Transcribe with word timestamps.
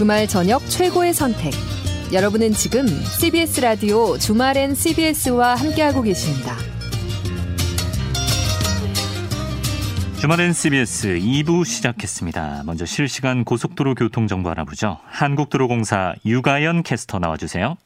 주말 0.00 0.26
저녁 0.26 0.66
최고의 0.70 1.12
선택. 1.12 1.52
여러분은 2.10 2.52
지금 2.52 2.86
CBS 2.86 3.60
라디오 3.60 4.16
주말엔 4.16 4.74
CBS와 4.74 5.56
함께하고 5.56 6.00
계십니다. 6.00 6.56
주말엔 10.18 10.54
CBS 10.54 11.18
2부 11.18 11.66
시작했습니다. 11.66 12.62
먼저 12.64 12.86
실시간 12.86 13.44
고속도로 13.44 13.94
교통 13.94 14.26
정보 14.26 14.48
알아보죠. 14.48 15.00
한국도로공사 15.04 16.14
유가연 16.24 16.82
캐스터 16.82 17.18
나와주세요. 17.18 17.76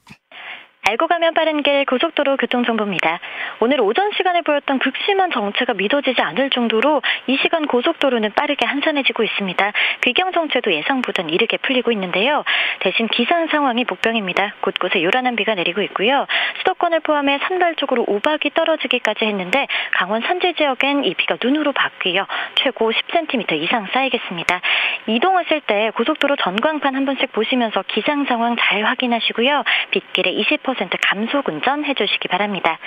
알고 0.86 1.06
가면 1.06 1.32
빠른 1.32 1.62
길 1.62 1.86
고속도로 1.86 2.36
교통정보입니다. 2.36 3.18
오늘 3.60 3.80
오전 3.80 4.10
시간에 4.12 4.42
보였던 4.42 4.80
극심한 4.80 5.30
정체가 5.30 5.72
믿어지지 5.72 6.20
않을 6.20 6.50
정도로 6.50 7.00
이 7.26 7.38
시간 7.40 7.66
고속도로는 7.66 8.32
빠르게 8.34 8.66
한산해지고 8.66 9.22
있습니다. 9.22 9.72
귀경 10.02 10.32
정체도 10.32 10.74
예상보단 10.74 11.30
이르게 11.30 11.56
풀리고 11.56 11.90
있는데요. 11.92 12.44
대신 12.80 13.08
기상 13.08 13.46
상황이 13.46 13.84
복병입니다. 13.86 14.56
곳곳에 14.60 15.02
요란한 15.02 15.36
비가 15.36 15.54
내리고 15.54 15.80
있고요. 15.82 16.26
수도권을 16.58 17.00
포함해 17.00 17.38
산발적으로 17.48 18.04
우박이 18.06 18.50
떨어지기까지 18.50 19.24
했는데 19.24 19.66
강원 19.92 20.20
산지 20.20 20.52
지역엔 20.52 21.04
이 21.04 21.14
비가 21.14 21.38
눈으로 21.42 21.72
바뀌어 21.72 22.26
최고 22.56 22.92
10cm 22.92 23.52
이상 23.62 23.86
쌓이겠습니다. 23.90 24.60
이동하실 25.06 25.62
때 25.62 25.92
고속도로 25.94 26.36
전광판 26.36 26.94
한 26.94 27.06
번씩 27.06 27.32
보시면서 27.32 27.84
기상 27.88 28.26
상황 28.26 28.56
잘 28.56 28.84
확인하시고요. 28.84 29.64
빗길에 29.90 30.30
20% 30.30 30.73
10% 30.74 30.98
감속 31.00 31.48
운전 31.48 31.84
해 31.84 31.94
주시기 31.94 32.28
바랍니다. 32.28 32.78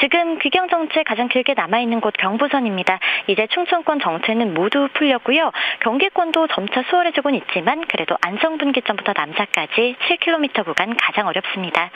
지금 0.00 0.38
귀경 0.38 0.68
정체 0.68 1.02
가장 1.02 1.28
길게 1.28 1.54
남아 1.54 1.80
있는 1.80 2.00
곳 2.00 2.14
경부선입니다. 2.18 2.98
이제 3.26 3.46
충청권 3.48 4.00
정체는 4.00 4.54
모두 4.54 4.88
풀렸고요. 4.94 5.50
경기권도 5.80 6.48
점차 6.48 6.82
수월해지곤 6.88 7.34
있지만 7.34 7.84
그래도 7.86 8.16
안성분기점부터 8.20 9.12
남사까지 9.16 9.96
7km 10.08 10.64
구간 10.64 10.96
가장 10.96 11.26
어렵습니다. 11.26 11.90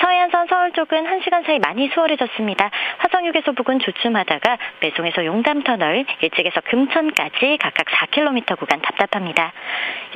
서해안선 0.00 0.46
서울 0.48 0.72
쪽은 0.72 1.04
1시간 1.04 1.44
사이 1.46 1.58
많이 1.58 1.88
수월해졌습니다. 1.88 2.70
화성휴게소 2.98 3.52
부근 3.52 3.78
주춤하다가 3.78 4.58
배송에서 4.80 5.24
용담터널, 5.24 6.04
일찍에서 6.20 6.60
금천까지 6.62 7.58
각각 7.60 7.86
4km 7.86 8.58
구간 8.58 8.80
답답합니다. 8.80 9.52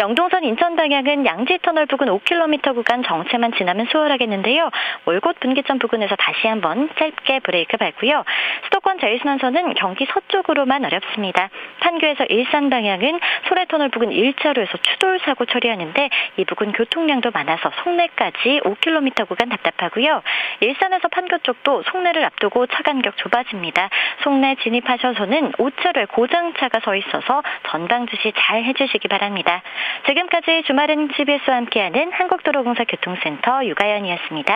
영동선 0.01 0.45
인천 0.45 0.77
방향은 0.77 1.25
양지터널 1.25 1.87
부근 1.87 2.09
5km 2.09 2.75
구간 2.75 3.03
정체만 3.03 3.53
지나면 3.55 3.87
수월하겠는데요. 3.91 4.66
월곶 5.05 5.41
분기점 5.41 5.79
부근에서 5.79 6.17
다시 6.17 6.47
한번 6.47 6.89
짧게 6.99 7.41
브레이크 7.41 7.77
밟고요. 7.77 8.25
수도권 8.65 8.99
제일순환선은 9.01 9.75
경기 9.75 10.07
서쪽으로만 10.07 10.85
어렵습니다. 10.85 11.49
판교에서 11.81 12.25
일산 12.25 12.71
방향은 12.71 13.21
소래터널 13.49 13.89
부근 13.91 14.11
1차로에서 14.11 14.83
추돌 14.83 15.21
사고 15.21 15.45
처리하는데 15.45 16.11
이 16.37 16.45
부근 16.45 16.73
교통량도 16.73 17.31
많아서 17.33 17.71
송내까지 17.83 18.61
5km 18.65 19.29
구간 19.29 19.49
답답하고요. 19.49 20.23
일산에서 20.61 21.09
판교 21.09 21.39
쪽도 21.39 21.83
송내를 21.85 22.25
앞두고 22.25 22.67
차 22.67 22.83
간격 22.83 23.17
좁아집니다. 23.17 23.91
송내 24.23 24.57
진입하셔서는 24.63 25.53
5차로에 25.53 26.09
고장차가 26.09 26.81
서 26.81 26.95
있어서 26.97 27.43
전방 27.69 28.07
주시 28.07 28.33
잘 28.37 28.65
해주시기 28.65 29.09
바랍니다. 29.09 29.63
지금까지 30.07 30.63
주말은 30.67 31.11
CBS와 31.17 31.57
함께하는 31.57 32.13
한국도로공사 32.13 32.85
교통센터 32.85 33.65
유가연이었습니다. 33.67 34.56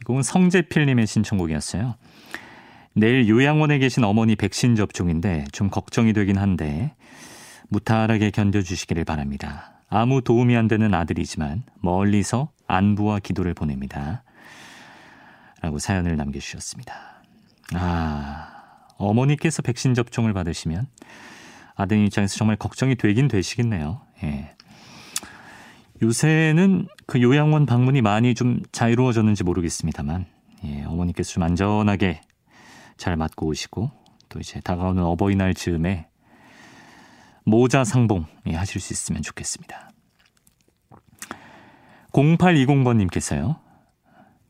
이 0.00 0.04
곡은 0.04 0.22
성재필님의 0.22 1.06
신청곡이었어요. 1.06 1.96
내일 2.94 3.28
요양원에 3.28 3.78
계신 3.78 4.04
어머니 4.04 4.36
백신 4.36 4.74
접종인데 4.74 5.44
좀 5.52 5.68
걱정이 5.68 6.12
되긴 6.12 6.38
한데 6.38 6.94
무탈하게 7.68 8.30
견뎌주시기를 8.30 9.04
바랍니다. 9.04 9.82
아무 9.88 10.22
도움이 10.22 10.56
안 10.56 10.68
되는 10.68 10.92
아들이지만 10.94 11.64
멀리서 11.80 12.50
안부와 12.66 13.20
기도를 13.20 13.54
보냅니다. 13.54 14.24
라고 15.60 15.78
사연을 15.78 16.16
남겨주셨습니다. 16.16 17.22
아, 17.74 18.48
어머니께서 18.96 19.62
백신 19.62 19.94
접종을 19.94 20.32
받으시면 20.32 20.86
아들 21.74 21.98
입장에서 22.04 22.36
정말 22.36 22.56
걱정이 22.56 22.94
되긴 22.96 23.28
되시겠네요. 23.28 24.00
예. 24.22 24.54
요새는 26.02 26.88
그 27.06 27.22
요양원 27.22 27.66
방문이 27.66 28.02
많이 28.02 28.34
좀 28.34 28.62
자유로워졌는지 28.72 29.44
모르겠습니다만, 29.44 30.26
예, 30.64 30.84
어머니께서 30.84 31.32
좀 31.32 31.42
안전하게 31.44 32.20
잘 32.96 33.16
맞고 33.16 33.46
오시고, 33.46 33.90
또 34.28 34.40
이제 34.40 34.60
다가오는 34.60 35.02
어버이날 35.02 35.54
즈음에 35.54 36.08
모자 37.44 37.84
상봉 37.84 38.26
예, 38.48 38.54
하실 38.54 38.80
수 38.80 38.92
있으면 38.92 39.22
좋겠습니다. 39.22 39.92
0820번님께서요. 42.12 43.60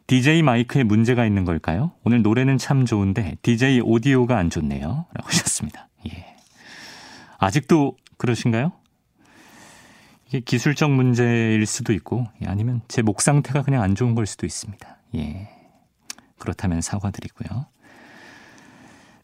DJ 0.06 0.42
마이크에 0.42 0.84
문제가 0.84 1.26
있는 1.26 1.44
걸까요? 1.44 1.92
오늘 2.04 2.22
노래는 2.22 2.58
참 2.58 2.86
좋은데 2.86 3.36
DJ 3.42 3.80
오디오가 3.80 4.38
안 4.38 4.50
좋네요. 4.50 5.06
라고 5.12 5.28
하셨습니다. 5.28 5.88
예. 6.08 6.36
아직도 7.38 7.96
그러신가요? 8.16 8.72
이게 10.28 10.40
기술적 10.40 10.90
문제일 10.90 11.64
수도 11.66 11.92
있고 11.92 12.26
예, 12.42 12.46
아니면 12.46 12.80
제 12.88 13.02
목 13.02 13.20
상태가 13.22 13.62
그냥 13.62 13.82
안 13.82 13.94
좋은 13.94 14.14
걸 14.14 14.26
수도 14.26 14.46
있습니다. 14.46 14.96
예. 15.16 15.48
그렇다면 16.38 16.80
사과드리고요. 16.80 17.66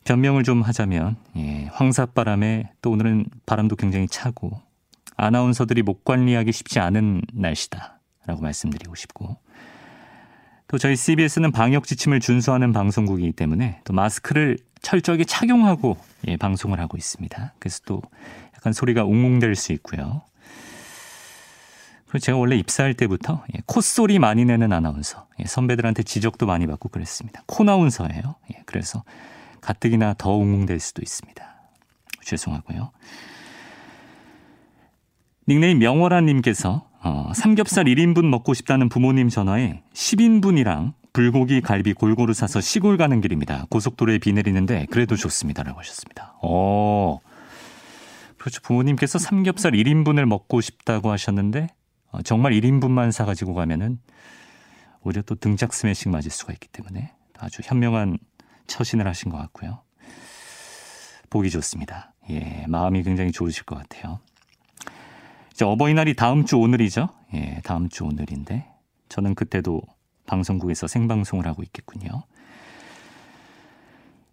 변명을 0.04 0.42
좀 0.44 0.62
하자면 0.62 1.16
예, 1.36 1.68
황사바람에 1.72 2.70
또 2.82 2.90
오늘은 2.90 3.26
바람도 3.46 3.76
굉장히 3.76 4.08
차고 4.08 4.60
아나운서들이 5.16 5.82
목 5.82 6.04
관리하기 6.04 6.50
쉽지 6.52 6.80
않은 6.80 7.22
날씨다라고 7.32 8.40
말씀드리고 8.40 8.94
싶고 8.94 9.36
또 10.68 10.78
저희 10.78 10.96
CBS는 10.96 11.52
방역 11.52 11.86
지침을 11.86 12.20
준수하는 12.20 12.72
방송국이기 12.72 13.32
때문에 13.32 13.80
또 13.84 13.92
마스크를 13.92 14.56
철저하게 14.80 15.24
착용하고 15.24 15.96
예, 16.28 16.36
방송을 16.36 16.80
하고 16.80 16.96
있습니다. 16.96 17.54
그래서 17.58 17.80
또 17.84 18.02
약간 18.54 18.72
소리가 18.72 19.04
웅웅될 19.04 19.54
수 19.54 19.72
있고요. 19.74 20.22
제가 22.18 22.38
원래 22.38 22.56
입사할 22.56 22.94
때부터 22.94 23.44
예, 23.54 23.60
콧소리 23.66 24.18
많이 24.18 24.44
내는 24.44 24.72
아나운서 24.72 25.28
예, 25.40 25.44
선배들한테 25.44 26.02
지적도 26.02 26.46
많이 26.46 26.66
받고 26.66 26.88
그랬습니다. 26.88 27.42
코나운서예요. 27.46 28.36
예, 28.52 28.62
그래서 28.66 29.02
가뜩이나 29.60 30.14
더 30.18 30.34
웅웅될 30.34 30.80
수도 30.80 31.02
있습니다. 31.02 31.42
죄송하고요. 32.22 32.90
닉네임 35.48 35.78
명월아님께서 35.78 36.88
어, 37.04 37.32
삼겹살 37.34 37.86
1인분 37.86 38.26
먹고 38.26 38.54
싶다는 38.54 38.88
부모님 38.88 39.28
전화에 39.28 39.82
10인분이랑 39.92 40.92
불고기, 41.12 41.60
갈비 41.60 41.92
골고루 41.94 42.32
사서 42.32 42.60
시골 42.60 42.96
가는 42.96 43.20
길입니다. 43.20 43.66
고속도로에 43.70 44.18
비 44.18 44.32
내리는데 44.32 44.86
그래도 44.90 45.16
좋습니다라고 45.16 45.78
하셨습니다. 45.80 46.34
어. 46.42 47.18
그렇죠. 48.38 48.60
부모님께서 48.62 49.18
삼겹살 49.18 49.72
1인분을 49.72 50.24
먹고 50.24 50.60
싶다고 50.60 51.10
하셨는데 51.10 51.68
어, 51.68 51.81
정말 52.24 52.52
1인분만 52.52 53.10
사가지고 53.12 53.54
가면은 53.54 53.98
오히려 55.02 55.22
또 55.22 55.34
등짝 55.34 55.72
스매싱 55.72 56.12
맞을 56.12 56.30
수가 56.30 56.52
있기 56.52 56.68
때문에 56.68 57.12
아주 57.38 57.62
현명한 57.64 58.18
처신을 58.66 59.06
하신 59.06 59.30
것 59.30 59.38
같고요. 59.38 59.82
보기 61.30 61.50
좋습니다. 61.50 62.12
예, 62.30 62.64
마음이 62.68 63.02
굉장히 63.02 63.32
좋으실 63.32 63.64
것 63.64 63.76
같아요. 63.76 64.20
이제 65.52 65.64
어버이날이 65.64 66.14
다음 66.14 66.44
주 66.44 66.58
오늘이죠. 66.58 67.08
예, 67.34 67.60
다음 67.64 67.88
주 67.88 68.04
오늘인데 68.04 68.66
저는 69.08 69.34
그때도 69.34 69.82
방송국에서 70.26 70.86
생방송을 70.86 71.46
하고 71.46 71.62
있겠군요. 71.62 72.22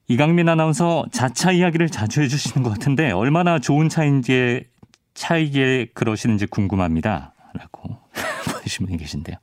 이강민 0.07 0.49
아나운서 0.49 1.05
자차 1.11 1.51
이야기를 1.51 1.89
자주 1.89 2.21
해주시는 2.21 2.63
것 2.63 2.71
같은데 2.71 3.11
얼마나 3.11 3.59
좋은 3.59 3.89
차인지 3.89 4.65
차이게 5.13 5.91
그러시는지 5.93 6.47
궁금합니다. 6.47 7.33
라고 7.53 7.97
보내신 8.53 8.85
분이 8.85 8.97
계신데요. 8.97 9.37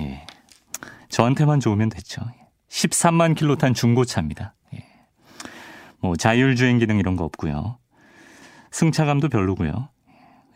예. 0.00 0.26
저한테만 1.08 1.60
좋으면 1.60 1.88
됐죠. 1.88 2.22
13만 2.68 3.36
킬로 3.36 3.56
탄 3.56 3.74
중고차입니다. 3.74 4.54
예. 4.74 4.84
뭐 6.00 6.16
자율주행 6.16 6.78
기능 6.78 6.98
이런 6.98 7.16
거 7.16 7.24
없고요. 7.24 7.78
승차감도 8.70 9.28
별로고요. 9.28 9.88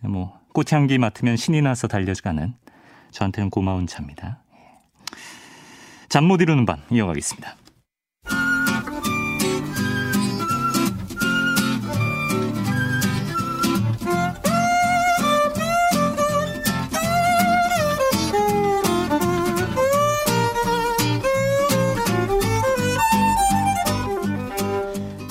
뭐 0.05 0.39
꽃향기 0.55 0.99
맡으면 0.99 1.37
신이 1.37 1.61
나서 1.63 1.87
달려가는 1.89 2.55
저한테는 3.11 3.51
고마운 3.51 3.87
차입니다. 3.87 4.43
잠 6.09 6.25
못 6.25 6.41
이루는 6.41 6.65
밤 6.65 6.81
이어가겠습니다. 6.91 7.57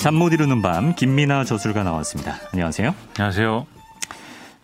잠 0.06 0.14
못 0.14 0.32
이루는 0.32 0.62
밤 0.62 0.94
김민아 0.94 1.42
저술가 1.42 1.82
나왔습니다. 1.82 2.36
안녕하세요. 2.52 2.94
안녕하세요. 3.16 3.66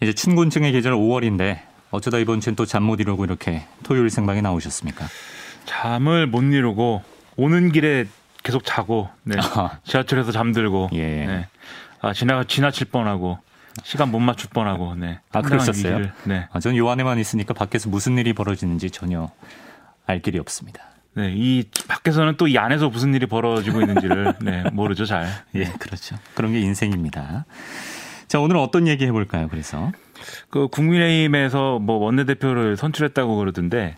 이제 0.01 0.13
춘곤증의 0.13 0.71
계절 0.71 0.93
5월인데 0.95 1.59
어쩌다 1.91 2.19
이번 2.19 2.39
주엔 2.39 2.55
또 2.55 2.65
잠 2.65 2.85
못 2.85 3.01
이루고 3.01 3.25
이렇게 3.25 3.67
토요일 3.83 4.09
생방에 4.09 4.41
나오셨습니까? 4.41 5.05
잠을 5.65 6.29
못 6.29 6.43
이루고 6.43 7.03
오는 7.35 7.73
길에 7.73 8.07
계속 8.45 8.63
자고 8.65 9.09
네. 9.25 9.35
지하철에서 9.83 10.31
잠들고 10.31 10.91
예. 10.93 11.27
네. 11.27 11.49
아, 12.01 12.13
지나가 12.13 12.45
지나칠 12.45 12.87
뻔하고 12.87 13.41
시간 13.83 14.13
못 14.13 14.21
맞출 14.21 14.49
뻔하고 14.51 14.95
네. 14.95 15.19
아? 15.33 15.41
위기를, 15.97 16.13
네. 16.23 16.47
아, 16.53 16.61
전요 16.61 16.89
안에만 16.89 17.19
있으니까 17.19 17.53
밖에서 17.53 17.89
무슨 17.89 18.17
일이 18.17 18.33
벌어지는지 18.33 18.93
전혀 18.93 19.29
알 20.07 20.21
길이 20.23 20.39
없습니다. 20.39 20.92
네. 21.15 21.33
이 21.35 21.65
밖에서는 21.89 22.37
또 22.37 22.47
이 22.47 22.57
안에서 22.59 22.89
무슨 22.89 23.15
일이 23.15 23.27
벌어지고 23.27 23.81
있는지를 23.81 24.35
네, 24.43 24.65
모르죠, 24.73 25.05
잘. 25.05 25.27
예, 25.55 25.65
그렇죠. 25.79 26.17
그런 26.35 26.53
게 26.53 26.61
인생입니다. 26.61 27.45
자, 28.29 28.41
오늘 28.41 28.57
어떤 28.57 28.89
얘기 28.89 29.05
해볼까요? 29.07 29.49
그래서 29.49 29.93
그 30.51 30.69
국민의힘에서 30.69 31.79
뭐 31.81 31.97
원내대표를 31.97 32.77
선출했다고 32.77 33.37
그러던데 33.37 33.97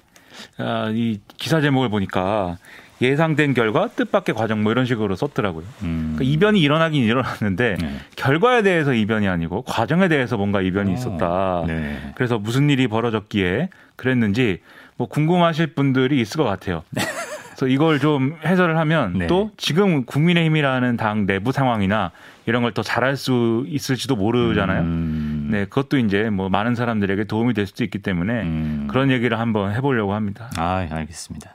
아, 0.59 0.91
이 0.93 1.21
기사 1.37 1.61
제목을 1.61 1.89
보니까 1.89 2.57
예상된 3.01 3.55
결과 3.55 3.89
뜻밖의 3.89 4.35
과정 4.35 4.63
뭐 4.63 4.73
이런 4.73 4.87
식으로 4.87 5.15
썼더라고요. 5.17 5.65
음, 5.83 6.15
그러니까 6.17 6.25
이변이 6.33 6.61
일어나긴 6.61 7.03
일어났는데 7.05 7.77
네. 7.81 7.97
결과에 8.17 8.63
대해서 8.63 8.95
이변이 8.95 9.29
아니고 9.29 9.63
과정에 9.63 10.09
대해서 10.09 10.37
뭔가 10.37 10.61
이변이 10.63 10.93
어, 10.93 10.95
있었다. 10.95 11.65
네. 11.67 12.13
그래서 12.15 12.39
무슨 12.39 12.71
일이 12.71 12.89
벌어졌기에 12.89 13.69
그랬는지 13.97 14.61
뭐 14.97 15.09
궁금하실 15.09 15.69
분들이 15.75 16.21
있을 16.21 16.37
것 16.39 16.45
같아요. 16.45 16.83
그래서 17.57 17.69
이걸 17.69 18.01
좀 18.01 18.37
해설을 18.45 18.77
하면 18.79 19.19
네. 19.19 19.27
또 19.29 19.51
지금 19.57 20.05
국민의힘이라는 20.05 20.97
당 20.97 21.25
내부 21.27 21.53
상황이나 21.53 22.11
이런 22.47 22.63
걸 22.63 22.73
더 22.73 22.83
잘할 22.83 23.17
수 23.17 23.65
있을지도 23.69 24.17
모르잖아요. 24.17 24.81
음, 24.83 25.49
네, 25.53 25.65
그것도 25.67 25.99
이제 25.99 26.31
뭐 26.31 26.49
많은 26.49 26.75
사람들에게 26.75 27.25
도움이 27.25 27.55
될 27.55 27.67
수도 27.69 27.85
있기 27.85 27.99
때문에 28.01 28.43
음. 28.43 28.89
그런 28.91 29.11
얘기를 29.13 29.39
한번 29.39 29.73
해보려고 29.73 30.15
합니다. 30.15 30.51
아, 30.57 30.87
알겠습니다. 30.91 31.55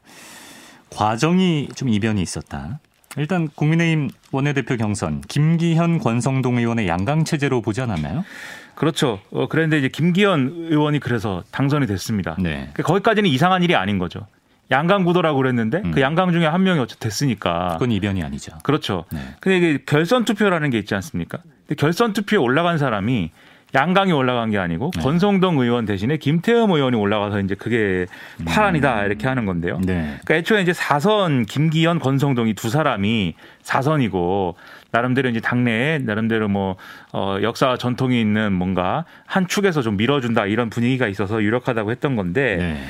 과정이 0.90 1.68
좀 1.76 1.90
이변이 1.90 2.22
있었다. 2.22 2.80
일단 3.18 3.48
국민의힘 3.50 4.10
원내대표 4.32 4.78
경선 4.78 5.22
김기현 5.28 6.00
권성동 6.00 6.58
의원의 6.60 6.88
양강 6.88 7.26
체제로 7.26 7.62
보지 7.62 7.82
않았나요? 7.82 8.24
그렇죠. 8.80 9.20
어, 9.32 9.48
그런데 9.50 9.78
이제 9.78 9.90
김기현 9.90 10.68
의원이 10.70 11.00
그래서 11.00 11.44
당선이 11.52 11.86
됐습니다. 11.86 12.38
네. 12.40 12.70
그러니까 12.74 12.84
거기까지는 12.84 13.30
이상한 13.30 13.62
일이 13.62 13.76
아닌 13.76 14.00
거죠. 14.00 14.26
양강 14.72 15.04
구도라고 15.04 15.38
그랬는데 15.38 15.82
음. 15.84 15.92
그 15.92 16.00
양강 16.02 16.32
중에 16.32 16.46
한 16.46 16.64
명이 16.64 16.80
어쨌든 16.80 17.10
됐으니까. 17.10 17.74
그건 17.74 17.92
이변이 17.92 18.24
아니죠. 18.24 18.54
그렇죠. 18.64 19.04
네. 19.12 19.20
근데 19.42 19.58
이게 19.58 19.80
결선 19.86 20.24
투표라는 20.24 20.70
게 20.70 20.80
있지 20.80 20.96
않습니까? 20.96 21.40
근데 21.68 21.76
결선 21.76 22.14
투표에 22.14 22.40
올라간 22.40 22.78
사람이 22.78 23.32
양강이 23.76 24.12
올라간 24.12 24.52
게 24.52 24.58
아니고 24.58 24.92
네. 24.96 25.02
권성동 25.02 25.60
의원 25.60 25.86
대신에 25.86 26.18
김태흠 26.18 26.72
의원이 26.72 26.96
올라가서 26.96 27.42
이제 27.42 27.56
그게 27.56 28.08
파란이다 28.46 29.06
이렇게 29.06 29.28
하는 29.28 29.46
건데요. 29.46 29.80
네. 29.84 30.18
그러니까 30.24 30.36
애초에 30.36 30.62
이제 30.62 30.74
사선 30.74 31.46
김기현, 31.46 32.00
권성동이 32.00 32.54
두 32.54 32.70
사람이 32.70 33.36
사선이고 33.62 34.56
나름대로 34.92 35.30
이제 35.30 35.40
당내에 35.40 36.00
나름대로 36.00 36.48
뭐 36.48 36.76
어, 37.14 37.38
역사 37.42 37.78
전통이 37.78 38.20
있는 38.20 38.54
뭔가 38.54 39.06
한 39.26 39.48
축에서 39.48 39.82
좀 39.82 39.98
밀어준다 39.98 40.46
이런 40.46 40.70
분위기가 40.70 41.08
있어서 41.08 41.42
유력하다고 41.42 41.92
했던 41.92 42.16
건데 42.16 42.58
네. 42.58 42.84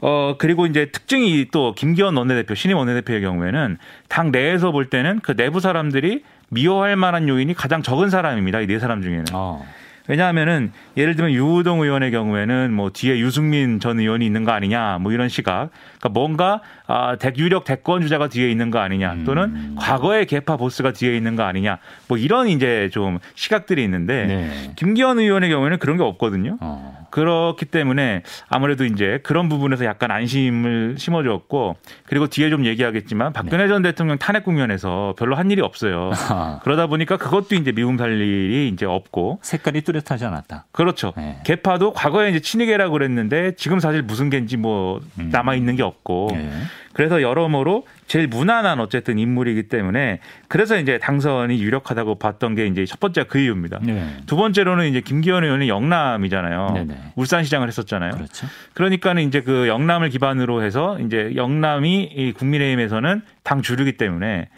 어 0.00 0.36
그리고 0.38 0.66
이제 0.66 0.90
특징이 0.92 1.46
또 1.50 1.74
김기현 1.74 2.16
원내대표 2.16 2.54
신임 2.54 2.76
원내대표의 2.76 3.22
경우에는 3.22 3.78
당 4.08 4.30
내에서 4.30 4.70
볼 4.70 4.90
때는 4.90 5.20
그 5.20 5.34
내부 5.34 5.60
사람들이 5.60 6.22
미워할 6.50 6.96
만한 6.96 7.28
요인이 7.28 7.54
가장 7.54 7.82
적은 7.82 8.10
사람입니다 8.10 8.60
이 8.60 8.66
네 8.66 8.78
사람 8.78 9.00
중에는 9.00 9.24
어. 9.32 9.64
왜냐하면은 10.08 10.72
예를 10.96 11.16
들면 11.16 11.32
유우동 11.32 11.82
의원의 11.82 12.10
경우에는 12.10 12.72
뭐 12.72 12.90
뒤에 12.90 13.18
유승민 13.18 13.80
전 13.80 13.98
의원이 13.98 14.24
있는 14.24 14.44
거 14.44 14.52
아니냐 14.52 14.98
뭐 15.00 15.12
이런 15.12 15.28
시각 15.28 15.70
그러니까 15.98 16.08
뭔가 16.10 16.60
아 16.86 17.16
대- 17.16 17.32
유력 17.36 17.64
대권 17.64 18.02
주자가 18.02 18.28
뒤에 18.28 18.50
있는 18.50 18.70
거 18.70 18.78
아니냐 18.78 19.18
또는 19.24 19.44
음. 19.44 19.76
과거의 19.78 20.26
개파 20.26 20.56
보스가 20.56 20.92
뒤에 20.92 21.16
있는 21.16 21.36
거 21.36 21.42
아니냐 21.42 21.78
뭐 22.08 22.18
이런 22.18 22.48
이제 22.48 22.88
좀 22.92 23.18
시각들이 23.34 23.82
있는데 23.84 24.26
네. 24.26 24.72
김기현 24.76 25.18
의원의 25.18 25.50
경우에는 25.50 25.78
그런 25.78 25.96
게 25.96 26.02
없거든요. 26.02 26.58
어. 26.60 27.06
그렇기 27.10 27.64
때문에 27.66 28.22
아무래도 28.48 28.84
이제 28.84 29.20
그런 29.22 29.48
부분에서 29.48 29.86
약간 29.86 30.10
안심을 30.10 30.96
심어줬고 30.98 31.76
그리고 32.04 32.26
뒤에 32.26 32.50
좀 32.50 32.66
얘기하겠지만 32.66 33.32
박근혜 33.32 33.64
네. 33.64 33.68
전 33.68 33.80
대통령 33.80 34.18
탄핵 34.18 34.44
국면에서 34.44 35.14
별로 35.18 35.34
한 35.36 35.50
일이 35.50 35.62
없어요. 35.62 36.10
아, 36.28 36.60
그러다 36.64 36.88
보니까 36.88 37.16
그것도 37.16 37.54
이제 37.54 37.72
미움 37.72 37.96
살 37.96 38.12
일이 38.20 38.68
이제 38.68 38.84
없고 38.84 39.38
색깔이 39.42 39.80
뚜렷 39.82 39.95
하지 40.06 40.24
않았다. 40.24 40.66
그렇죠. 40.72 41.12
네. 41.16 41.40
개파도 41.44 41.92
과거에 41.92 42.30
이제 42.30 42.40
친이계라고 42.40 42.92
그랬는데 42.92 43.52
지금 43.56 43.80
사실 43.80 44.02
무슨 44.02 44.30
개인지 44.30 44.56
뭐 44.56 45.00
음. 45.18 45.30
남아 45.30 45.54
있는 45.54 45.76
게 45.76 45.82
없고 45.82 46.28
네. 46.32 46.50
그래서 46.96 47.20
여러모로 47.20 47.86
제일 48.06 48.26
무난한 48.26 48.80
어쨌든 48.80 49.18
인물이기 49.18 49.64
때문에 49.64 50.20
그래서 50.48 50.78
이제 50.78 50.98
당선이 50.98 51.60
유력하다고 51.60 52.14
봤던 52.14 52.54
게 52.54 52.66
이제 52.66 52.86
첫 52.86 53.00
번째 53.00 53.24
그 53.24 53.38
이유입니다. 53.38 53.80
네. 53.82 54.16
두 54.24 54.36
번째로는 54.36 54.88
이제 54.88 55.02
김기현 55.02 55.44
의원이 55.44 55.68
영남이잖아요. 55.68 56.70
네네. 56.72 57.12
울산시장을 57.16 57.68
했었잖아요. 57.68 58.12
그렇죠. 58.12 58.46
그러니까는 58.72 59.24
이제 59.24 59.42
그 59.42 59.68
영남을 59.68 60.08
기반으로 60.08 60.62
해서 60.62 60.98
이제 61.00 61.32
영남이 61.36 62.04
이 62.04 62.32
국민의힘에서는 62.32 63.20
당 63.42 63.60
주류기 63.60 63.98
때문에 63.98 64.48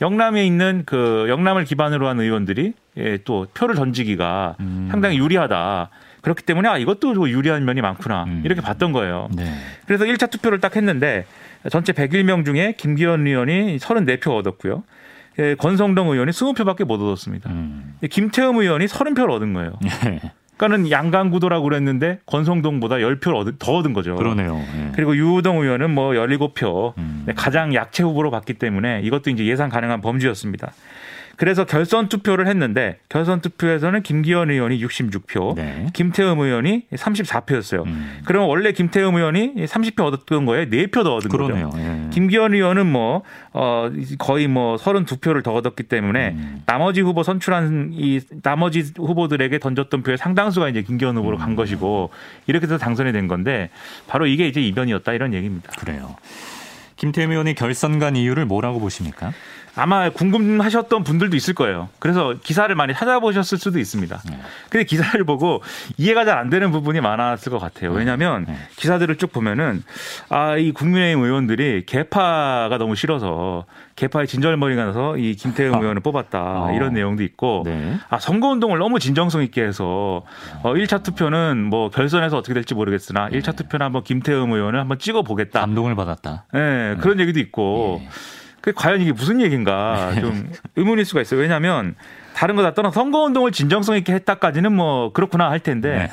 영남에 0.00 0.46
있는 0.46 0.84
그 0.86 1.26
영남을 1.28 1.64
기반으로 1.64 2.06
한 2.06 2.20
의원들이 2.20 2.74
예, 2.98 3.18
또 3.24 3.46
표를 3.54 3.74
던지기가 3.74 4.56
음. 4.60 4.88
상당히 4.90 5.18
유리하다. 5.18 5.90
그렇기 6.20 6.42
때문에 6.42 6.68
아 6.68 6.78
이것도 6.78 7.14
좀 7.14 7.28
유리한 7.28 7.64
면이 7.64 7.80
많구나 7.80 8.24
음. 8.24 8.42
이렇게 8.44 8.60
봤던 8.60 8.92
거예요. 8.92 9.28
네. 9.34 9.44
그래서 9.86 10.04
1차 10.04 10.30
투표를 10.30 10.60
딱 10.60 10.76
했는데 10.76 11.24
전체 11.70 11.92
101명 11.92 12.44
중에 12.44 12.74
김기현 12.76 13.26
의원이 13.26 13.78
34표 13.78 14.36
얻었고요. 14.36 14.82
예, 15.38 15.54
권성동 15.54 16.08
의원이 16.08 16.32
20표밖에 16.32 16.84
못 16.84 17.00
얻었습니다. 17.00 17.50
음. 17.50 17.94
김태흠 18.10 18.56
의원이 18.56 18.86
30표를 18.86 19.30
얻은 19.30 19.52
거예요. 19.52 19.72
네. 19.80 20.20
그러니까는 20.56 20.90
양강 20.90 21.30
구도라고 21.30 21.62
그랬는데 21.62 22.18
권성동보다 22.26 22.96
10표를 22.96 23.36
얻은, 23.36 23.52
더 23.60 23.76
얻은 23.76 23.92
거죠. 23.92 24.16
그러네요. 24.16 24.56
네. 24.56 24.92
그리고 24.94 25.16
유우동 25.16 25.62
의원은 25.62 25.90
뭐 25.94 26.10
17표 26.12 26.98
음. 26.98 27.22
네, 27.26 27.32
가장 27.34 27.72
약체 27.74 28.02
후보로 28.02 28.32
봤기 28.32 28.54
때문에 28.54 29.00
이것도 29.04 29.30
이제 29.30 29.46
예상 29.46 29.70
가능한 29.70 30.00
범주였습니다. 30.00 30.72
그래서 31.38 31.64
결선 31.64 32.08
투표를 32.08 32.48
했는데 32.48 32.98
결선 33.08 33.40
투표에서는 33.40 34.02
김기현 34.02 34.50
의원이 34.50 34.84
66표, 34.84 35.54
네. 35.54 35.86
김태흠 35.92 36.40
의원이 36.40 36.86
34표였어요. 36.92 37.86
음. 37.86 38.18
그럼 38.24 38.48
원래 38.48 38.72
김태흠 38.72 39.14
의원이 39.14 39.54
30표 39.54 40.00
얻었던 40.00 40.46
거에 40.46 40.68
4표 40.68 41.04
더 41.04 41.14
얻은 41.14 41.30
그러네요. 41.30 41.70
거죠. 41.70 41.80
예. 41.80 42.10
김기현 42.10 42.54
의원은 42.54 42.86
뭐 42.90 43.22
어, 43.52 43.88
거의 44.18 44.48
뭐 44.48 44.76
32표를 44.76 45.44
더 45.44 45.54
얻었기 45.54 45.84
때문에 45.84 46.30
음. 46.30 46.62
나머지 46.66 47.02
후보 47.02 47.22
선출한 47.22 47.90
이 47.92 48.18
나머지 48.42 48.92
후보들에게 48.96 49.60
던졌던 49.60 50.02
표의 50.02 50.18
상당수가 50.18 50.68
이제 50.70 50.82
김기현 50.82 51.16
후보로 51.18 51.36
음. 51.36 51.38
간 51.38 51.54
것이고 51.54 52.10
이렇게 52.48 52.64
해서 52.66 52.78
당선이 52.78 53.12
된 53.12 53.28
건데 53.28 53.70
바로 54.08 54.26
이게 54.26 54.48
이제 54.48 54.60
이변이었다 54.60 55.12
이런 55.12 55.34
얘기입니다. 55.34 55.70
그래요. 55.78 56.16
김태흠 56.96 57.30
의원이 57.30 57.54
결선 57.54 58.00
간 58.00 58.16
이유를 58.16 58.44
뭐라고 58.44 58.80
보십니까? 58.80 59.32
아마 59.78 60.10
궁금하셨던 60.10 61.04
분들도 61.04 61.36
있을 61.36 61.54
거예요. 61.54 61.88
그래서 61.98 62.34
기사를 62.42 62.72
많이 62.74 62.94
찾아보셨을 62.94 63.58
수도 63.58 63.78
있습니다. 63.78 64.20
네. 64.30 64.38
근데 64.70 64.84
기사를 64.84 65.22
보고 65.24 65.62
이해가 65.96 66.24
잘 66.24 66.38
안 66.38 66.50
되는 66.50 66.70
부분이 66.70 67.00
많았을 67.00 67.50
것 67.50 67.58
같아요. 67.58 67.90
왜냐하면 67.90 68.44
네. 68.46 68.56
기사들을 68.76 69.16
쭉 69.16 69.32
보면은 69.32 69.82
아 70.28 70.56
이 70.58 70.72
국민의힘 70.72 71.22
의원들이 71.24 71.84
개파가 71.86 72.78
너무 72.78 72.94
싫어서 72.96 73.64
개파의 73.96 74.26
진절머리가 74.26 74.84
나서 74.86 75.16
이 75.16 75.34
김태형 75.34 75.74
아. 75.74 75.78
의원을 75.78 76.00
뽑았다 76.02 76.40
어. 76.40 76.72
이런 76.74 76.94
내용도 76.94 77.22
있고 77.22 77.62
네. 77.64 77.96
아 78.08 78.18
선거 78.18 78.48
운동을 78.48 78.78
너무 78.78 78.98
진정성 78.98 79.42
있게 79.42 79.62
해서 79.62 80.22
어 80.62 80.72
1차 80.74 81.02
투표는 81.02 81.64
뭐 81.64 81.90
결선에서 81.90 82.36
어떻게 82.38 82.54
될지 82.54 82.74
모르겠으나 82.74 83.28
네. 83.30 83.38
1차 83.40 83.56
투표는 83.56 83.84
한번 83.86 84.02
김태형 84.04 84.52
의원을 84.52 84.78
한번 84.80 84.98
찍어 84.98 85.22
보겠다. 85.22 85.60
감동을 85.60 85.94
받았다. 85.94 86.44
네, 86.52 86.96
그런 87.00 87.20
얘기도 87.20 87.40
있고 87.40 88.00
과연 88.72 89.00
이게 89.00 89.12
무슨 89.12 89.40
얘기인가 89.40 90.12
좀 90.20 90.50
의문일 90.76 91.04
수가 91.04 91.20
있어요. 91.20 91.40
왜냐하면 91.40 91.94
다른 92.34 92.54
거 92.56 92.62
다 92.62 92.74
떠나 92.74 92.90
선거 92.90 93.22
운동을 93.24 93.50
진정성 93.52 93.96
있게 93.96 94.12
했다까지는 94.14 94.72
뭐 94.72 95.12
그렇구나 95.12 95.50
할 95.50 95.60
텐데 95.60 95.90
네. 95.98 96.10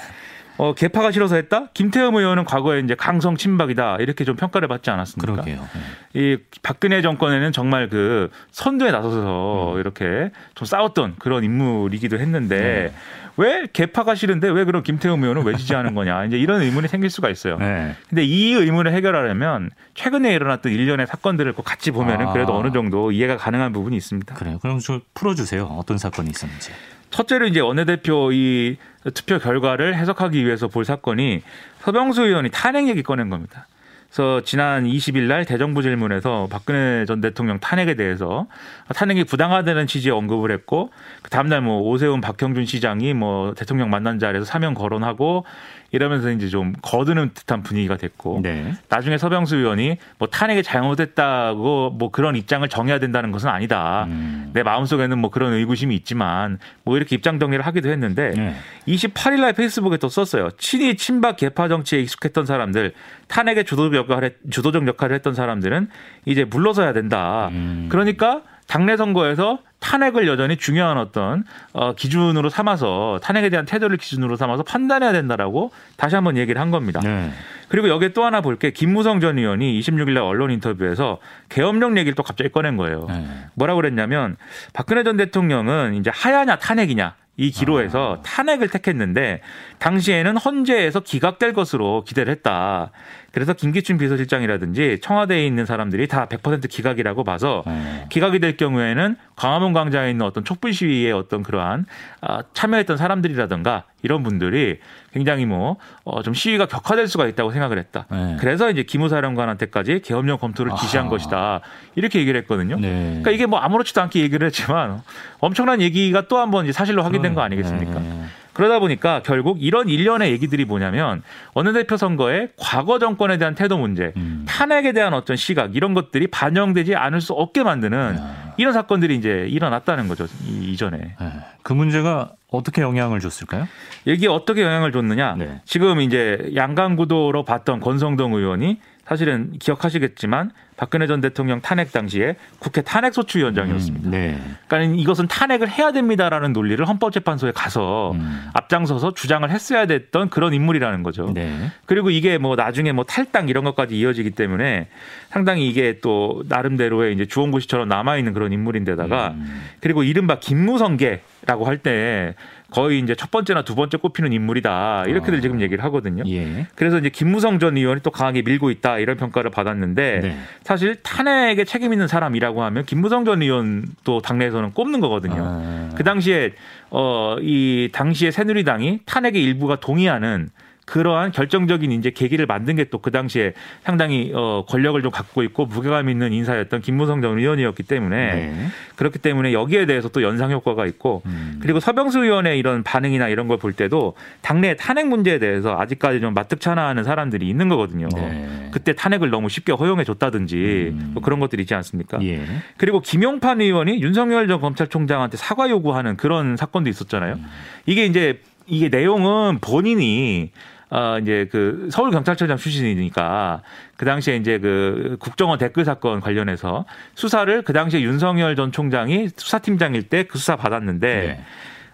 어, 0.58 0.74
개파가 0.74 1.12
싫어서 1.12 1.36
했다? 1.36 1.68
김태흠 1.74 2.16
의원은 2.16 2.46
과거에 2.46 2.80
이제 2.80 2.96
강성 2.96 3.36
친박이다 3.36 3.98
이렇게 4.00 4.24
좀 4.24 4.36
평가를 4.36 4.68
받지 4.68 4.90
않았습니까? 4.90 5.34
그러게요. 5.34 5.68
예. 6.16 6.20
이 6.20 6.38
박근혜 6.64 7.02
정권에는 7.02 7.52
정말 7.52 7.90
그 7.90 8.30
선두에 8.52 8.92
나서서 8.92 9.74
음. 9.74 9.80
이렇게 9.80 10.32
좀 10.56 10.66
싸웠던 10.66 11.16
그런 11.20 11.44
인물이기도 11.44 12.20
했는데 12.20 12.58
네. 12.58 12.94
왜 13.38 13.68
개파가 13.72 14.16
싫은데 14.16 14.50
왜 14.50 14.64
그럼 14.64 14.82
김태흠 14.84 15.22
의원은 15.22 15.44
왜 15.44 15.56
지지하는 15.56 15.94
거냐 15.94 16.26
이제 16.26 16.38
이런 16.38 16.62
의문이 16.62 16.88
생길 16.88 17.10
수가 17.10 17.30
있어요. 17.30 17.58
네. 17.58 17.94
근데 18.10 18.24
이 18.24 18.54
의문을 18.54 18.94
해결하려면 18.94 19.72
최근에 19.94 20.34
일어났던 20.34 20.72
일련의 20.72 21.08
사건들을 21.08 21.52
꼭 21.54 21.64
같이 21.64 21.92
보면은 21.92 22.28
아. 22.28 22.34
그래도 22.34 22.56
어느 22.58 22.72
정도 22.72 23.12
이해가 23.12 23.36
가능한 23.38 23.74
부분이 23.74 23.98
있습니다. 23.98 24.36
그래요. 24.36 24.60
그럼 24.62 24.80
좀 24.80 25.02
풀어주세요. 25.14 25.66
어떤 25.66 25.98
사건이 25.98 26.30
있었는지. 26.30 26.72
첫째로 27.16 27.48
이제 27.48 27.62
원내대표 27.62 28.34
이 28.34 28.76
투표 29.14 29.40
결과를 29.40 29.96
해석하기 29.96 30.46
위해서 30.46 30.68
볼 30.68 30.84
사건이 30.84 31.44
서병수 31.80 32.24
의원이 32.24 32.50
탄핵 32.52 32.90
얘기 32.90 33.04
꺼낸 33.04 33.30
겁니다. 33.30 33.68
그래서 34.10 34.42
지난 34.42 34.84
20일 34.84 35.22
날 35.24 35.46
대정부 35.46 35.82
질문에서 35.82 36.50
박근혜 36.52 37.06
전 37.06 37.22
대통령 37.22 37.60
탄핵에 37.60 37.96
대해서 37.96 38.48
탄핵이 38.94 39.24
부당하다는 39.24 39.88
취지의 39.88 40.14
언급을 40.14 40.52
했고 40.52 40.92
그 41.22 41.30
다음날 41.30 41.62
뭐 41.62 41.82
오세훈 41.84 42.20
박형준 42.20 42.66
시장이 42.66 43.14
뭐 43.14 43.54
대통령 43.54 43.90
만난 43.90 44.20
자리에서 44.20 44.46
사면 44.46 44.74
거론하고 44.74 45.46
이러면서 45.92 46.32
이제 46.32 46.50
좀 46.50 46.74
거드는 46.82 47.32
듯한 47.34 47.64
분위기가 47.64 47.98
됐고 47.98 48.40
네. 48.42 48.74
나중에 48.90 49.18
서병수 49.18 49.58
의원이 49.58 49.98
뭐 50.18 50.28
탄핵이 50.28 50.64
잘못됐다고 50.64 51.92
뭐 51.92 52.12
그런 52.12 52.36
입장을 52.36 52.68
정해야 52.68 53.00
된다는 53.00 53.32
것은 53.32 53.50
아니다. 53.50 54.06
음. 54.10 54.52
내 54.54 54.64
마음속에는 54.64 55.18
뭐 55.18 55.30
그런 55.30 55.54
의구심이 55.54 55.96
있지만 55.96 56.60
뭐 56.84 56.98
이렇게 56.98 57.16
입장 57.16 57.40
정리를 57.40 57.66
하기도 57.66 57.90
했는데 57.90 58.32
네. 58.32 58.56
28일 58.88 59.42
날 59.42 59.54
페이스북에 59.54 59.98
또 59.98 60.10
썼어요. 60.10 60.50
친이 60.58 60.96
친박 60.98 61.38
개파 61.38 61.68
정치에 61.68 62.00
익숙했던 62.02 62.46
사람들 62.46 62.94
탄핵의 63.28 63.66
주도적 63.66 63.96
역할을 63.96 64.38
주도적 64.50 64.88
역할을 64.88 65.16
했던 65.16 65.34
사람들은 65.34 65.90
이제 66.26 66.44
물러서야 66.44 66.94
된다. 66.94 67.50
음. 67.52 67.88
그러니까 67.90 68.42
당내 68.68 68.98
선거에서 68.98 69.60
탄핵을 69.80 70.28
여전히 70.28 70.58
중요한 70.58 70.98
어떤 70.98 71.44
어, 71.74 71.94
기준으로 71.94 72.50
삼아서 72.50 73.20
탄핵에 73.22 73.50
대한 73.50 73.66
태도를 73.66 73.98
기준으로 73.98 74.36
삼아서 74.36 74.64
판단해야 74.64 75.12
된다라고 75.12 75.72
다시 75.98 76.16
한번 76.16 76.38
얘기를 76.38 76.60
한 76.60 76.72
겁니다. 76.72 77.00
네. 77.04 77.32
그리고 77.70 77.90
여기에 77.90 78.10
또 78.14 78.24
하나 78.24 78.42
볼 78.42 78.58
게 78.58 78.72
김무성 78.72 79.20
전 79.20 79.38
의원이 79.38 79.80
26일 79.80 80.12
날 80.14 80.24
언론 80.24 80.50
인터뷰에서 80.52 81.20
계엄령 81.50 81.98
얘기를 81.98 82.16
또 82.16 82.24
갑자기 82.24 82.50
꺼낸 82.50 82.78
거예요. 82.78 83.06
네. 83.10 83.28
뭐라고 83.54 83.82
그랬냐면 83.82 84.38
박근혜 84.74 85.04
전 85.04 85.18
대통령은 85.18 85.94
이제 85.96 86.10
하야냐 86.14 86.56
탄핵이냐 86.58 87.14
이 87.38 87.52
기로에서 87.52 88.18
아. 88.20 88.22
탄핵을 88.24 88.70
택했는데 88.70 89.42
당시에는 89.80 90.38
헌재에서 90.38 91.02
기각될 91.02 91.54
것으로 91.54 92.04
기대를 92.06 92.32
했다. 92.32 92.92
그래서 93.32 93.54
김기춘 93.54 93.98
비서실장이라든지 93.98 95.00
청와대에 95.02 95.46
있는 95.46 95.66
사람들이 95.66 96.08
다 96.08 96.28
100% 96.28 96.70
기각이라고 96.70 97.26
봐서 97.26 97.64
네. 97.68 98.06
기각이 98.10 98.40
될 98.40 98.56
경우에는 98.56 99.18
광화문 99.36 99.74
광장에 99.74 100.12
있는 100.12 100.26
어떤 100.26 100.46
촛불 100.46 100.72
시위에 100.72 101.12
어떤 101.12 101.44
그러한 101.44 101.86
아, 102.22 102.44
참여했던 102.54 102.96
사람들이라든가 102.96 103.84
이런 104.06 104.24
분들이 104.24 104.80
굉장히 105.12 105.46
뭐좀 105.46 105.90
어, 106.06 106.22
시위가 106.34 106.68
격화될 106.68 107.08
수가 107.08 107.26
있다고 107.28 107.52
생각을 107.52 107.78
했다. 107.80 108.06
네. 108.12 108.38
그래서 108.40 108.70
이제 108.70 108.84
기무사령관한테까지 108.84 110.02
계엄령 110.04 110.38
검토를 110.38 110.72
지시한 110.80 111.08
아. 111.08 111.10
것이다. 111.10 111.62
이렇게 111.96 112.20
얘기를 112.20 112.40
했거든요. 112.42 112.78
네. 112.80 113.08
그러니까 113.08 113.32
이게 113.32 113.46
뭐 113.46 113.60
아무렇지도 113.60 114.02
않게 114.02 114.22
얘기를 114.22 114.46
했지만 114.46 115.02
엄청난 115.40 115.82
얘기가 115.82 116.28
또 116.28 116.38
한 116.38 116.52
번 116.52 116.72
사실로 116.72 117.02
확인된 117.04 117.34
거 117.34 117.42
아니겠습니까? 117.42 118.00
네. 118.00 118.22
그러다 118.54 118.80
보니까 118.80 119.22
결국 119.26 119.62
이런 119.62 119.90
일련의 119.90 120.32
얘기들이 120.32 120.64
뭐냐면 120.64 121.24
원내대표 121.56 121.98
선거의 121.98 122.50
과거 122.58 123.00
정권에 123.00 123.38
대한 123.38 123.54
태도 123.56 123.78
문제, 123.78 124.14
음. 124.16 124.46
탄핵에 124.48 124.94
대한 124.94 125.14
어떤 125.14 125.36
시각 125.36 125.76
이런 125.76 125.94
것들이 125.94 126.28
반영되지 126.28 126.96
않을 126.96 127.20
수 127.20 127.34
없게 127.34 127.64
만드는 127.64 128.16
야. 128.18 128.54
이런 128.58 128.72
사건들이 128.72 129.16
이제 129.18 129.46
일어났다는 129.50 130.08
거죠 130.08 130.28
이전에. 130.48 130.98
네. 131.20 131.32
그 131.64 131.74
문제가 131.74 132.32
어떻게 132.56 132.82
영향을 132.82 133.20
줬을까요? 133.20 133.68
여기에 134.08 134.28
어떻게 134.30 134.62
영향을 134.62 134.92
줬느냐? 134.92 135.36
네. 135.38 135.62
지금 135.66 136.02
이제 136.02 136.52
양강 136.56 136.96
구도로 136.96 137.44
봤던 137.44 137.80
권성동 137.80 138.34
의원이 138.34 138.80
사실은 139.06 139.54
기억하시겠지만 139.60 140.52
박근혜 140.78 141.08
전 141.08 141.22
대통령 141.22 141.62
탄핵 141.62 141.92
당시에 141.94 142.36
국회 142.60 142.82
탄핵소추위원장이었습니다. 142.82 144.10
음, 144.10 144.12
네. 144.12 144.38
그러니까 144.68 144.96
이것은 145.02 145.28
탄핵을 145.28 145.70
해야 145.70 145.92
됩니다라는 145.92 146.52
논리를 146.54 146.86
헌법재판소에 146.86 147.52
가서 147.54 148.12
음. 148.12 148.50
앞장서서 148.54 149.14
주장을 149.14 149.50
했어야 149.50 149.86
됐던 149.86 150.30
그런 150.30 150.54
인물이라는 150.54 151.04
거죠. 151.04 151.32
네. 151.34 151.72
그리고 151.86 152.10
이게 152.10 152.38
뭐 152.38 152.56
나중에 152.56 152.92
뭐 152.92 153.06
탈당 153.06 153.48
이런 153.48 153.64
것까지 153.64 153.98
이어지기 153.98 154.32
때문에 154.32 154.88
상당히 155.30 155.70
이게 155.70 156.00
또 156.02 156.44
나름대로의 156.50 157.14
이제 157.14 157.26
주원구시처럼 157.26 157.88
남아 157.88 158.18
있는 158.18 158.34
그런 158.34 158.52
인물인데다가 158.52 159.30
음. 159.30 159.64
그리고 159.80 160.04
이른바 160.04 160.40
김무성계라고 160.40 161.66
할 161.66 161.76
때 161.86 162.36
거의 162.72 163.00
이제 163.00 163.16
첫 163.16 163.32
번째나 163.32 163.62
두 163.64 163.76
번째 163.76 163.98
꼽히는 163.98 164.34
인물이다 164.34 165.06
이렇게들 165.08 165.38
어. 165.38 165.42
지금 165.42 165.62
얘기를 165.62 165.84
하거든요. 165.86 166.24
예. 166.28 166.68
그래서 166.76 166.98
이제 166.98 167.10
김무성 167.10 167.60
전 167.60 167.78
의원이 167.78 168.02
또 168.02 168.12
강하게 168.12 168.42
밀고 168.42 168.70
있다 168.72 169.00
이런 169.00 169.18
평가를 169.18 169.52
받았는데 169.52 170.20
네. 170.22 170.38
사실 170.66 170.96
탄핵에 171.04 171.64
책임 171.64 171.94
있는 171.94 172.08
사람이라고 172.08 172.64
하면 172.64 172.86
김무성 172.86 173.24
전 173.24 173.44
의원 173.44 173.86
또 174.04 174.20
당내에서는 174.20 174.74
꼽는 174.74 175.00
거거든요. 175.00 175.44
아. 175.46 175.90
그 175.96 176.04
당시에 176.04 176.54
어 176.90 177.38
이 177.42 177.90
당시에 177.94 178.32
새누리당이 178.32 179.02
탄핵의 179.06 179.44
일부가 179.44 179.76
동의하는 179.80 180.50
그러한 180.86 181.32
결정적인 181.32 181.92
이제 181.92 182.12
계기를 182.12 182.46
만든 182.46 182.76
게 182.76 182.86
또 182.86 183.00
그 183.00 183.12
당시에 183.12 183.54
상당히 183.84 184.32
어 184.36 184.66
권력을 184.68 185.02
좀 185.02 185.12
갖고 185.12 185.42
있고 185.44 185.66
무게감 185.66 186.10
있는 186.10 186.32
인사였던 186.32 186.82
김무성 186.82 187.22
전 187.22 187.38
의원이었기 187.40 187.84
때문에 187.84 188.16
네. 188.16 188.68
그렇기 188.96 189.20
때문에 189.20 189.52
여기에 189.54 189.88
대해서 189.88 190.10
또 190.10 190.22
연상 190.22 190.52
효과가 190.52 190.86
있고 190.86 191.24
음. 191.26 191.60
그리고 191.62 191.80
서병수 191.80 192.20
의원의 192.24 192.58
이런 192.60 192.84
반응이나 192.84 193.28
이런 193.30 193.48
걸 193.48 193.56
볼 193.58 193.74
때도 193.74 194.14
당내 194.42 194.76
탄핵 194.76 195.08
문제에 195.08 195.40
대해서 195.40 195.80
아직까지 195.80 196.20
좀 196.20 196.34
마뜩찮아하는 196.34 197.04
사람들이 197.04 197.48
있는 197.50 197.68
거거든요. 197.70 198.08
네. 198.16 198.70
그때 198.72 198.94
탄핵을 198.94 199.30
너무 199.30 199.50
쉽게 199.50 199.72
허용해 199.72 200.04
줬다든지 200.04 200.56
음. 200.94 201.12
뭐 201.14 201.24
그런 201.24 201.40
것들이 201.40 201.64
있지 201.64 201.74
않습니까? 201.74 202.20
예. 202.24 202.44
그리고 202.78 203.00
김용판 203.00 203.62
의원이 203.62 204.02
윤석열 204.02 204.48
전 204.48 204.60
검찰총장한테 204.62 205.38
사과 205.38 205.70
요구하는 205.70 206.16
그런 206.18 206.58
사건도 206.58 206.90
있었잖아요. 206.90 207.36
음. 207.36 207.46
이게 207.88 208.06
이제 208.06 208.40
이게 208.68 208.90
내용은 208.90 209.60
본인이 209.62 210.52
어, 210.90 211.18
이제 211.22 211.48
그 211.52 211.90
서울 211.92 212.12
경찰청장 212.12 212.58
출신이니까 212.58 213.62
그 213.98 214.06
당시에 214.06 214.36
이제 214.36 214.60
그 214.60 215.18
국정원 215.20 215.58
댓글 215.58 215.86
사건 215.86 216.20
관련해서 216.20 216.86
수사를 217.16 217.62
그 217.64 217.74
당시에 217.74 218.02
윤석열 218.02 218.56
전 218.56 218.72
총장이 218.72 219.30
수사팀장일 219.36 220.04
때 220.04 220.26
그 220.36 220.38
수사 220.38 220.56
받았는데 220.56 221.08
네. 221.08 221.46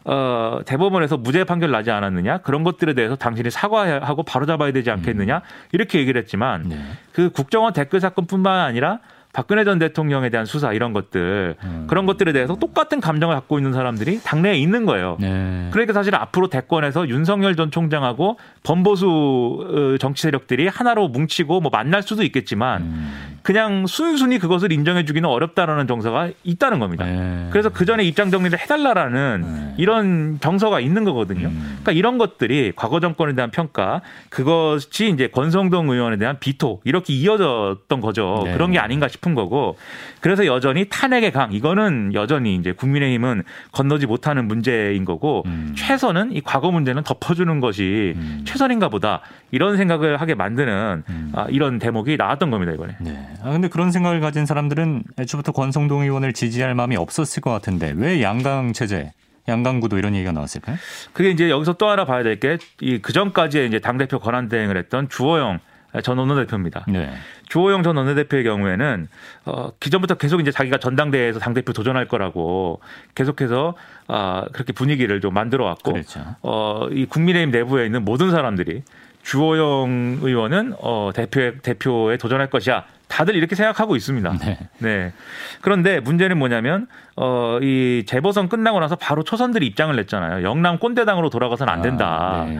어, 0.03 0.61
대법원에서 0.65 1.17
무죄 1.17 1.43
판결 1.43 1.69
나지 1.71 1.91
않았느냐 1.91 2.39
그런 2.39 2.63
것들에 2.63 2.93
대해서 2.93 3.15
당신이 3.15 3.51
사과하고 3.51 4.23
바로 4.23 4.45
잡아야 4.45 4.71
되지 4.71 4.89
않겠느냐 4.89 5.37
음. 5.37 5.41
이렇게 5.71 5.99
얘기를 5.99 6.19
했지만 6.19 6.69
네. 6.69 6.79
그 7.13 7.29
국정원 7.29 7.73
댓글 7.73 7.99
사건뿐만 7.99 8.61
아니라 8.61 8.99
박근혜 9.33 9.63
전 9.63 9.79
대통령에 9.79 10.29
대한 10.29 10.45
수사 10.45 10.73
이런 10.73 10.93
것들 10.93 11.55
음. 11.63 11.85
그런 11.87 12.05
것들에 12.05 12.33
대해서 12.33 12.55
똑같은 12.55 12.99
감정을 12.99 13.35
갖고 13.35 13.57
있는 13.57 13.73
사람들이 13.73 14.21
당내에 14.23 14.57
있는 14.57 14.85
거예요. 14.85 15.17
네. 15.19 15.69
그러니까 15.71 15.93
사실 15.93 16.15
앞으로 16.15 16.47
대권에서 16.47 17.07
윤석열 17.07 17.55
전 17.55 17.71
총장하고 17.71 18.37
범보수 18.63 19.93
어, 19.95 19.97
정치 19.99 20.23
세력들이 20.23 20.67
하나로 20.67 21.07
뭉치고 21.07 21.61
뭐 21.61 21.71
만날 21.71 22.03
수도 22.03 22.23
있겠지만 22.23 22.81
음. 22.81 23.39
그냥 23.43 23.87
순순히 23.87 24.37
그것을 24.39 24.71
인정해 24.71 25.03
주기는 25.05 25.27
어렵다라는 25.27 25.87
정서가 25.87 26.29
있다는 26.43 26.79
겁니다. 26.79 27.05
네. 27.05 27.47
그래서 27.51 27.69
그 27.69 27.85
전에 27.85 28.03
입장 28.03 28.29
정리를 28.29 28.57
해달라라는 28.59 29.41
네. 29.41 29.75
이런 29.77 30.39
정서가 30.39 30.79
있는 30.79 31.03
거거든요. 31.03 31.47
음. 31.47 31.79
그러니까 31.81 31.91
이런 31.93 32.17
것들이 32.17 32.73
과거 32.75 32.99
정권에 32.99 33.33
대한 33.33 33.49
평가 33.49 34.01
그것이 34.29 35.09
이제 35.09 35.27
권성동 35.27 35.89
의원에 35.89 36.17
대한 36.17 36.37
비토 36.39 36.81
이렇게 36.83 37.13
이어졌던 37.13 38.01
거죠. 38.01 38.43
네. 38.45 38.53
그런 38.53 38.71
게 38.71 38.79
아닌가 38.79 39.07
싶은 39.07 39.33
거고 39.33 39.77
그래서 40.19 40.45
여전히 40.45 40.85
탄핵의 40.89 41.31
강 41.31 41.51
이거는 41.51 42.13
여전히 42.13 42.55
이제 42.55 42.71
국민의힘은 42.73 43.43
건너지 43.71 44.05
못하는 44.05 44.47
문제인 44.47 45.03
거고 45.05 45.43
음. 45.47 45.73
최선은 45.75 46.33
이 46.33 46.41
과거 46.41 46.71
문제는 46.71 47.03
덮어주는 47.03 47.59
것이 47.59 48.13
음. 48.15 48.41
최선인가 48.45 48.89
보다 48.89 49.21
이런 49.49 49.77
생각을 49.77 50.21
하게 50.21 50.35
만드는 50.35 51.03
음. 51.09 51.31
아, 51.33 51.47
이런 51.49 51.79
대목이 51.79 52.17
나왔던 52.17 52.51
겁니다 52.51 52.73
이번에. 52.73 52.95
네. 52.99 53.30
아, 53.43 53.51
근데 53.51 53.67
그런 53.67 53.91
생각을 53.91 54.19
가진 54.19 54.45
사람들은 54.45 55.03
애초부터 55.19 55.51
권성동 55.51 56.01
의원을 56.03 56.33
지지할 56.33 56.75
마음이 56.75 56.95
없었을 56.95 57.41
것 57.41 57.51
같은데 57.51 57.93
왜 57.95 58.21
양강 58.21 58.73
체제 58.73 59.11
양강구도 59.47 59.97
이런 59.97 60.13
얘기가 60.15 60.31
나왔을까요? 60.31 60.77
그게 61.13 61.29
이제 61.31 61.49
여기서 61.49 61.73
또 61.73 61.87
하나 61.89 62.05
봐야 62.05 62.21
될 62.23 62.39
게 62.39 62.57
이 62.79 62.99
그전까지의 62.99 63.67
이제 63.67 63.79
당대표 63.79 64.19
권한 64.19 64.49
대행을 64.49 64.77
했던 64.77 65.09
주호영 65.09 65.59
전 66.03 66.17
원내대표입니다. 66.19 66.85
네. 66.87 67.11
주호영 67.49 67.83
전 67.83 67.97
원내대표의 67.97 68.45
경우에는 68.45 69.07
어 69.45 69.71
기존부터 69.79 70.15
계속 70.15 70.39
이제 70.39 70.49
자기가 70.51 70.77
전당대회에서 70.77 71.39
당대표 71.39 71.73
도전할 71.73 72.07
거라고 72.07 72.79
계속해서 73.13 73.73
아 74.07 74.45
그렇게 74.53 74.71
분위기를 74.71 75.19
좀 75.19 75.33
만들어 75.33 75.65
왔고 75.65 75.91
그렇죠. 75.93 76.23
어 76.43 76.87
이 76.91 77.05
국민의힘 77.05 77.51
내부에 77.51 77.85
있는 77.87 78.05
모든 78.05 78.31
사람들이 78.31 78.83
주호영 79.23 80.19
의원은 80.21 80.75
어 80.79 81.11
대표에 81.13 81.55
대표에 81.57 82.17
도전할 82.17 82.49
것이야. 82.49 82.85
다들 83.11 83.35
이렇게 83.35 83.55
생각하고 83.55 83.95
있습니다. 83.97 84.37
네. 84.39 84.57
네. 84.79 85.13
그런데 85.59 85.99
문제는 85.99 86.37
뭐냐면 86.39 86.87
어 87.17 87.59
이 87.61 88.03
재보선 88.07 88.47
끝나고 88.49 88.79
나서 88.79 88.95
바로 88.95 89.23
초선들이 89.23 89.67
입장을 89.67 89.93
냈잖아요. 89.95 90.43
영남 90.47 90.79
꼰대당으로 90.79 91.29
돌아가서는 91.29 91.71
안 91.71 91.81
된다. 91.81 92.41
아, 92.41 92.45
네. 92.45 92.59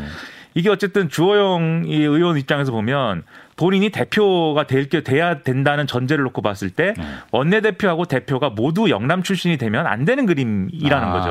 이게 0.53 0.69
어쨌든 0.69 1.07
주호영 1.07 1.83
의원 1.87 2.37
입장에서 2.37 2.71
보면 2.73 3.23
본인이 3.55 3.89
대표가 3.89 4.67
될 4.67 4.89
게 4.89 5.01
돼야 5.01 5.39
된다는 5.41 5.87
전제를 5.87 6.23
놓고 6.25 6.41
봤을 6.41 6.69
때 6.69 6.93
네. 6.97 7.03
원내 7.31 7.61
대표하고 7.61 8.05
대표가 8.05 8.49
모두 8.49 8.89
영남 8.89 9.23
출신이 9.23 9.57
되면 9.57 9.87
안 9.87 10.03
되는 10.03 10.25
그림이라는 10.25 11.07
아. 11.07 11.11
거죠. 11.13 11.29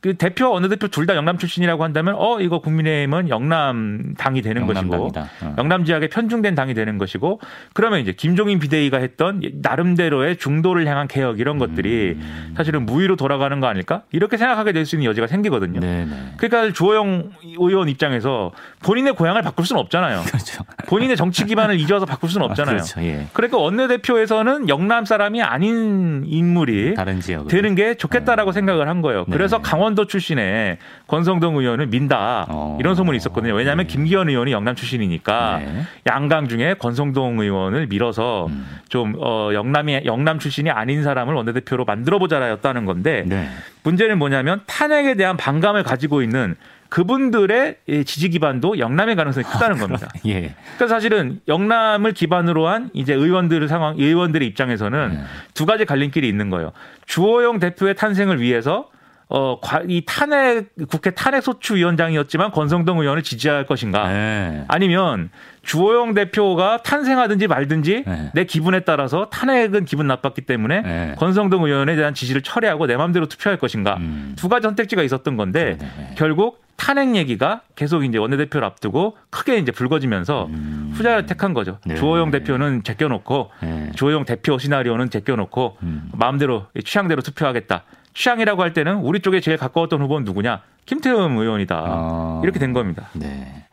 그 0.00 0.14
대표 0.14 0.54
어느 0.54 0.68
대표 0.68 0.88
둘 0.88 1.06
다 1.06 1.14
영남 1.16 1.36
출신이라고 1.38 1.82
한다면 1.84 2.14
어 2.18 2.40
이거 2.40 2.60
국민의힘은 2.60 3.28
영남 3.28 4.14
당이 4.16 4.42
되는 4.42 4.62
영남당이다. 4.62 4.96
것이고 5.20 5.46
어. 5.46 5.54
영남 5.58 5.84
지역에 5.84 6.08
편중된 6.08 6.54
당이 6.54 6.74
되는 6.74 6.98
것이고 6.98 7.40
그러면 7.74 8.00
이제 8.00 8.12
김종인 8.12 8.58
비대위가 8.58 8.98
했던 8.98 9.42
나름대로의 9.62 10.36
중도를 10.36 10.86
향한 10.86 11.08
개혁 11.08 11.40
이런 11.40 11.58
것들이 11.58 12.16
음. 12.18 12.54
사실은 12.56 12.86
무위로 12.86 13.16
돌아가는 13.16 13.58
거 13.60 13.66
아닐까 13.66 14.02
이렇게 14.12 14.36
생각하게 14.36 14.72
될 14.72 14.86
수 14.86 14.96
있는 14.96 15.08
여지가 15.10 15.26
생기거든요. 15.26 15.80
네네. 15.80 16.34
그러니까 16.38 16.72
주호영 16.72 17.30
의원 17.58 17.88
입장에서 17.88 18.52
본인의 18.82 19.14
고향을 19.14 19.42
바꿀 19.42 19.66
수는 19.66 19.80
없잖아요. 19.82 20.22
그렇죠. 20.26 20.64
본인의 20.86 21.16
정치 21.16 21.44
기반을 21.44 21.78
잊어서 21.78 22.06
바꿀 22.06 22.30
수는 22.30 22.46
없잖아요. 22.46 22.76
그렇죠. 22.76 23.02
예. 23.02 23.26
그러니까 23.32 23.58
원내대표에서는 23.58 24.68
영남 24.68 25.04
사람이 25.04 25.42
아닌 25.42 26.24
인물이 26.26 26.94
다른 26.94 27.20
지역 27.20 27.48
되는 27.48 27.74
게 27.74 27.94
좋겠다라고 27.94 28.52
생각을 28.52 28.88
한 28.88 29.02
거예요. 29.02 29.24
네. 29.28 29.32
그래서 29.36 29.58
강원 29.60 29.89
도 29.94 30.06
출신의 30.06 30.78
권성동 31.08 31.56
의원을 31.56 31.88
민다 31.88 32.46
어. 32.48 32.76
이런 32.80 32.94
소문이 32.94 33.16
있었거든요. 33.16 33.54
왜냐하면 33.54 33.86
네. 33.86 33.92
김기현 33.92 34.28
의원이 34.28 34.52
영남 34.52 34.76
출신이니까 34.76 35.58
네. 35.58 35.82
양강 36.06 36.48
중에 36.48 36.74
권성동 36.74 37.40
의원을 37.40 37.88
밀어서 37.88 38.46
음. 38.46 38.66
좀 38.88 39.14
어, 39.18 39.50
영남이 39.52 40.02
영남 40.04 40.38
출신이 40.38 40.70
아닌 40.70 41.02
사람을 41.02 41.34
원내대표로 41.34 41.84
만들어 41.84 42.18
보자라였다는 42.18 42.84
건데 42.84 43.24
네. 43.26 43.48
문제는 43.82 44.18
뭐냐면 44.18 44.60
탄핵에 44.66 45.14
대한 45.14 45.36
반감을 45.36 45.82
가지고 45.82 46.22
있는 46.22 46.54
그분들의 46.90 47.76
이 47.86 48.04
지지 48.04 48.28
기반도 48.28 48.78
영남의 48.78 49.16
가능성이 49.16 49.44
크다는 49.44 49.78
겁니다. 49.80 50.08
예. 50.26 50.54
그러니까 50.76 50.88
사실은 50.88 51.40
영남을 51.48 52.12
기반으로 52.12 52.66
한 52.68 52.90
이제 52.92 53.14
의원들 53.14 53.66
상황, 53.68 53.94
의원들의 53.96 54.46
입장에서는 54.48 55.08
네. 55.14 55.20
두 55.54 55.64
가지 55.64 55.84
갈림길이 55.86 56.28
있는 56.28 56.50
거예요. 56.50 56.72
주호영 57.06 57.60
대표의 57.60 57.94
탄생을 57.94 58.40
위해서 58.40 58.88
어, 59.32 59.60
과- 59.60 59.82
이 59.86 60.02
탄핵, 60.04 60.70
국회 60.88 61.10
탄핵 61.12 61.42
소추위원장이었지만 61.42 62.50
권성동 62.50 62.98
의원을 63.00 63.22
지지할 63.22 63.64
것인가. 63.64 64.08
네. 64.08 64.64
아니면 64.66 65.30
주호영 65.62 66.14
대표가 66.14 66.78
탄생하든지 66.82 67.46
말든지 67.46 68.04
네. 68.06 68.30
내 68.34 68.44
기분에 68.44 68.80
따라서 68.80 69.28
탄핵은 69.30 69.84
기분 69.84 70.08
나빴기 70.08 70.40
때문에 70.42 70.82
네. 70.82 71.14
권성동 71.16 71.64
의원에 71.64 71.94
대한 71.94 72.12
지지를 72.12 72.42
철회하고 72.42 72.86
내 72.86 72.96
마음대로 72.96 73.26
투표할 73.26 73.56
것인가. 73.58 73.96
음. 73.98 74.34
두 74.36 74.48
가지 74.48 74.64
선택지가 74.64 75.02
있었던 75.04 75.36
건데 75.36 75.76
네, 75.78 75.86
네. 75.96 76.14
결국 76.16 76.60
탄핵 76.76 77.14
얘기가 77.14 77.60
계속 77.76 78.04
이제 78.04 78.16
원내대표를 78.18 78.66
앞두고 78.66 79.16
크게 79.28 79.58
이제 79.58 79.70
불거지면서 79.70 80.46
음. 80.46 80.89
후자를 81.00 81.26
택한 81.26 81.54
거죠. 81.54 81.78
네. 81.84 81.94
주호영 81.96 82.30
대표는 82.30 82.82
제껴놓고 82.84 83.50
네. 83.62 83.92
주호영 83.96 84.24
대표 84.24 84.58
시나리오는 84.58 85.10
제껴놓고 85.10 85.78
음. 85.82 86.10
마음대로 86.12 86.66
취향대로 86.84 87.22
투표하겠다. 87.22 87.84
취향이라고 88.14 88.62
할 88.62 88.72
때는 88.72 88.96
우리 88.96 89.20
쪽에 89.20 89.40
제일 89.40 89.56
가까웠던 89.56 90.00
후보는 90.02 90.24
누구냐? 90.24 90.62
김태흠 90.86 91.38
의원이다. 91.38 91.76
아. 91.76 92.40
이렇게 92.42 92.58
된 92.58 92.72
겁니다. 92.72 93.08
네. 93.14 93.64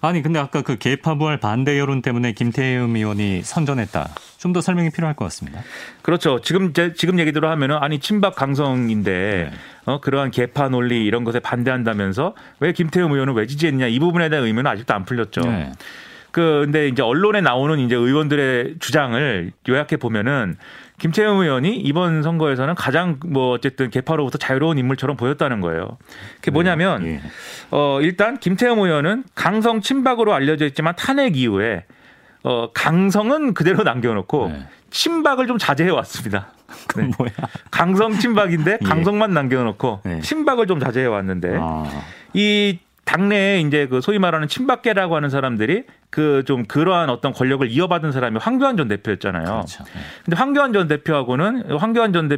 아니 0.00 0.22
근데 0.22 0.38
아까 0.38 0.62
그 0.62 0.78
개파 0.78 1.16
부활 1.16 1.38
반대 1.40 1.78
여론 1.78 2.02
때문에 2.02 2.32
김태흠 2.32 2.94
의원이 2.96 3.42
선전했다. 3.42 4.08
좀 4.38 4.52
더 4.52 4.60
설명이 4.60 4.90
필요할 4.90 5.14
것 5.16 5.24
같습니다. 5.26 5.60
그렇죠. 6.02 6.40
지금 6.40 6.72
제, 6.72 6.92
지금 6.94 7.18
얘기대로 7.18 7.48
하면은 7.50 7.76
아니 7.80 7.98
친박 7.98 8.36
강성인데 8.36 9.50
네. 9.50 9.56
어 9.84 10.00
그러한 10.00 10.30
개파 10.30 10.68
논리 10.68 11.04
이런 11.04 11.24
것에 11.24 11.40
반대한다면서 11.40 12.34
왜 12.60 12.72
김태흠 12.72 13.10
의원은 13.12 13.34
왜 13.34 13.46
지지했냐 13.46 13.88
이 13.88 13.98
부분에 13.98 14.28
대한 14.28 14.46
의문은 14.46 14.70
아직도 14.70 14.94
안 14.94 15.04
풀렸죠. 15.04 15.40
네. 15.40 15.72
그 16.38 16.60
근데 16.66 16.86
이제 16.86 17.02
언론에 17.02 17.40
나오는 17.40 17.80
이제 17.80 17.96
의원들의 17.96 18.76
주장을 18.78 19.50
요약해 19.68 19.96
보면은 19.96 20.56
김태흠 21.00 21.40
의원이 21.40 21.78
이번 21.78 22.22
선거에서는 22.22 22.76
가장 22.76 23.18
뭐 23.26 23.54
어쨌든 23.54 23.90
개파로부터 23.90 24.38
자유로운 24.38 24.78
인물처럼 24.78 25.16
보였다는 25.16 25.60
거예요. 25.60 25.98
그게 26.36 26.52
뭐냐면 26.52 27.04
예. 27.04 27.20
어 27.72 27.98
일단 28.02 28.38
김태흠 28.38 28.78
의원은 28.78 29.24
강성 29.34 29.80
친박으로 29.80 30.32
알려져 30.32 30.64
있지만 30.66 30.94
탄핵 30.94 31.36
이후에 31.36 31.86
어 32.44 32.70
강성은 32.72 33.54
그대로 33.54 33.82
남겨놓고 33.82 34.48
네. 34.48 34.62
친박을 34.90 35.48
좀 35.48 35.58
자제해 35.58 35.90
왔습니다. 35.90 36.52
그건 36.86 37.12
뭐야? 37.18 37.32
강성 37.72 38.16
친박인데 38.16 38.78
예. 38.80 38.86
강성만 38.86 39.34
남겨놓고 39.34 40.02
네. 40.04 40.20
친박을 40.20 40.68
좀 40.68 40.78
자제해 40.78 41.06
왔는데 41.06 41.56
아. 41.60 41.84
이 42.32 42.78
당내에 43.08 43.60
이제 43.60 43.86
그 43.86 44.02
소위 44.02 44.18
말하는 44.18 44.48
친박계라고 44.48 45.16
하는 45.16 45.30
사람들이 45.30 45.84
그 46.10 46.38
좀 46.48 46.64
그러한 46.64 47.10
어떤 47.10 47.32
권력을 47.32 47.68
이어받은 47.70 48.12
사람이 48.12 48.38
황교안 48.40 48.76
전 48.76 48.88
대표였잖아요. 48.88 49.44
그렇죠. 49.44 49.84
네. 49.84 50.00
근데 50.24 50.36
황교안 50.36 50.72
전 50.72 50.88
대표하고는 50.88 51.76
황교안 51.76 52.12
전 52.12 52.30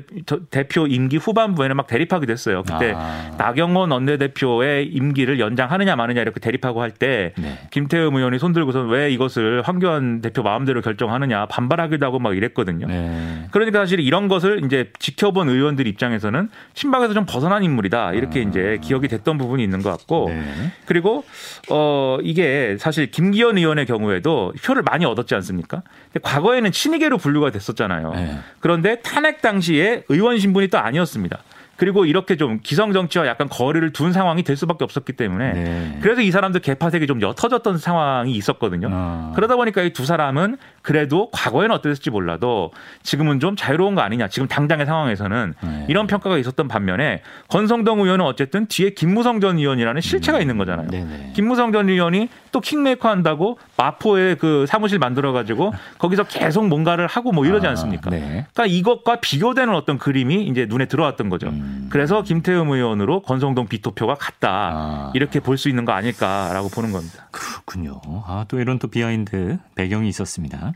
대표 0.50 0.86
임기 0.86 1.16
후반부에는 1.16 1.76
막 1.76 1.86
대립하게 1.86 2.26
됐어요. 2.26 2.62
그때 2.62 2.92
아. 2.96 3.30
나경원 3.38 3.90
원내대표의 3.92 4.88
임기를 4.88 5.38
연장하느냐 5.38 5.94
마느냐 5.96 6.22
이렇게 6.22 6.40
대립하고 6.40 6.82
할때 6.82 7.32
네. 7.38 7.58
김태흠 7.70 8.16
의원이 8.16 8.38
손들고서 8.38 8.82
왜 8.82 9.10
이것을 9.12 9.62
황교안 9.62 10.20
대표 10.22 10.42
마음대로 10.42 10.80
결정하느냐 10.80 11.46
반발하기도 11.46 12.04
하고 12.04 12.18
막 12.18 12.36
이랬거든요. 12.36 12.86
네. 12.88 13.46
그러니까 13.52 13.78
사실 13.80 14.00
이런 14.00 14.26
것을 14.28 14.64
이제 14.64 14.90
지켜본 14.98 15.48
의원들 15.48 15.86
입장에서는 15.86 16.48
친박에서 16.74 17.14
좀 17.14 17.26
벗어난 17.26 17.62
인물이다 17.62 18.14
이렇게 18.14 18.40
아. 18.40 18.42
이제 18.42 18.78
기억이 18.82 19.06
됐던 19.08 19.38
부분이 19.38 19.62
있는 19.62 19.82
것 19.82 19.90
같고 19.90 20.30
네. 20.30 20.42
그리고 20.86 21.24
어 21.70 22.18
이게 22.22 22.76
사실 22.78 23.10
김기현 23.10 23.58
의원의 23.58 23.86
경우에도 23.86 24.52
표를 24.64 24.82
많이 24.82 25.04
얻었지 25.04 25.34
않습니까? 25.36 25.82
근데 26.12 26.20
과거에는 26.22 26.72
친이계로 26.72 27.18
분류가 27.18 27.50
됐었잖아요. 27.50 28.12
네. 28.14 28.38
그런데 28.60 29.00
탄핵 29.00 29.42
당시에 29.42 30.04
의원 30.08 30.38
신분이 30.38 30.68
또 30.68 30.78
아니었습니다. 30.78 31.38
그리고 31.80 32.04
이렇게 32.04 32.36
좀 32.36 32.60
기성 32.62 32.92
정치와 32.92 33.26
약간 33.26 33.48
거리를 33.48 33.90
둔 33.94 34.12
상황이 34.12 34.42
될 34.42 34.54
수밖에 34.54 34.84
없었기 34.84 35.14
때문에 35.14 35.52
네. 35.54 35.98
그래서 36.02 36.20
이 36.20 36.30
사람들 36.30 36.60
개파색이 36.60 37.06
좀 37.06 37.22
옅어졌던 37.22 37.78
상황이 37.78 38.32
있었거든요. 38.32 38.90
아. 38.92 39.32
그러다 39.34 39.56
보니까 39.56 39.80
이 39.80 39.90
두 39.94 40.04
사람은 40.04 40.58
그래도 40.82 41.30
과거에는 41.30 41.74
어땠을지 41.74 42.10
몰라도 42.10 42.70
지금은 43.02 43.40
좀 43.40 43.56
자유로운 43.56 43.94
거 43.94 44.02
아니냐. 44.02 44.28
지금 44.28 44.46
당장의 44.46 44.84
상황에서는 44.84 45.54
네. 45.62 45.86
이런 45.88 46.06
평가가 46.06 46.36
있었던 46.36 46.68
반면에 46.68 47.22
권성동 47.48 48.00
의원은 48.00 48.26
어쨌든 48.26 48.66
뒤에 48.66 48.90
김무성 48.90 49.40
전 49.40 49.56
의원이라는 49.56 50.02
실체가 50.02 50.38
있는 50.40 50.58
거잖아요. 50.58 50.86
음. 50.86 50.90
네네. 50.90 51.32
김무성 51.34 51.72
전 51.72 51.88
의원이 51.88 52.28
또 52.52 52.60
킹메이커 52.60 53.08
한다고 53.08 53.58
마포에 53.76 54.34
그 54.34 54.66
사무실 54.68 54.98
만들어 54.98 55.32
가지고 55.32 55.72
거기서 55.98 56.24
계속 56.24 56.66
뭔가를 56.68 57.06
하고 57.06 57.32
뭐 57.32 57.46
이러지 57.46 57.66
아, 57.66 57.70
않습니까? 57.70 58.10
네. 58.10 58.46
그러니까 58.52 58.66
이것과 58.66 59.16
비교되는 59.20 59.72
어떤 59.74 59.98
그림이 59.98 60.46
이제 60.46 60.66
눈에 60.66 60.86
들어왔던 60.86 61.28
거죠. 61.28 61.48
음. 61.48 61.88
그래서 61.90 62.22
김태흠 62.22 62.70
의원으로 62.70 63.22
권성동 63.22 63.68
비토표가 63.68 64.14
갔다. 64.14 64.50
아. 64.50 65.12
이렇게 65.14 65.38
볼 65.40 65.60
수 65.60 65.68
있는 65.68 65.84
거 65.84 65.92
아닐까라고 65.92 66.70
보는 66.70 66.90
겁니다. 66.90 67.28
그렇군요. 67.30 68.00
아, 68.26 68.46
또 68.48 68.58
이런 68.60 68.78
또 68.78 68.88
비하인드 68.88 69.58
배경이 69.74 70.08
있었습니다. 70.08 70.72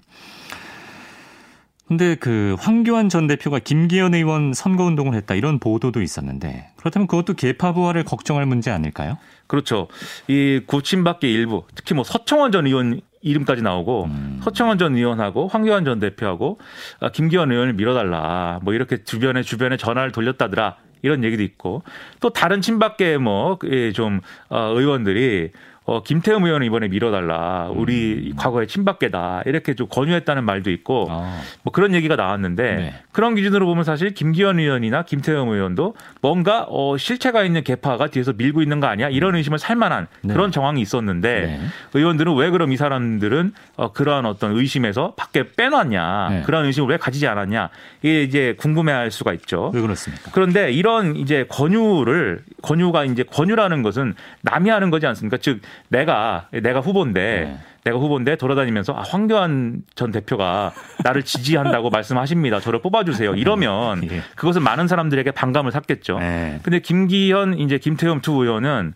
근데 1.87 2.15
그 2.15 2.57
황교안 2.61 3.11
전 3.11 3.27
대표가 3.27 3.59
김기현 3.59 4.15
의원 4.15 4.55
선거 4.55 4.85
운동을 4.85 5.15
했다 5.15 5.35
이런 5.35 5.59
보도도 5.59 6.01
있었는데 6.01 6.71
그렇다면 6.77 7.07
그것도 7.07 7.35
계파 7.35 7.73
부활을 7.75 8.05
걱정할 8.05 8.47
문제 8.47 8.71
아닐까요? 8.71 9.19
그렇죠. 9.47 9.89
이 10.29 10.61
구친박계 10.67 11.31
일부, 11.31 11.65
특히 11.75 11.95
뭐 11.95 12.05
서청원 12.05 12.53
전 12.53 12.67
의원 12.67 13.01
이름까지 13.21 13.63
나오고 13.63 14.05
음. 14.05 14.41
서청원 14.43 14.79
전 14.79 14.97
의원하고 14.97 15.49
황교안 15.49 15.85
전 15.85 15.99
대표하고 15.99 16.59
아, 17.01 17.11
김기현 17.11 17.51
의원을 17.51 17.73
밀어달라. 17.73 18.61
뭐 18.63 18.75
이렇게 18.75 19.03
주변에 19.03 19.43
주변에 19.43 19.77
전화를 19.77 20.13
돌렸다더라. 20.13 20.77
이런 21.03 21.23
얘기도 21.23 21.43
있고 21.43 21.83
또 22.21 22.31
다른 22.31 22.63
친박계 22.63 23.19
뭐좀 23.19 24.21
어, 24.49 24.73
의원들이 24.75 25.51
어, 25.87 26.03
김태흠 26.03 26.45
의원을 26.45 26.67
이번에 26.67 26.89
밀어달라. 26.89 27.69
우리 27.75 28.33
과거의 28.37 28.67
친박계다. 28.67 29.43
이렇게 29.45 29.75
좀 29.75 29.87
권유했다는 29.91 30.43
말도 30.45 30.71
있고 30.71 31.07
음. 31.09 31.11
아, 31.11 31.41
뭐 31.63 31.73
그런 31.73 31.95
얘기가 31.95 32.17
나왔는데 32.17 32.63
네. 32.77 32.95
그런 33.13 33.35
기준으로 33.35 33.67
보면 33.67 33.85
사실 33.85 34.15
김기현 34.15 34.59
의원이나 34.59 35.03
김태형 35.03 35.51
의원도 35.51 35.95
뭔가 36.23 36.65
어 36.71 36.97
실체가 36.97 37.45
있는 37.45 37.63
개파가 37.63 38.07
뒤에서 38.09 38.33
밀고 38.33 38.63
있는 38.63 38.81
거 38.81 38.87
아니야 38.87 39.11
이런 39.11 39.35
의심을 39.37 39.59
살 39.59 39.77
만한 39.77 40.07
네. 40.23 40.33
그런 40.33 40.51
정황이 40.51 40.81
있었는데 40.81 41.41
네. 41.41 41.61
의원들은 41.93 42.35
왜 42.35 42.49
그럼 42.49 42.73
이 42.73 42.79
사람들은 42.79 43.53
어 43.77 43.93
그러한 43.93 44.25
어떤 44.25 44.57
의심에서 44.57 45.13
밖에 45.17 45.51
빼놨냐 45.55 46.29
네. 46.31 46.43
그런 46.47 46.65
의심을 46.65 46.89
왜 46.89 46.97
가지지 46.97 47.27
않았냐 47.27 47.69
이게 48.01 48.23
이제 48.23 48.55
궁금해할 48.59 49.11
수가 49.11 49.35
있죠. 49.35 49.71
왜 49.75 49.83
그렇습니까? 49.83 50.31
그런데 50.33 50.73
이런 50.73 51.17
이제 51.17 51.45
권유를 51.51 52.43
권유가 52.63 53.05
이제 53.05 53.23
권유라는 53.23 53.83
것은 53.83 54.15
남이 54.41 54.71
하는 54.71 54.89
거지 54.89 55.07
않습니까? 55.07 55.37
즉 55.37 55.61
내가 55.89 56.49
내가 56.51 56.81
후보인데 56.81 57.21
네. 57.45 57.59
내가 57.85 57.99
후보인데 57.99 58.37
돌아다니면서 58.37 58.95
아, 58.95 59.03
황교안 59.03 59.83
전 59.95 60.11
대표가 60.11 60.73
나를 61.05 61.23
지지한다고 61.23 61.91
말씀하십니다. 61.91 62.61
저를 62.61 62.81
뽑아주세요. 62.81 63.35
이러면 63.35 64.11
예. 64.11 64.23
그것은 64.37 64.63
많은 64.63 64.89
사람들에게 64.89 65.31
반감을 65.33 65.71
샀겠죠. 65.73 66.19
네. 66.19 66.61
근데 66.63 66.81
김기현 66.81 67.59
이제 67.59 67.79
김태흠 67.79 68.21
두 68.21 68.43
의원은 68.43 68.95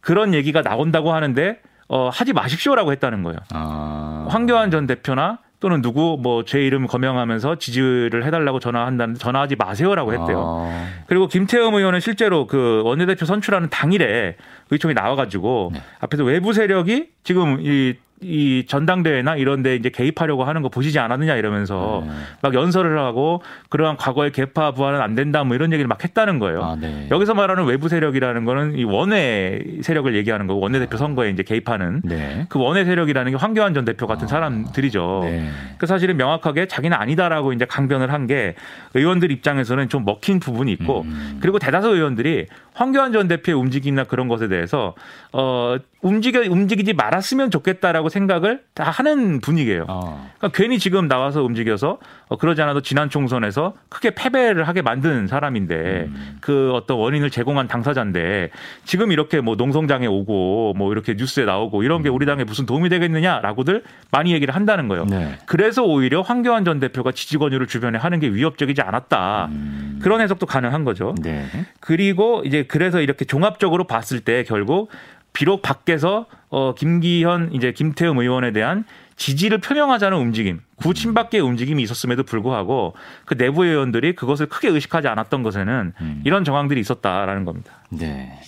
그런 0.00 0.34
얘기가 0.34 0.62
나온다고 0.62 1.12
하는데 1.12 1.60
어, 1.88 2.10
하지 2.12 2.32
마십시오라고 2.32 2.92
했다는 2.92 3.22
거예요. 3.22 3.38
아. 3.50 4.26
황교안 4.28 4.70
전 4.70 4.86
대표나 4.86 5.38
또는 5.60 5.82
누구 5.82 6.18
뭐 6.20 6.44
제 6.44 6.64
이름 6.64 6.86
거명하면서 6.86 7.56
지지를 7.56 8.24
해달라고 8.24 8.60
전화한다는 8.60 9.14
전화하지 9.14 9.56
마세요라고 9.56 10.12
했대요. 10.12 10.64
아, 10.66 10.86
그리고 11.06 11.26
김태흠 11.26 11.74
의원은 11.74 12.00
실제로 12.00 12.46
그 12.46 12.82
원내대표 12.84 13.26
선출하는 13.26 13.68
당일에 13.68 14.36
의총이 14.70 14.94
나와가지고 14.94 15.70
네. 15.74 15.80
앞에서 16.00 16.24
외부 16.24 16.52
세력이 16.52 17.10
지금 17.24 17.58
이, 17.60 17.94
이 18.22 18.64
전당대회나 18.68 19.36
이런 19.36 19.62
데 19.62 19.74
이제 19.74 19.90
개입하려고 19.90 20.44
하는 20.44 20.62
거 20.62 20.68
보시지 20.68 20.98
않았느냐 20.98 21.34
이러면서 21.36 22.04
네. 22.06 22.12
막 22.42 22.54
연설을 22.54 22.98
하고 22.98 23.42
그러한 23.68 23.96
과거의 23.96 24.30
개파 24.32 24.72
부활은 24.72 25.00
안 25.00 25.14
된다 25.14 25.42
뭐 25.44 25.54
이런 25.56 25.72
얘기를 25.72 25.88
막 25.88 26.02
했다는 26.02 26.38
거예요. 26.38 26.62
아, 26.62 26.76
네. 26.80 27.08
여기서 27.10 27.34
말하는 27.34 27.64
외부 27.64 27.88
세력이라는 27.88 28.44
거는 28.44 28.78
이 28.78 28.84
원외 28.84 29.62
세력을 29.82 30.14
얘기하는 30.14 30.46
거고 30.46 30.60
원내 30.60 30.78
대표 30.78 30.96
선거에 30.96 31.30
이제 31.30 31.42
개입하는 31.42 32.02
네. 32.04 32.46
그 32.48 32.58
원외 32.60 32.84
세력이라는 32.84 33.32
게 33.32 33.36
황교안 33.36 33.74
전 33.74 33.84
대표 33.84 34.06
같은 34.06 34.28
사람들이죠. 34.28 35.20
네. 35.24 35.48
그 35.78 35.86
사실은 35.86 36.16
명확하게 36.16 36.66
자기는 36.68 36.96
아니다라고 36.96 37.52
이제 37.52 37.64
강변을 37.64 38.12
한 38.12 38.28
게 38.28 38.54
의원들 38.92 39.30
입장에서는 39.30 39.88
좀 39.88 40.04
먹힌 40.04 40.38
부분이 40.38 40.70
있고 40.72 41.02
음. 41.02 41.38
그리고 41.40 41.58
대다수 41.58 41.88
의원들이 41.88 42.46
황교안 42.74 43.12
전 43.12 43.26
대표의 43.26 43.56
움직임이나 43.58 44.04
그런 44.04 44.28
것에 44.28 44.48
대해서 44.48 44.94
어 45.32 45.76
움직여 46.02 46.40
움직이지 46.40 46.92
말았으면 46.92 47.50
좋겠다라고 47.50 48.07
생각을 48.08 48.62
다 48.74 48.84
하는 48.84 49.40
분위기예요. 49.40 49.84
아, 49.88 50.28
그러니까 50.38 50.56
괜히 50.56 50.78
지금 50.78 51.08
나와서 51.08 51.42
움직여서 51.42 51.98
어, 52.28 52.36
그러지 52.36 52.62
않아도 52.62 52.80
지난 52.80 53.10
총선에서 53.10 53.74
크게 53.88 54.10
패배를 54.14 54.66
하게 54.68 54.82
만든 54.82 55.26
사람인데 55.26 55.74
음. 56.08 56.38
그 56.40 56.72
어떤 56.74 56.98
원인을 56.98 57.30
제공한 57.30 57.68
당사자인데 57.68 58.50
지금 58.84 59.12
이렇게 59.12 59.40
뭐 59.40 59.56
농성장에 59.56 60.06
오고 60.06 60.74
뭐 60.76 60.92
이렇게 60.92 61.14
뉴스에 61.14 61.44
나오고 61.44 61.82
이런 61.82 62.02
게 62.02 62.08
우리 62.08 62.26
당에 62.26 62.44
무슨 62.44 62.66
도움이 62.66 62.88
되겠느냐라고들 62.88 63.82
많이 64.10 64.32
얘기를 64.32 64.54
한다는 64.54 64.88
거예요. 64.88 65.06
네. 65.06 65.38
그래서 65.46 65.84
오히려 65.84 66.20
황교안 66.20 66.64
전 66.64 66.80
대표가 66.80 67.12
지지 67.12 67.38
권유를 67.38 67.66
주변에 67.66 67.98
하는 67.98 68.20
게 68.20 68.28
위협적이지 68.28 68.82
않았다. 68.82 69.48
음. 69.50 69.98
그런 70.02 70.20
해석도 70.20 70.46
가능한 70.46 70.84
거죠. 70.84 71.14
네. 71.22 71.46
그리고 71.80 72.42
이제 72.44 72.64
그래서 72.66 73.00
이렇게 73.00 73.24
종합적으로 73.24 73.84
봤을 73.84 74.20
때 74.20 74.44
결국 74.44 74.90
비록 75.32 75.62
밖에서 75.62 76.26
어 76.48 76.74
김기현 76.74 77.52
이제 77.52 77.72
김태흠 77.72 78.18
의원에 78.18 78.52
대한 78.52 78.84
지지를 79.16 79.58
표명하자는 79.58 80.16
움직임, 80.16 80.60
구친밖의 80.76 81.40
움직임이 81.40 81.82
있었음에도 81.82 82.22
불구하고 82.22 82.94
그 83.24 83.36
내부 83.36 83.64
의원들이 83.64 84.14
그것을 84.14 84.46
크게 84.46 84.68
의식하지 84.68 85.08
않았던 85.08 85.42
것에는 85.42 85.92
음. 86.00 86.22
이런 86.24 86.44
정황들이 86.44 86.80
있었다라는 86.80 87.44
겁니다. 87.44 87.72
네. 87.90 88.40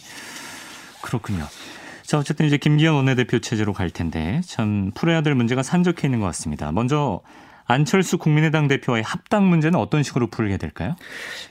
그렇군요. 1.03 1.45
자, 2.03 2.19
어쨌든 2.19 2.47
이제 2.47 2.57
김기현 2.57 2.95
원내대표 2.95 3.41
체제로 3.41 3.73
갈 3.73 3.91
텐데 3.91 4.41
참 4.45 4.91
풀어야 4.95 5.23
될 5.23 5.35
문제가 5.35 5.63
산적해 5.63 6.07
있는 6.07 6.21
것 6.21 6.27
같습니다. 6.27 6.73
먼저 6.73 7.21
안철수 7.71 8.19
국민의당 8.19 8.69
대표와의 8.69 9.03
합당 9.05 9.49
문제는 9.49 9.79
어떤 9.79 10.03
식으로 10.03 10.27
풀게 10.27 10.57
될까요? 10.57 10.97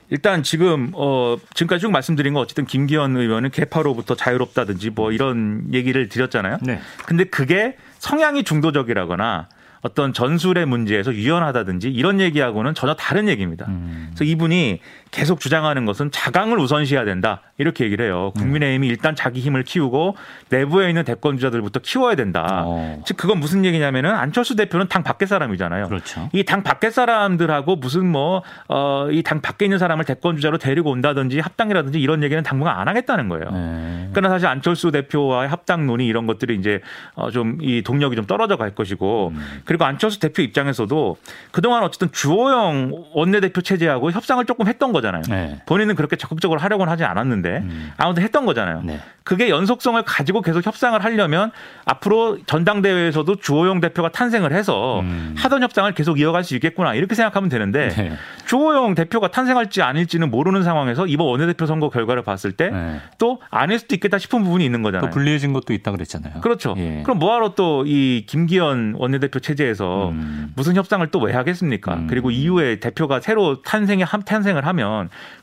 일단 0.09 0.43
지금 0.43 0.91
어 0.93 1.37
지금까지 1.53 1.81
쭉 1.81 1.91
말씀드린 1.91 2.33
거 2.33 2.41
어쨌든 2.41 2.65
김기현 2.65 3.15
의원은 3.15 3.51
개파로부터 3.51 4.15
자유롭다든지 4.15 4.91
뭐 4.91 5.11
이런 5.11 5.63
얘기를 5.73 6.09
드렸잖아요. 6.09 6.57
네. 6.61 6.79
근데 7.05 7.23
그게 7.23 7.77
성향이 7.99 8.43
중도적이라거나 8.43 9.47
어떤 9.81 10.13
전술의 10.13 10.65
문제에서 10.65 11.13
유연하다든지 11.13 11.89
이런 11.89 12.19
얘기하고는 12.19 12.73
전혀 12.73 12.95
다른 12.95 13.29
얘기입니다. 13.29 13.65
음. 13.69 14.07
그래서 14.09 14.25
이분이 14.25 14.81
계속 15.11 15.39
주장하는 15.39 15.85
것은 15.85 16.11
자강을 16.11 16.59
우선시해야 16.59 17.03
된다 17.05 17.41
이렇게 17.57 17.83
얘기를 17.85 18.05
해요. 18.05 18.31
국민의힘이 18.37 18.87
일단 18.87 19.15
자기 19.15 19.39
힘을 19.41 19.63
키우고 19.63 20.15
내부에 20.49 20.89
있는 20.89 21.03
대권 21.03 21.37
주자들부터 21.37 21.79
키워야 21.81 22.15
된다. 22.15 22.63
어. 22.65 23.01
즉 23.05 23.17
그건 23.17 23.39
무슨 23.39 23.65
얘기냐면은 23.65 24.11
안철수 24.15 24.55
대표는 24.55 24.87
당 24.87 25.03
밖의 25.03 25.27
사람이잖아요. 25.27 25.87
그렇죠. 25.87 26.29
이 26.33 26.43
당 26.43 26.63
밖의 26.63 26.91
사람들하고 26.91 27.75
무슨 27.75 28.05
뭐 28.11 28.43
어 28.69 29.09
이 29.11 29.23
당 29.23 29.41
밖에 29.41 29.65
있는 29.65 29.77
사람을 29.79 30.05
대권 30.05 30.35
주자로 30.35 30.57
데리고 30.57 30.91
온다든지 30.91 31.39
합당이라든지 31.39 31.99
이런 31.99 32.23
얘기는 32.23 32.41
당분간 32.43 32.77
안 32.77 32.87
하겠다는 32.87 33.29
거예요. 33.29 33.49
네. 33.51 34.09
그러나 34.13 34.29
사실 34.35 34.47
안철수 34.47 34.91
대표와의 34.91 35.49
합당 35.49 35.85
논의 35.87 36.07
이런 36.07 36.27
것들이 36.27 36.55
이제 36.55 36.81
어 37.15 37.29
좀 37.31 37.57
이 37.61 37.81
동력이 37.83 38.15
좀 38.15 38.25
떨어져 38.25 38.57
갈 38.57 38.73
것이고 38.75 39.31
음. 39.33 39.61
그리고 39.65 39.83
안철수 39.85 40.19
대표 40.19 40.41
입장에서도 40.41 41.17
그동안 41.51 41.83
어쨌든 41.83 42.11
주호영 42.11 42.91
원내대표 43.13 43.61
체제하고 43.61 44.11
협상을 44.11 44.43
조금 44.45 44.67
했던 44.67 44.91
거잖아요. 44.99 45.23
네. 45.29 45.59
본인은 45.65 45.95
그렇게 45.95 46.15
적극적으로 46.15 46.59
하려고는 46.59 46.91
하지 46.91 47.03
않았는데 47.03 47.49
음. 47.57 47.91
아무튼 47.97 48.23
했던 48.23 48.45
거잖아요. 48.45 48.81
네. 48.83 48.99
그게 49.23 49.49
연속성을 49.49 50.01
가지고 50.03 50.41
계속 50.41 50.65
협상을 50.65 50.99
하려면 51.03 51.51
앞으로 51.85 52.39
전당대회에서도 52.47 53.35
주호영 53.35 53.79
대표가 53.79 54.09
탄생을 54.09 54.53
해서 54.53 55.01
음. 55.01 55.35
하던 55.37 55.61
협상을 55.63 55.91
계속 55.93 56.19
이어갈 56.19 56.43
수 56.43 56.55
있겠구나 56.55 56.95
이렇게 56.95 57.13
생각하면 57.15 57.49
되는데 57.49 57.89
네. 57.89 58.11
주호영 58.45 58.95
대표가 58.95 59.29
탄생할지 59.29 59.81
아닐지는 59.83 60.31
모르는 60.31 60.63
상황에서 60.63 61.05
이번 61.07 61.27
원내대표 61.27 61.65
선거 61.67 61.89
결과를 61.89 62.23
봤을 62.23 62.51
때 62.53 62.69
네. 62.71 62.99
또 63.19 63.39
아닐 63.51 63.77
수도 63.79 63.93
있겠다 63.95 64.17
싶은 64.17 64.43
부분이 64.43 64.65
있는 64.65 64.81
또 64.81 64.87
거잖아요. 64.87 65.11
불리해진 65.11 65.53
것도 65.53 65.73
있다 65.73 65.91
그랬잖아요. 65.91 66.41
그렇죠. 66.41 66.73
예. 66.77 67.01
그럼 67.03 67.19
뭐하러 67.19 67.53
또 67.55 67.83
이 67.85 68.25
김기현 68.27 68.95
원내대표 68.97 69.39
체제에서 69.39 70.09
음. 70.09 70.51
무슨 70.55 70.75
협상을 70.75 71.05
또 71.07 71.19
왜 71.19 71.33
하겠습니까? 71.33 71.95
음. 71.95 72.07
그리고 72.07 72.31
이후에 72.31 72.79
대표가 72.79 73.19
새로 73.19 73.61
탄생에 73.61 74.03
함- 74.03 74.21
탄생을 74.21 74.65
하면 74.65 74.88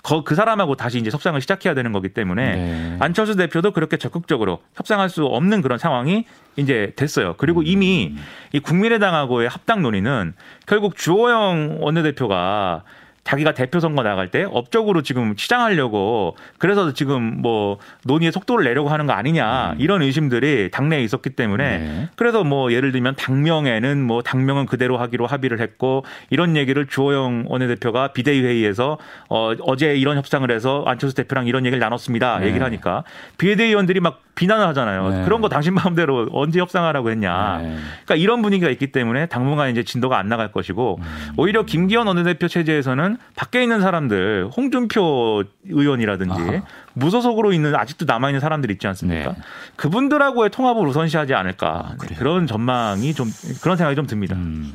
거- 0.03 0.25
그 0.25 0.35
사람하고 0.35 0.77
다시 0.77 0.99
이제 0.99 1.11
협상을 1.13 1.41
시작해야 1.41 1.75
되는 1.75 1.93
거기 1.93 2.09
때문에 2.11 2.57
네. 2.57 2.97
안철수 3.01 3.37
대표도 3.37 3.73
그렇게 3.73 3.97
적극적으로 3.97 4.61
협상할 4.75 5.09
수 5.09 5.25
없는 5.25 5.63
그런 5.63 5.79
상황이 5.79 6.25
이제 6.57 6.93
됐어요. 6.97 7.35
그리고 7.39 7.61
음. 7.61 7.67
이미 7.67 8.15
이 8.53 8.61
국민의당하고의 8.61 9.49
합당 9.49 9.83
논의는 9.83 10.35
결국 10.67 10.97
주호영 10.97 11.79
원내대표가 11.81 12.83
자기가 13.27 13.55
대표 13.55 13.81
선거 13.81 14.05
나갈 14.05 14.31
때 14.31 14.47
업적으로 14.49 15.03
지금 15.03 15.35
치장하려고 15.35 16.37
그래서 16.59 16.93
지금 16.93 17.43
뭐 17.43 17.79
논의의 18.05 18.31
속도를 18.31 18.65
내려고 18.65 18.89
하는 18.89 19.07
거 19.07 19.15
아니냐 19.15 19.75
이런 19.79 20.01
의심들이 20.03 20.71
당내에 20.71 21.03
있었기 21.03 21.31
때문에 21.31 21.77
음. 21.79 21.81
네. 21.81 22.09
그래서 22.15 22.45
뭐 22.45 22.73
예를 22.73 22.93
들면 22.93 23.17
당명에는 23.17 24.01
뭐 24.01 24.23
당명은 24.23 24.67
그대로 24.67 24.97
하기로 24.97 25.27
합의를 25.27 25.59
했고 25.61 26.05
이런 26.31 26.57
얘기를 26.57 26.87
주호영 26.87 27.47
원내대표가 27.49 28.13
비대위 28.13 28.43
회의에서 28.43 28.97
어 29.29 29.53
어제 29.63 29.97
이런 29.97 30.17
협상을 30.17 30.49
해서 30.49 30.85
안철수 30.87 31.17
대표랑 31.17 31.49
이런 31.49 31.67
얘기를 31.67 31.81
나눴습니다. 31.81 32.39
네. 32.39 32.47
얘기를 32.47 32.65
하니까 32.65 33.03
비대위원들이 33.39 33.99
막 33.99 34.23
비난을 34.37 34.67
하잖아요. 34.69 35.09
네. 35.09 35.25
그런 35.25 35.41
거 35.41 35.49
당신 35.49 35.75
마음대로 35.75 36.29
언제 36.31 36.61
협상하라고 36.61 37.11
했냐. 37.11 37.59
네. 37.63 37.77
그러니까 38.05 38.15
이런 38.17 38.43
분위기가 38.43 38.71
있기 38.71 38.93
때문에 38.93 39.27
당분간 39.27 39.71
이제 39.71 39.83
진도가 39.83 40.17
안 40.17 40.29
나갈 40.29 40.53
것이고 40.53 41.01
음. 41.01 41.33
오히려 41.37 41.65
김기현 41.65 42.07
원내대표 42.07 42.47
체제에서는 42.47 43.16
밖에 43.35 43.63
있는 43.63 43.81
사람들 43.81 44.51
홍준표 44.57 45.45
의원이라든지 45.69 46.41
아하. 46.41 46.63
무소속으로 46.95 47.53
있는 47.53 47.75
아직도 47.75 48.05
남아 48.07 48.31
있는 48.31 48.41
사람들 48.41 48.71
있지 48.71 48.87
않습니까? 48.87 49.33
네. 49.33 49.39
그분들하고의 49.77 50.51
통합을 50.51 50.87
우선시하지 50.87 51.35
않을까 51.35 51.69
아? 51.69 51.97
그런 52.19 52.47
전망이 52.47 53.15
좀 53.15 53.31
그런 53.63 53.77
생각이 53.77 53.97
좀 53.97 54.07
듭니다. 54.07 54.37
음. 54.37 54.73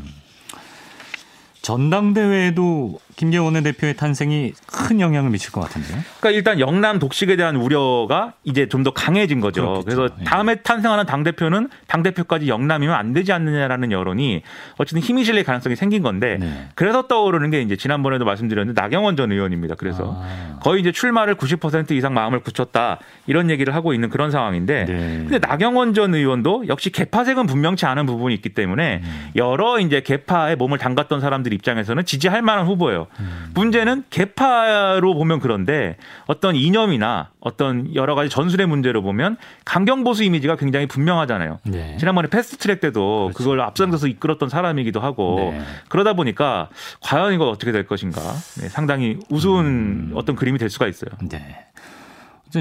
전당대회에도 1.62 3.00
김기현 3.22 3.44
원내대표의 3.46 3.98
탄생이 3.98 4.54
큰 4.66 5.00
영향을 5.00 5.30
미칠 5.30 5.52
것 5.52 5.62
같은데요. 5.62 6.00
그러니까 6.20 6.32
일단 6.32 6.60
영남 6.60 6.98
독식에 6.98 7.36
대한 7.36 7.56
우려가 7.56 8.34
이제 8.44 8.68
좀 8.68 8.82
더 8.82 8.90
강해진 8.90 9.42
거죠. 9.42 9.62
그렇겠죠. 9.62 9.86
그래서 9.86 10.16
예. 10.20 10.24
다음에 10.24 10.56
탄생하는 10.56 11.06
당 11.06 11.22
대표는 11.22 11.70
당 11.86 12.02
대표까지 12.02 12.48
영남이면 12.48 12.96
안 12.96 13.14
되지 13.14 13.32
않느냐라는 13.32 13.92
여론이 13.92 14.42
어쨌든 14.78 15.04
힘이 15.04 15.24
실릴 15.24 15.44
가능성이 15.44 15.76
생긴 15.76 16.02
건데 16.02 16.38
네. 16.40 16.68
그래서 16.74 17.04
떠오르는 17.04 17.52
게 17.52 17.62
이제 17.62 17.76
지난번에도 17.76 18.26
말씀드렸는데 18.26 18.82
나경원 18.82 19.18
전 19.18 19.32
의원입니다. 19.32 19.76
그래서 19.76 20.18
아. 20.20 20.58
거의 20.64 20.82
이제 20.82 20.92
출마를 20.92 21.36
90% 21.36 21.92
이상 21.92 22.16
마음을 22.16 22.40
굳혔다 22.40 22.98
이런 23.28 23.52
얘기를 23.52 23.76
하고 23.76 23.94
있는 23.94 24.10
그런 24.10 24.32
상황인데 24.32 24.86
네. 24.86 25.26
근데 25.30 25.38
나경원 25.38 25.94
전 25.94 26.16
의원도 26.16 26.70
역시 26.70 26.90
개파색은 26.92 27.46
분명치 27.46 27.86
않은 27.86 28.08
부분이 28.08 28.34
있기 28.34 28.50
때문에 28.50 29.02
음. 29.04 29.30
여러 29.36 29.80
이제 29.80 30.02
개파에 30.02 30.56
몸을 30.56 30.80
담갔던 30.80 31.22
사람들 31.22 31.54
입장에서는 31.54 32.04
지지할 32.04 32.42
만한 32.42 32.66
후보예요. 32.66 33.06
음. 33.20 33.52
문제는 33.54 34.04
개파로 34.10 35.14
보면 35.14 35.40
그런데 35.40 35.98
어떤 36.26 36.56
이념이나 36.56 37.30
어떤 37.40 37.94
여러 37.96 38.16
가지 38.16 38.30
전술의 38.30 38.68
문제로 38.68 39.02
보면 39.02 39.38
강경 39.66 40.04
보수 40.04 40.24
이미지가 40.24 40.56
굉장히 40.56 40.88
분명하잖아요. 40.88 41.60
네. 41.66 41.98
지난번에 41.98 42.30
패스트트랙 42.30 42.80
때도 42.80 43.32
그렇죠. 43.34 43.38
그걸 43.38 43.62
앞장서서 43.62 44.08
이끌었던 44.08 44.50
사람이기도 44.50 45.00
하고 45.00 45.52
네. 45.54 45.62
그러다 45.90 46.14
보니까 46.14 46.70
과연 47.02 47.34
이거 47.34 47.50
어떻게 47.50 47.72
될 47.72 47.86
것인가 47.86 48.22
네, 48.60 48.70
상당히 48.70 49.18
우스운 49.30 49.66
음. 49.66 50.12
어떤 50.16 50.36
그림이 50.36 50.58
될 50.58 50.70
수가 50.70 50.88
있어요. 50.88 51.12
네. 51.30 51.66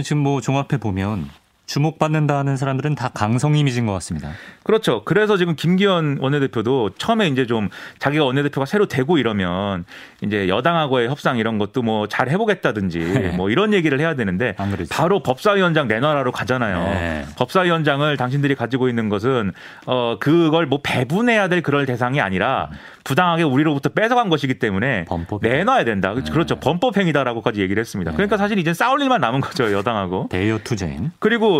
지금 0.02 0.18
뭐 0.18 0.40
종합해 0.40 0.78
보면 0.80 1.28
주목받는다는 1.70 2.56
사람들은 2.56 2.96
다 2.96 3.10
강성 3.14 3.56
이미지인 3.56 3.86
것 3.86 3.92
같습니다. 3.94 4.30
그렇죠. 4.64 5.02
그래서 5.04 5.36
지금 5.36 5.54
김기현 5.54 6.18
원내대표도 6.20 6.90
처음에 6.98 7.28
이제 7.28 7.46
좀 7.46 7.68
자기가 8.00 8.24
원내대표가 8.24 8.66
새로 8.66 8.86
되고 8.86 9.18
이러면 9.18 9.84
이제 10.20 10.48
여당하고의 10.48 11.08
협상 11.08 11.38
이런 11.38 11.58
것도 11.58 11.82
뭐 11.82 12.00
잘 12.10 12.28
해보겠다든지 12.28 12.98
네. 12.98 13.28
뭐 13.36 13.50
이런 13.50 13.72
얘기를 13.72 14.00
해야 14.00 14.14
되는데. 14.14 14.56
바로 14.90 15.22
법사위원장 15.22 15.86
내놔라로 15.86 16.32
가잖아요. 16.32 16.82
네. 16.94 17.24
법사위원장을 17.38 18.16
당신들이 18.16 18.56
가지고 18.56 18.88
있는 18.88 19.08
것은 19.08 19.52
어 19.86 20.16
그걸 20.18 20.66
뭐 20.66 20.80
배분해야 20.82 21.48
될 21.48 21.62
그럴 21.62 21.86
대상이 21.86 22.20
아니라 22.20 22.68
부당하게 23.04 23.44
우리로부터 23.44 23.90
뺏어간 23.90 24.28
것이기 24.28 24.54
때문에 24.58 25.04
범법이다. 25.04 25.54
내놔야 25.54 25.84
된다. 25.84 26.14
그렇죠. 26.14 26.56
범법행위다라고까지 26.56 27.60
얘기를 27.60 27.80
했습니다. 27.80 28.10
네. 28.10 28.16
그러니까 28.16 28.36
사실 28.36 28.58
이제 28.58 28.74
싸울 28.74 29.00
일만 29.02 29.20
남은 29.20 29.40
거죠 29.40 29.72
여당하고. 29.72 30.28
대여 30.30 30.58
투쟁. 30.64 31.12
그리고 31.20 31.59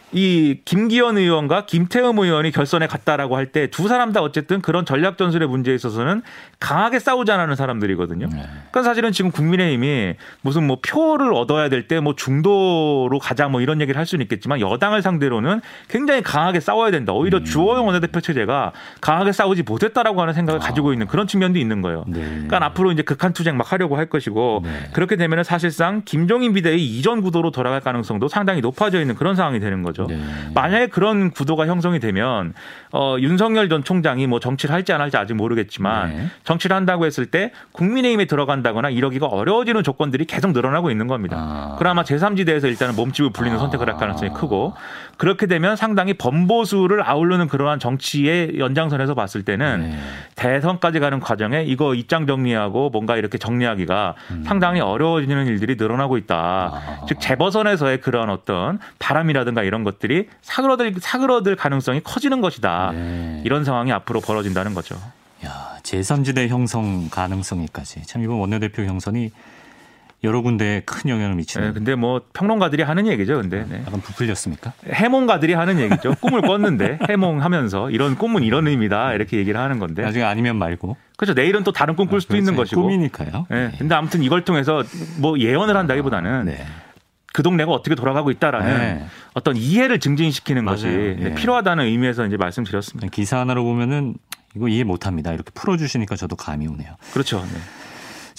이 0.13 0.59
김기현 0.65 1.17
의원과 1.17 1.65
김태흠 1.65 2.19
의원이 2.19 2.51
결선에 2.51 2.87
갔다라고 2.87 3.37
할 3.37 3.51
때 3.51 3.67
두 3.67 3.87
사람 3.87 4.11
다 4.13 4.21
어쨌든 4.21 4.61
그런 4.61 4.85
전략 4.85 5.17
전술의 5.17 5.47
문제에 5.47 5.73
있어서는 5.75 6.21
강하게 6.59 6.99
싸우자는 6.99 7.55
사람들이거든요. 7.55 8.27
네. 8.27 8.35
그러니까 8.35 8.83
사실은 8.83 9.11
지금 9.11 9.31
국민의힘이 9.31 10.15
무슨 10.41 10.67
뭐 10.67 10.77
표를 10.85 11.33
얻어야 11.33 11.69
될 11.69 11.87
때 11.87 11.99
뭐 12.01 12.15
중도로 12.15 13.19
가자 13.19 13.47
뭐 13.47 13.61
이런 13.61 13.79
얘기를 13.81 13.97
할 13.97 14.05
수는 14.05 14.23
있겠지만 14.23 14.59
여당을 14.61 15.01
상대로는 15.01 15.61
굉장히 15.87 16.21
강하게 16.21 16.59
싸워야 16.59 16.91
된다. 16.91 17.13
오히려 17.13 17.39
음. 17.39 17.43
주호영 17.45 17.85
원내대표 17.87 18.21
체제가 18.21 18.71
강하게 19.01 19.31
싸우지 19.31 19.63
못했다라고 19.63 20.21
하는 20.21 20.33
생각을 20.33 20.59
가지고 20.59 20.93
있는 20.93 21.07
그런 21.07 21.27
측면도 21.27 21.57
있는 21.59 21.81
거예요. 21.81 22.03
네. 22.07 22.19
그러니까 22.21 22.63
앞으로 22.65 22.91
이제 22.91 23.01
극한 23.01 23.33
투쟁 23.33 23.57
막 23.57 23.71
하려고 23.71 23.97
할 23.97 24.07
것이고 24.07 24.61
네. 24.63 24.89
그렇게 24.93 25.15
되면은 25.15 25.43
사실상 25.43 26.01
김종인 26.05 26.53
비대위 26.53 26.83
이전 26.85 27.21
구도로 27.21 27.51
돌아갈 27.51 27.79
가능성도 27.81 28.27
상당히 28.27 28.61
높아져 28.61 28.99
있는 29.01 29.15
그런 29.15 29.35
상황이 29.35 29.59
되는 29.59 29.81
거죠. 29.83 30.00
네. 30.07 30.19
만약에 30.53 30.87
그런 30.87 31.31
구도가 31.31 31.67
형성이 31.67 31.99
되면 31.99 32.53
어, 32.91 33.15
윤석열 33.19 33.69
전 33.69 33.83
총장이 33.83 34.27
뭐 34.27 34.39
정치를 34.39 34.73
할지 34.73 34.93
안 34.93 35.01
할지 35.01 35.17
아직 35.17 35.33
모르겠지만 35.33 36.09
네. 36.09 36.27
정치를 36.43 36.75
한다고 36.75 37.05
했을 37.05 37.25
때 37.25 37.51
국민의힘에 37.71 38.25
들어간다거나 38.25 38.89
이러기가 38.89 39.27
어려워지는 39.27 39.83
조건들이 39.83 40.25
계속 40.25 40.51
늘어나고 40.51 40.91
있는 40.91 41.07
겁니다. 41.07 41.37
아. 41.37 41.75
그나마 41.77 42.03
제3지대에서 42.03 42.65
일단은 42.65 42.95
몸집을 42.95 43.31
불리는 43.31 43.57
아. 43.57 43.59
선택을 43.59 43.87
할 43.87 43.97
가능성이 43.97 44.31
크고 44.33 44.73
그렇게 45.17 45.45
되면 45.45 45.75
상당히 45.75 46.13
범보수를 46.13 47.07
아우르는 47.07 47.47
그러한 47.47 47.79
정치의 47.79 48.57
연장선에서 48.57 49.13
봤을 49.13 49.43
때는 49.43 49.81
네. 49.91 49.97
대선까지 50.41 50.99
가는 50.99 51.19
과정에 51.19 51.63
이거 51.63 51.93
입장 51.93 52.25
정리하고 52.25 52.89
뭔가 52.89 53.15
이렇게 53.15 53.37
정리하기가 53.37 54.15
상당히 54.43 54.79
어려워지는 54.79 55.45
일들이 55.45 55.75
늘어나고 55.75 56.17
있다. 56.17 56.71
음. 56.73 56.73
아. 56.73 57.05
즉 57.07 57.19
재보선에서의 57.19 58.01
그런 58.01 58.31
어떤 58.31 58.79
바람이라든가 58.97 59.61
이런 59.61 59.83
것들이 59.83 60.29
사그러들 60.41 60.95
사그러들 60.99 61.55
가능성이 61.55 62.01
커지는 62.03 62.41
것이다. 62.41 62.91
네. 62.91 63.41
이런 63.45 63.63
상황이 63.63 63.91
앞으로 63.91 64.19
벌어진다는 64.19 64.73
거죠. 64.73 64.95
야, 65.45 65.77
제3지대 65.83 66.47
형성 66.47 67.07
가능성이까지. 67.11 68.03
참 68.07 68.23
이번 68.23 68.39
원내대표 68.39 68.83
형선이 68.83 69.29
여러 70.23 70.41
군데에 70.41 70.81
큰 70.85 71.09
영향을 71.09 71.35
미치는. 71.35 71.67
네, 71.69 71.73
근데 71.73 71.95
뭐 71.95 72.21
평론가들이 72.33 72.83
하는 72.83 73.07
얘기죠. 73.07 73.41
근데 73.41 73.65
네. 73.67 73.81
약간 73.87 74.01
부풀렸습니까? 74.01 74.73
해몽가들이 74.87 75.53
하는 75.53 75.79
얘기죠. 75.79 76.13
꿈을 76.21 76.41
꿨는데 76.41 76.99
해몽하면서 77.09 77.89
이런 77.89 78.15
꿈은 78.15 78.43
이런 78.43 78.67
의미다 78.67 79.13
이렇게 79.13 79.37
얘기를 79.37 79.59
하는 79.59 79.79
건데. 79.79 80.03
나중에 80.03 80.23
아니면 80.23 80.57
말고. 80.57 80.95
그렇죠. 81.17 81.33
내일은 81.33 81.63
또 81.63 81.71
다른 81.71 81.95
꿈 81.95 82.07
꿀 82.07 82.21
수도 82.21 82.37
있는 82.37 82.53
그렇죠. 82.53 82.75
것이고. 82.75 82.81
꿈이니까요. 82.83 83.47
네. 83.49 83.71
근데 83.79 83.95
아무튼 83.95 84.21
이걸 84.21 84.45
통해서 84.45 84.83
뭐 85.17 85.39
예언을 85.39 85.75
한다기보다는 85.75 86.45
네. 86.45 86.65
그 87.33 87.41
동네가 87.43 87.71
어떻게 87.71 87.95
돌아가고 87.95 88.29
있다라는 88.29 88.77
네. 88.77 89.05
어떤 89.33 89.55
이해를 89.55 89.99
증진시키는 89.99 90.65
맞아요. 90.65 90.75
것이 90.75 90.87
예. 91.19 91.33
필요하다는 91.33 91.85
의미에서 91.85 92.27
이제 92.27 92.37
말씀드렸습니다. 92.37 93.07
기사 93.09 93.39
하나로 93.39 93.63
보면은 93.63 94.15
이거 94.55 94.67
이해 94.67 94.83
못합니다. 94.83 95.31
이렇게 95.31 95.49
풀어주시니까 95.53 96.15
저도 96.17 96.35
감이 96.35 96.67
오네요. 96.67 96.95
그렇죠. 97.13 97.39
네. 97.39 97.59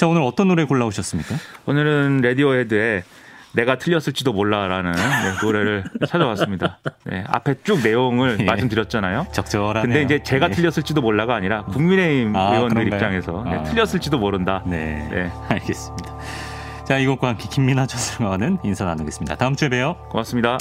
자 0.02 0.08
오늘 0.08 0.22
어떤 0.22 0.48
노래 0.48 0.64
골라오셨습니까? 0.64 1.36
오늘은 1.64 2.22
라디오헤드의 2.22 3.04
내가 3.52 3.78
틀렸을지도 3.78 4.32
몰라라는 4.32 4.90
네, 4.90 5.00
노래를 5.40 5.84
찾아왔습니다. 6.08 6.80
네, 7.04 7.22
앞에 7.28 7.54
쭉 7.62 7.80
내용을 7.84 8.38
예. 8.40 8.44
말씀드렸잖아요. 8.44 9.28
적절하네요. 9.30 9.82
근데 9.82 10.02
이제 10.02 10.20
제가 10.24 10.48
네. 10.48 10.54
틀렸을지도 10.54 11.02
몰라가 11.02 11.36
아니라 11.36 11.66
국민의힘 11.66 12.34
아, 12.34 12.56
의원들 12.56 12.84
그런가요? 12.86 12.96
입장에서 13.16 13.44
네, 13.48 13.56
아. 13.58 13.62
틀렸을지도 13.62 14.18
모른다. 14.18 14.64
네. 14.66 15.06
네. 15.08 15.30
알겠습니다. 15.50 16.18
자 16.84 16.98
이것과 16.98 17.28
함께 17.28 17.46
김민아 17.48 17.86
전설과는 17.86 18.58
인사 18.64 18.84
나누겠습니다. 18.84 19.36
다음 19.36 19.54
주에 19.54 19.68
봬요. 19.68 19.94
고맙습니다. 20.08 20.58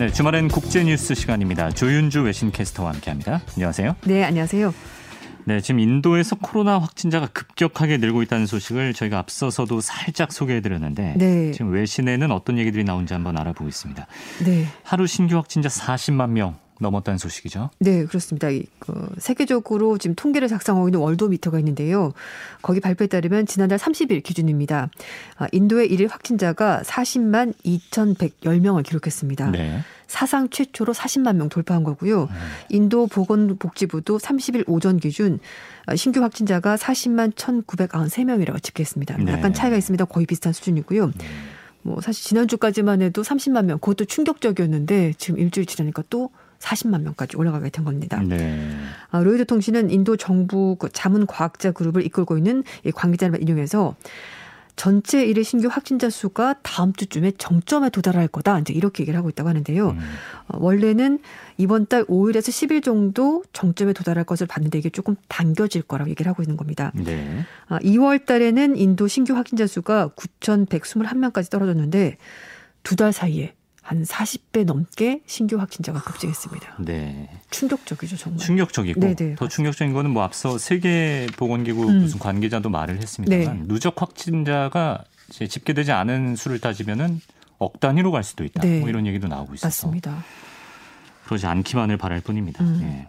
네, 0.00 0.10
주말엔 0.10 0.48
국제 0.48 0.82
뉴스 0.82 1.14
시간입니다. 1.14 1.68
조윤주 1.68 2.22
외신 2.22 2.50
캐스터와 2.50 2.94
함께합니다. 2.94 3.42
안녕하세요. 3.54 3.96
네, 4.06 4.24
안녕하세요. 4.24 4.72
네, 5.44 5.60
지금 5.60 5.78
인도에서 5.78 6.36
코로나 6.36 6.78
확진자가 6.78 7.26
급격하게 7.26 7.98
늘고 7.98 8.22
있다는 8.22 8.46
소식을 8.46 8.94
저희가 8.94 9.18
앞서서도 9.18 9.82
살짝 9.82 10.32
소개해드렸는데 10.32 11.16
네. 11.18 11.52
지금 11.52 11.74
외신에는 11.74 12.32
어떤 12.32 12.56
얘기들이 12.56 12.82
나온지 12.82 13.12
한번 13.12 13.36
알아보겠습니다. 13.36 14.06
네. 14.46 14.64
하루 14.84 15.06
신규 15.06 15.36
확진자 15.36 15.68
40만 15.68 16.30
명 16.30 16.56
넘었다는 16.80 17.18
소식이죠. 17.18 17.70
네, 17.78 18.04
그렇습니다. 18.04 18.50
이, 18.50 18.64
그, 18.78 19.08
세계적으로 19.18 19.98
지금 19.98 20.14
통계를 20.14 20.48
작성하고 20.48 20.88
있는 20.88 21.00
월도미터가 21.00 21.58
있는데요. 21.58 22.12
거기 22.62 22.80
발표에 22.80 23.06
따르면 23.06 23.46
지난달 23.46 23.78
30일 23.78 24.22
기준입니다. 24.22 24.90
아, 25.36 25.46
인도의 25.52 25.88
일일 25.88 26.08
확진자가 26.08 26.82
40만 26.84 27.54
2,110명을 27.64 28.82
기록했습니다. 28.82 29.50
네. 29.50 29.80
사상 30.06 30.48
최초로 30.48 30.92
40만 30.92 31.36
명 31.36 31.48
돌파한 31.48 31.84
거고요. 31.84 32.28
인도 32.68 33.06
보건복지부도 33.06 34.18
30일 34.18 34.64
오전 34.66 34.98
기준 34.98 35.38
아, 35.86 35.94
신규 35.94 36.22
확진자가 36.22 36.76
40만 36.76 37.34
1,993명이라고 37.34 38.60
집계했습니다. 38.60 39.18
네. 39.18 39.32
약간 39.32 39.54
차이가 39.54 39.76
있습니다. 39.76 40.06
거의 40.06 40.26
비슷한 40.26 40.52
수준이고요. 40.52 41.12
뭐 41.82 42.00
사실 42.00 42.24
지난주까지만 42.24 43.02
해도 43.02 43.22
30만 43.22 43.66
명, 43.66 43.78
그것도 43.78 44.04
충격적이었는데 44.04 45.14
지금 45.16 45.38
일주일 45.38 45.66
지나니까 45.66 46.02
또 46.10 46.30
40만 46.60 47.02
명까지 47.02 47.36
올라가게 47.36 47.70
된 47.70 47.84
겁니다. 47.84 48.20
네. 48.22 48.70
아, 49.10 49.20
로이드 49.20 49.46
통신은 49.46 49.90
인도 49.90 50.16
정부 50.16 50.76
그 50.78 50.88
자문 50.92 51.26
과학자 51.26 51.72
그룹을 51.72 52.04
이끌고 52.06 52.36
있는 52.38 52.62
이 52.84 52.92
관계자를 52.92 53.40
인용해서 53.42 53.96
전체 54.76 55.24
일일 55.26 55.44
신규 55.44 55.68
확진자 55.68 56.08
수가 56.08 56.54
다음 56.62 56.94
주쯤에 56.94 57.32
정점에 57.36 57.90
도달할 57.90 58.28
거다. 58.28 58.58
이제 58.60 58.72
이렇게 58.72 59.02
얘기를 59.02 59.18
하고 59.18 59.28
있다고 59.28 59.48
하는데요. 59.48 59.90
음. 59.90 59.98
어, 60.48 60.58
원래는 60.58 61.18
이번 61.58 61.86
달 61.86 62.04
5일에서 62.04 62.48
10일 62.48 62.82
정도 62.82 63.42
정점에 63.52 63.92
도달할 63.92 64.24
것을 64.24 64.46
봤는데 64.46 64.78
이게 64.78 64.88
조금 64.88 65.16
당겨질 65.28 65.82
거라고 65.82 66.08
얘기를 66.08 66.30
하고 66.30 66.42
있는 66.42 66.56
겁니다. 66.56 66.92
네. 66.94 67.44
아, 67.68 67.78
2월 67.80 68.24
달에는 68.24 68.76
인도 68.76 69.06
신규 69.06 69.34
확진자 69.34 69.66
수가 69.66 70.10
9,121명까지 70.16 71.50
떨어졌는데 71.50 72.16
두 72.82 72.96
달 72.96 73.12
사이에 73.12 73.52
한 73.90 74.04
40배 74.04 74.64
넘게 74.64 75.20
신규 75.26 75.58
확진자가 75.58 76.00
급증했습니다. 76.00 76.76
네. 76.78 77.28
충격적이죠, 77.50 78.16
정말. 78.16 78.38
충격적이고 78.38 79.00
네네, 79.00 79.14
더 79.16 79.24
맞습니다. 79.24 79.48
충격적인 79.48 79.92
거는 79.92 80.12
뭐 80.12 80.22
앞서 80.22 80.58
세계 80.58 81.26
보건기구 81.36 81.88
음. 81.88 82.02
무슨 82.02 82.20
관계자도 82.20 82.70
말을 82.70 83.02
했습니다만 83.02 83.58
네. 83.62 83.64
누적 83.66 84.00
확진자가 84.00 85.02
집계되지 85.30 85.90
않은 85.90 86.36
수를 86.36 86.60
따지면은 86.60 87.20
억 87.58 87.80
단위로 87.80 88.12
갈 88.12 88.22
수도 88.22 88.44
있다. 88.44 88.62
네. 88.62 88.78
뭐 88.78 88.88
이런 88.88 89.08
얘기도 89.08 89.26
나오고 89.26 89.54
있어서 89.54 89.66
맞습니다. 89.66 90.24
그러지 91.24 91.46
않기만을 91.46 91.96
바랄 91.96 92.20
뿐입니다. 92.20 92.62
음. 92.62 92.80
예. 92.84 93.08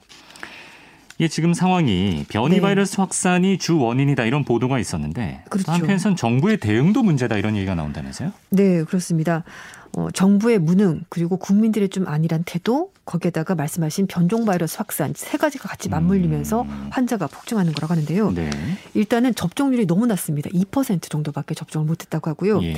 이게 1.18 1.28
지금 1.28 1.54
상황이 1.54 2.26
변이 2.30 2.56
네. 2.56 2.62
바이러스 2.62 3.00
확산이 3.00 3.58
주 3.58 3.78
원인이다 3.80 4.26
이런 4.26 4.44
보도가 4.44 4.80
있었는데 4.80 5.44
그렇죠. 5.50 5.66
또 5.66 5.72
한편에선 5.72 6.16
정부의 6.16 6.58
대응도 6.58 7.04
문제다 7.04 7.38
이런 7.38 7.56
얘기가 7.56 7.76
나온다면서요? 7.76 8.32
네, 8.50 8.84
그렇습니다. 8.84 9.44
어, 9.98 10.10
정부의 10.12 10.60
무능 10.60 11.02
그리고 11.10 11.38
국민들의 11.38 11.90
좀 11.90 12.08
안일한 12.08 12.44
태도 12.46 12.92
거기에다가 13.04 13.56
말씀하신 13.56 14.08
변종 14.08 14.46
바이러스 14.46 14.78
확산 14.78 15.14
세 15.16 15.38
가지가 15.38 15.68
같이 15.68 15.90
맞물리면서 15.90 16.62
음. 16.62 16.88
환자가 16.92 17.28
폭증하는 17.28 17.74
거라고 17.74 17.94
하는데요. 17.94 18.32
네. 18.32 18.50
일단은 18.94 19.36
접종률이 19.36 19.88
너무 19.88 20.06
낮습니다. 20.06 20.50
2% 20.52 21.10
정도밖에 21.10 21.56
접종을 21.56 21.88
못했다고 21.88 22.30
하고요. 22.30 22.64
예. 22.64 22.76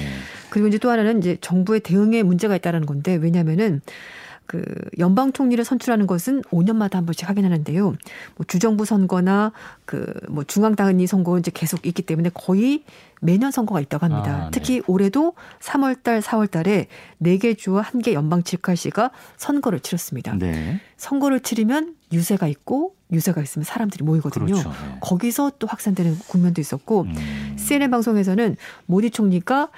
그리고 0.49 0.67
이제 0.67 0.79
또 0.79 0.89
하나는 0.89 1.19
이제 1.19 1.37
정부의 1.39 1.81
대응에 1.81 2.23
문제가 2.23 2.55
있다는 2.55 2.87
건데 2.87 3.15
왜냐하면은 3.15 3.81
그 4.45 4.63
연방 4.99 5.31
총리를 5.31 5.63
선출하는 5.63 6.07
것은 6.07 6.41
5년마다 6.43 6.95
한 6.95 7.05
번씩 7.05 7.27
하긴 7.29 7.45
하는데요. 7.45 7.83
뭐 7.83 8.45
주정부 8.47 8.85
선거나 8.85 9.51
그 9.85 10.03
뭐 10.29 10.43
중앙 10.43 10.75
당이 10.75 11.05
선거 11.07 11.37
이제 11.37 11.51
계속 11.53 11.85
있기 11.85 12.01
때문에 12.01 12.31
거의 12.33 12.83
매년 13.21 13.51
선거가 13.51 13.79
있다고 13.81 14.05
합니다. 14.05 14.35
아, 14.35 14.43
네. 14.45 14.49
특히 14.51 14.81
올해도 14.87 15.33
3월 15.59 16.01
달, 16.03 16.21
4월 16.21 16.49
달에 16.49 16.87
4개 17.21 17.57
주와 17.57 17.83
1개 17.83 18.13
연방 18.13 18.43
칠카시가 18.43 19.11
선거를 19.37 19.79
치렀습니다. 19.79 20.35
네. 20.37 20.81
선거를 20.97 21.39
치르면 21.39 21.95
유세가 22.11 22.47
있고 22.47 22.95
유세가 23.11 23.41
있으면 23.41 23.63
사람들이 23.63 24.03
모이거든요. 24.03 24.45
그렇죠. 24.45 24.69
네. 24.69 24.97
거기서 25.01 25.53
또 25.59 25.67
확산되는 25.67 26.17
국면도 26.27 26.59
있었고 26.59 27.03
음. 27.03 27.55
CNN 27.57 27.91
방송에서는 27.91 28.57
모디 28.87 29.11
총리가 29.11 29.69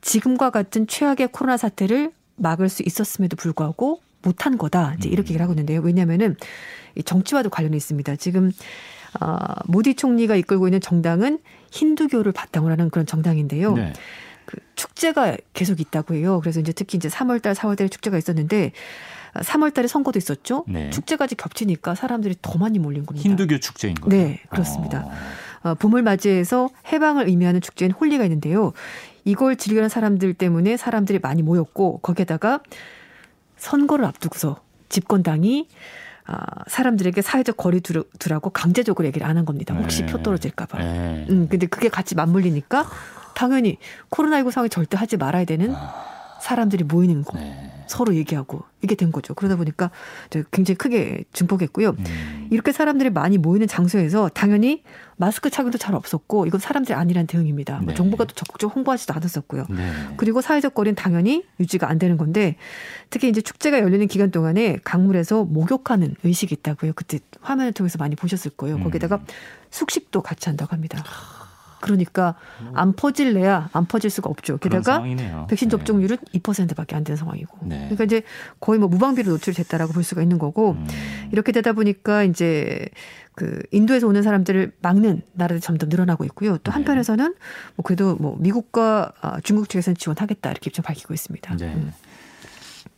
지금과 0.00 0.50
같은 0.50 0.86
최악의 0.86 1.28
코로나 1.32 1.56
사태를 1.56 2.12
막을 2.36 2.68
수 2.68 2.82
있었음에도 2.84 3.36
불구하고 3.36 4.00
못한 4.22 4.58
거다. 4.58 4.94
이제 4.98 5.08
이렇게 5.08 5.30
얘기를 5.30 5.42
하고 5.42 5.52
있는데요. 5.52 5.80
왜냐하면은 5.80 6.36
이 6.94 7.02
정치와도 7.02 7.50
관련이 7.50 7.76
있습니다. 7.76 8.16
지금 8.16 8.52
아, 9.20 9.54
모디 9.66 9.94
총리가 9.94 10.36
이끌고 10.36 10.68
있는 10.68 10.80
정당은 10.80 11.38
힌두교를 11.70 12.32
바탕으로 12.32 12.72
하는 12.72 12.90
그런 12.90 13.06
정당인데요. 13.06 13.74
네. 13.74 13.92
그 14.46 14.58
축제가 14.74 15.36
계속 15.52 15.80
있다고 15.80 16.14
해요. 16.14 16.40
그래서 16.40 16.60
이제 16.60 16.72
특히 16.72 16.96
이제 16.96 17.08
3월달, 17.08 17.54
4월달에 17.54 17.90
축제가 17.90 18.18
있었는데 18.18 18.72
3월달에 19.34 19.88
선거도 19.88 20.18
있었죠. 20.18 20.64
네. 20.68 20.90
축제까지 20.90 21.36
겹치니까 21.36 21.94
사람들이 21.94 22.36
더 22.42 22.58
많이 22.58 22.78
몰린 22.78 23.06
겁니다. 23.06 23.28
힌두교 23.28 23.58
축제인 23.58 23.94
거예요. 23.94 24.24
네, 24.24 24.40
그렇습니다. 24.50 25.06
어. 25.06 25.70
어, 25.70 25.74
봄을 25.74 26.02
맞이해서 26.02 26.70
해방을 26.92 27.28
의미하는 27.28 27.60
축제인 27.60 27.92
홀리가 27.92 28.24
있는데요. 28.24 28.72
이걸 29.24 29.56
즐기는 29.56 29.88
사람들 29.88 30.34
때문에 30.34 30.76
사람들이 30.76 31.20
많이 31.20 31.42
모였고 31.42 31.98
거기에다가 31.98 32.60
선거를 33.66 34.04
앞두고서 34.06 34.60
집권당이 34.88 35.68
아, 36.26 36.36
사람들에게 36.66 37.20
사회적 37.22 37.56
거리 37.56 37.80
두라- 37.80 38.04
두라고 38.18 38.50
강제적으로 38.50 39.06
얘기를 39.06 39.26
안 39.26 39.36
한 39.36 39.44
겁니다. 39.44 39.74
혹시 39.74 40.02
네. 40.04 40.12
표 40.12 40.22
떨어질까 40.22 40.66
봐. 40.66 40.78
네. 40.78 41.26
음, 41.30 41.48
근데 41.48 41.66
그게 41.66 41.88
같이 41.88 42.14
맞물리니까 42.14 42.86
당연히 43.34 43.78
코로나19 44.10 44.50
상황이 44.50 44.68
절대 44.68 44.96
하지 44.96 45.16
말아야 45.16 45.44
되는 45.44 45.74
사람들이 46.40 46.84
모이는 46.84 47.22
거. 47.24 47.38
네. 47.38 47.71
서로 47.92 48.14
얘기하고 48.14 48.62
이게 48.80 48.94
된 48.94 49.12
거죠. 49.12 49.34
그러다 49.34 49.56
보니까 49.56 49.90
굉장히 50.50 50.76
크게 50.78 51.24
증폭했고요. 51.32 51.90
음. 51.90 52.48
이렇게 52.50 52.72
사람들이 52.72 53.10
많이 53.10 53.36
모이는 53.36 53.66
장소에서 53.68 54.30
당연히 54.30 54.82
마스크 55.16 55.50
착용도 55.50 55.76
잘 55.76 55.94
없었고 55.94 56.46
이건 56.46 56.58
사람들이 56.58 56.94
아니란 56.94 57.26
대응입니다. 57.26 57.76
뭐 57.78 57.88
네. 57.88 57.94
정부가 57.94 58.24
또 58.24 58.34
적극적으로 58.34 58.74
홍보하지도 58.74 59.12
않았었고요. 59.12 59.66
네. 59.68 59.92
그리고 60.16 60.40
사회적 60.40 60.74
거리는 60.74 60.94
당연히 60.94 61.44
유지가 61.60 61.90
안 61.90 61.98
되는 61.98 62.16
건데 62.16 62.56
특히 63.10 63.28
이제 63.28 63.42
축제가 63.42 63.80
열리는 63.80 64.06
기간 64.06 64.30
동안에 64.30 64.78
강물에서 64.84 65.44
목욕하는 65.44 66.16
의식이 66.24 66.54
있다고요. 66.60 66.94
그때 66.94 67.18
화면을 67.42 67.72
통해서 67.74 67.98
많이 67.98 68.16
보셨을 68.16 68.52
거예요. 68.52 68.76
음. 68.76 68.84
거기다가 68.84 69.20
숙식도 69.70 70.22
같이 70.22 70.48
한다고 70.48 70.72
합니다. 70.72 71.04
그러니까 71.82 72.36
안 72.72 72.94
퍼질래야 72.94 73.68
안 73.72 73.86
퍼질 73.86 74.08
수가 74.08 74.30
없죠. 74.30 74.56
게다가. 74.56 75.02
백신 75.48 75.68
네. 75.68 75.70
접종률은 75.76 76.16
2%밖에 76.34 76.96
안 76.96 77.04
되는 77.04 77.16
상황이고. 77.16 77.58
네. 77.62 77.76
그러니까 77.80 78.04
이제 78.04 78.22
거의 78.60 78.78
뭐 78.78 78.88
무방비로 78.88 79.30
노출됐다라고 79.32 79.92
볼 79.92 80.04
수가 80.04 80.22
있는 80.22 80.38
거고 80.38 80.72
음. 80.72 80.86
이렇게 81.32 81.52
되다 81.52 81.72
보니까 81.72 82.22
이제 82.22 82.86
그 83.34 83.60
인도에서 83.72 84.06
오는 84.06 84.22
사람들을 84.22 84.72
막는 84.80 85.22
나라들이 85.32 85.60
점점 85.60 85.88
늘어나고 85.88 86.24
있고요. 86.26 86.58
또 86.58 86.70
네. 86.70 86.74
한편에서는 86.74 87.34
뭐 87.76 87.82
그래도 87.84 88.16
뭐 88.16 88.36
미국과 88.38 89.12
아, 89.20 89.40
중국 89.40 89.68
측에서는 89.68 89.96
지원하겠다 89.96 90.50
이렇게 90.50 90.68
입장 90.68 90.84
밝히고 90.84 91.12
있습니다. 91.12 91.56
네. 91.56 91.74
음. 91.74 91.92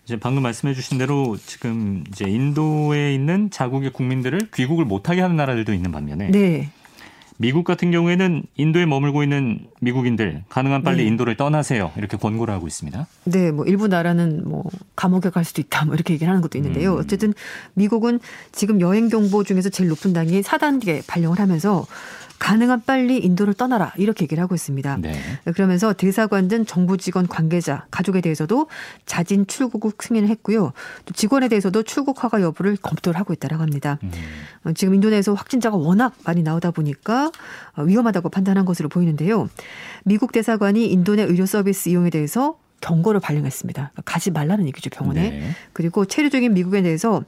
이제 0.04 0.18
방금 0.18 0.42
말씀해주신 0.42 0.98
대로 0.98 1.36
지금 1.38 2.04
이제 2.08 2.28
인도에 2.28 3.14
있는 3.14 3.50
자국의 3.50 3.90
국민들을 3.90 4.50
귀국을 4.52 4.84
못하게 4.84 5.22
하는 5.22 5.36
나라들도 5.36 5.72
있는 5.72 5.92
반면에 5.92 6.30
네. 6.30 6.70
미국 7.36 7.64
같은 7.64 7.90
경우에는 7.90 8.44
인도에 8.56 8.86
머물고 8.86 9.22
있는 9.22 9.60
미국인들 9.80 10.44
가능한 10.48 10.82
빨리 10.82 10.98
네. 10.98 11.08
인도를 11.08 11.36
떠나세요 11.36 11.90
이렇게 11.96 12.16
권고를 12.16 12.54
하고 12.54 12.66
있습니다. 12.66 13.06
네, 13.24 13.50
뭐 13.50 13.64
일부 13.64 13.88
나라는 13.88 14.42
뭐 14.48 14.64
감옥에 14.94 15.30
갈 15.30 15.44
수도 15.44 15.60
있다, 15.60 15.84
뭐 15.84 15.94
이렇게 15.94 16.14
얘기를 16.14 16.28
하는 16.30 16.42
것도 16.42 16.58
있는데요. 16.58 16.94
음. 16.94 17.00
어쨌든 17.00 17.34
미국은 17.74 18.20
지금 18.52 18.80
여행 18.80 19.08
경보 19.08 19.44
중에서 19.44 19.68
제일 19.68 19.88
높은 19.88 20.12
단계 20.12 20.40
4단계 20.40 21.02
발령을 21.06 21.40
하면서 21.40 21.86
가능한 22.38 22.82
빨리 22.84 23.18
인도를 23.18 23.54
떠나라 23.54 23.92
이렇게 23.96 24.24
얘기를 24.24 24.42
하고 24.42 24.54
있습니다. 24.54 24.98
네. 25.00 25.14
그러면서 25.54 25.92
대사관 25.92 26.48
등 26.48 26.64
정부 26.64 26.96
직원 26.96 27.26
관계자 27.26 27.86
가족에 27.90 28.20
대해서도 28.20 28.68
자진 29.06 29.46
출국을 29.46 29.92
승인을 29.98 30.28
했고요. 30.28 30.72
또 31.04 31.14
직원에 31.14 31.48
대해서도 31.48 31.82
출국 31.84 32.22
허가 32.22 32.42
여부를 32.42 32.76
검토를 32.76 33.18
하고 33.18 33.32
있다라고 33.32 33.62
합니다. 33.62 33.98
음. 34.02 34.10
어, 34.64 34.72
지금 34.72 34.94
인도네에서 34.94 35.34
확진자가 35.34 35.76
워낙 35.76 36.14
많이 36.24 36.42
나오다 36.42 36.70
보니까 36.72 37.30
어, 37.76 37.82
위험하다고 37.82 38.28
판단한 38.28 38.64
것으로 38.64 38.88
보이는데요. 38.88 39.48
미국 40.04 40.32
대사관이 40.32 40.86
인도 40.90 41.14
내 41.14 41.22
의료 41.22 41.46
서비스 41.46 41.88
이용에 41.88 42.10
대해서 42.10 42.58
경고를 42.80 43.20
발령했습니다. 43.20 43.90
그러니까 43.92 44.02
가지 44.04 44.30
말라는 44.30 44.66
얘기죠 44.66 44.90
병원에. 44.90 45.30
네. 45.30 45.50
그리고 45.72 46.04
체류적인 46.04 46.52
미국에 46.52 46.82
대해서 46.82 47.24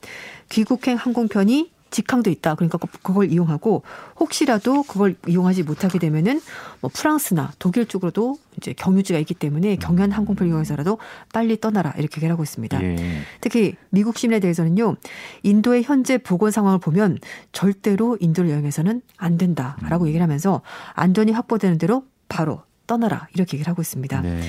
귀국행 0.50 0.96
항공편이 0.96 1.70
직항도 1.90 2.30
있다. 2.30 2.54
그러니까 2.54 2.78
그걸 3.02 3.30
이용하고 3.30 3.82
혹시라도 4.18 4.82
그걸 4.82 5.16
이용하지 5.26 5.62
못하게 5.62 5.98
되면은 5.98 6.40
뭐 6.80 6.90
프랑스나 6.92 7.52
독일 7.58 7.86
쪽으로도 7.86 8.38
이제 8.56 8.72
경유지가 8.72 9.18
있기 9.20 9.34
때문에 9.34 9.76
경유한 9.76 10.12
항공편을 10.12 10.50
이용해서라도 10.50 10.98
빨리 11.32 11.60
떠나라 11.60 11.90
이렇게 11.96 12.18
얘기를 12.18 12.32
하고 12.32 12.42
있습니다. 12.42 12.82
예. 12.82 13.22
특히 13.40 13.76
미국 13.90 14.18
시민에 14.18 14.40
대해서는요, 14.40 14.96
인도의 15.42 15.82
현재 15.84 16.18
보건 16.18 16.50
상황을 16.50 16.78
보면 16.78 17.18
절대로 17.52 18.16
인도를 18.20 18.50
여행해서는 18.50 19.02
안 19.16 19.38
된다라고 19.38 20.08
얘기를 20.08 20.22
하면서 20.22 20.62
안전이 20.94 21.32
확보되는 21.32 21.78
대로 21.78 22.04
바로 22.28 22.62
떠나라 22.86 23.28
이렇게 23.34 23.56
얘기를 23.56 23.70
하고 23.70 23.82
있습니다. 23.82 24.20
네. 24.22 24.40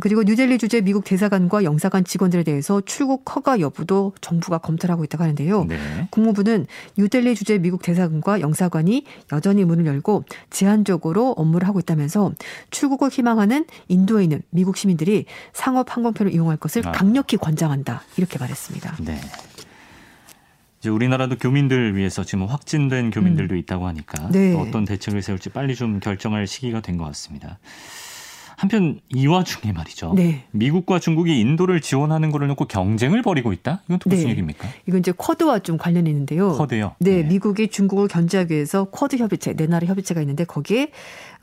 그리고 0.00 0.22
뉴델리 0.24 0.58
주재 0.58 0.80
미국 0.80 1.04
대사관과 1.04 1.62
영사관 1.64 2.04
직원들에 2.04 2.42
대해서 2.42 2.80
출국 2.80 3.34
허가 3.34 3.60
여부도 3.60 4.12
정부가 4.20 4.58
검토를 4.58 4.92
하고 4.92 5.04
있다고 5.04 5.22
하는데요. 5.22 5.64
네. 5.64 6.08
국무부는 6.10 6.66
뉴델리 6.98 7.34
주재 7.34 7.58
미국 7.58 7.82
대사관과 7.82 8.40
영사관이 8.40 9.04
여전히 9.32 9.64
문을 9.64 9.86
열고 9.86 10.24
제한적으로 10.50 11.32
업무를 11.32 11.68
하고 11.68 11.78
있다면서 11.78 12.32
출국을 12.70 13.10
희망하는 13.10 13.66
인도에 13.88 14.24
있는 14.24 14.42
미국 14.50 14.76
시민들이 14.76 15.26
상업 15.52 15.94
항공편을 15.94 16.32
이용할 16.32 16.56
것을 16.56 16.86
아. 16.86 16.92
강력히 16.92 17.36
권장한다 17.36 18.02
이렇게 18.16 18.38
말했습니다. 18.38 18.96
네. 19.00 19.20
이제 20.80 20.90
우리나라도 20.90 21.36
교민들 21.38 21.96
위해서 21.96 22.24
지금 22.24 22.46
확진된 22.46 23.10
교민들도 23.10 23.56
있다고 23.56 23.86
하니까 23.86 24.28
네. 24.30 24.52
또 24.52 24.60
어떤 24.60 24.84
대책을 24.84 25.22
세울지 25.22 25.50
빨리 25.50 25.74
좀 25.74 26.00
결정할 26.00 26.46
시기가 26.46 26.80
된 26.80 26.98
것 26.98 27.04
같습니다. 27.06 27.58
한편 28.56 29.00
이 29.08 29.26
와중에 29.26 29.72
말이죠. 29.72 30.14
네. 30.14 30.44
미국과 30.52 30.98
중국이 30.98 31.38
인도를 31.40 31.80
지원하는 31.80 32.30
거를 32.30 32.46
놓고 32.48 32.66
경쟁을 32.66 33.22
벌이고 33.22 33.52
있다? 33.52 33.82
이건 33.86 33.98
또 33.98 34.10
무슨 34.10 34.24
네. 34.24 34.30
얘기입니까? 34.30 34.68
이건 34.86 35.00
이제 35.00 35.12
쿼드와 35.12 35.60
좀 35.60 35.76
관련이 35.76 36.08
있는데요. 36.08 36.52
쿼드요? 36.52 36.94
네, 36.98 37.22
네. 37.22 37.28
미국이 37.28 37.68
중국을 37.68 38.08
견제하기 38.08 38.54
위해서 38.54 38.84
쿼드 38.84 39.16
협의체, 39.16 39.54
네 39.54 39.66
나라 39.66 39.86
협의체가 39.86 40.20
있는데 40.20 40.44
거기에 40.44 40.90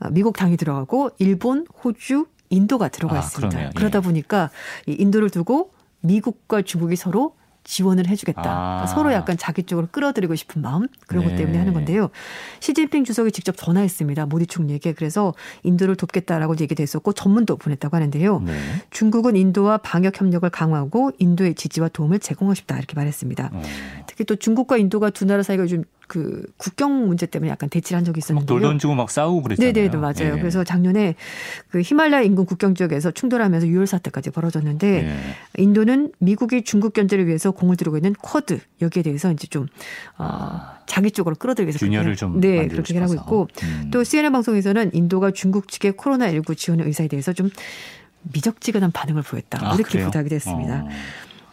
어, 0.00 0.10
미국 0.10 0.36
당이 0.36 0.56
들어가고 0.56 1.10
일본, 1.18 1.66
호주, 1.84 2.26
인도가 2.50 2.88
들어가 2.88 3.16
아, 3.16 3.18
있습니다. 3.20 3.48
그러네요. 3.48 3.68
예. 3.68 3.72
그러다 3.74 4.00
보니까 4.00 4.50
이 4.86 4.96
인도를 4.98 5.30
두고 5.30 5.70
미국과 6.00 6.62
중국이 6.62 6.96
서로 6.96 7.34
지원을 7.64 8.08
해주겠다. 8.08 8.42
아. 8.42 8.76
그러니까 8.78 8.86
서로 8.86 9.12
약간 9.12 9.36
자기 9.36 9.62
쪽으로 9.62 9.88
끌어들이고 9.90 10.34
싶은 10.34 10.62
마음 10.62 10.86
그런 11.06 11.24
네. 11.24 11.30
것 11.30 11.36
때문에 11.36 11.58
하는 11.58 11.72
건데요. 11.72 12.10
시진핑 12.60 13.04
주석이 13.04 13.32
직접 13.32 13.56
전화했습니다. 13.56 14.26
모디 14.26 14.46
총리에게 14.46 14.92
그래서 14.94 15.34
인도를 15.62 15.96
돕겠다라고 15.96 16.56
얘기도 16.60 16.82
했었고 16.82 17.12
전문도 17.12 17.56
보냈다고 17.56 17.96
하는데요. 17.96 18.40
네. 18.40 18.58
중국은 18.90 19.36
인도와 19.36 19.78
방역 19.78 20.20
협력을 20.20 20.48
강화하고 20.50 21.12
인도의 21.18 21.54
지지와 21.54 21.88
도움을 21.88 22.18
제공하고 22.18 22.54
싶다 22.54 22.76
이렇게 22.76 22.94
말했습니다. 22.94 23.50
어. 23.52 23.62
특히 24.06 24.24
또 24.24 24.36
중국과 24.36 24.76
인도가 24.76 25.10
두 25.10 25.24
나라 25.24 25.42
사이가 25.42 25.62
요즘 25.62 25.84
그 26.12 26.42
국경 26.58 27.06
문제 27.06 27.24
때문에 27.24 27.50
약간 27.50 27.70
대치를 27.70 27.96
한 27.96 28.04
적이 28.04 28.20
막돌 28.20 28.42
있었는데요. 28.44 28.68
던지고 28.68 28.94
막 28.94 29.10
싸우고 29.10 29.42
그랬잖아요. 29.44 29.72
네네 29.72 29.96
맞아요. 29.96 30.34
예. 30.36 30.38
그래서 30.38 30.62
작년에 30.62 31.14
그 31.70 31.80
히말라야 31.80 32.20
인근 32.20 32.44
국경 32.44 32.74
지역에서 32.74 33.12
충돌하면서 33.12 33.66
유혈 33.66 33.86
사태까지 33.86 34.28
벌어졌는데 34.28 35.06
예. 35.06 35.62
인도는 35.62 36.12
미국이 36.18 36.64
중국 36.64 36.92
견제를 36.92 37.26
위해서 37.26 37.50
공을 37.50 37.76
들이고 37.76 37.96
있는 37.96 38.12
쿼드 38.20 38.60
여기에 38.82 39.04
대해서 39.04 39.32
이제 39.32 39.46
좀 39.46 39.68
어, 40.18 40.26
아. 40.28 40.78
자기 40.84 41.10
쪽으로 41.10 41.34
끌어들이기 41.36 41.68
위해서 41.68 41.78
균열을 41.86 42.14
좀 42.16 42.38
네 42.42 42.68
그렇게 42.68 42.98
하고 42.98 43.12
싶어서. 43.12 43.22
있고 43.24 43.48
음. 43.62 43.88
또 43.90 44.04
CNN 44.04 44.32
방송에서는 44.32 44.90
인도가 44.92 45.30
중국 45.30 45.68
측의 45.68 45.92
코로나19 45.92 46.58
지원 46.58 46.80
의사에 46.80 47.08
대해서 47.08 47.32
좀 47.32 47.48
미적지근한 48.34 48.92
반응을 48.92 49.22
보였다 49.22 49.58
아, 49.62 49.74
이렇게 49.74 49.92
그래요? 49.92 50.06
부탁이 50.06 50.28
됐습니다. 50.28 50.84
어. 50.84 50.88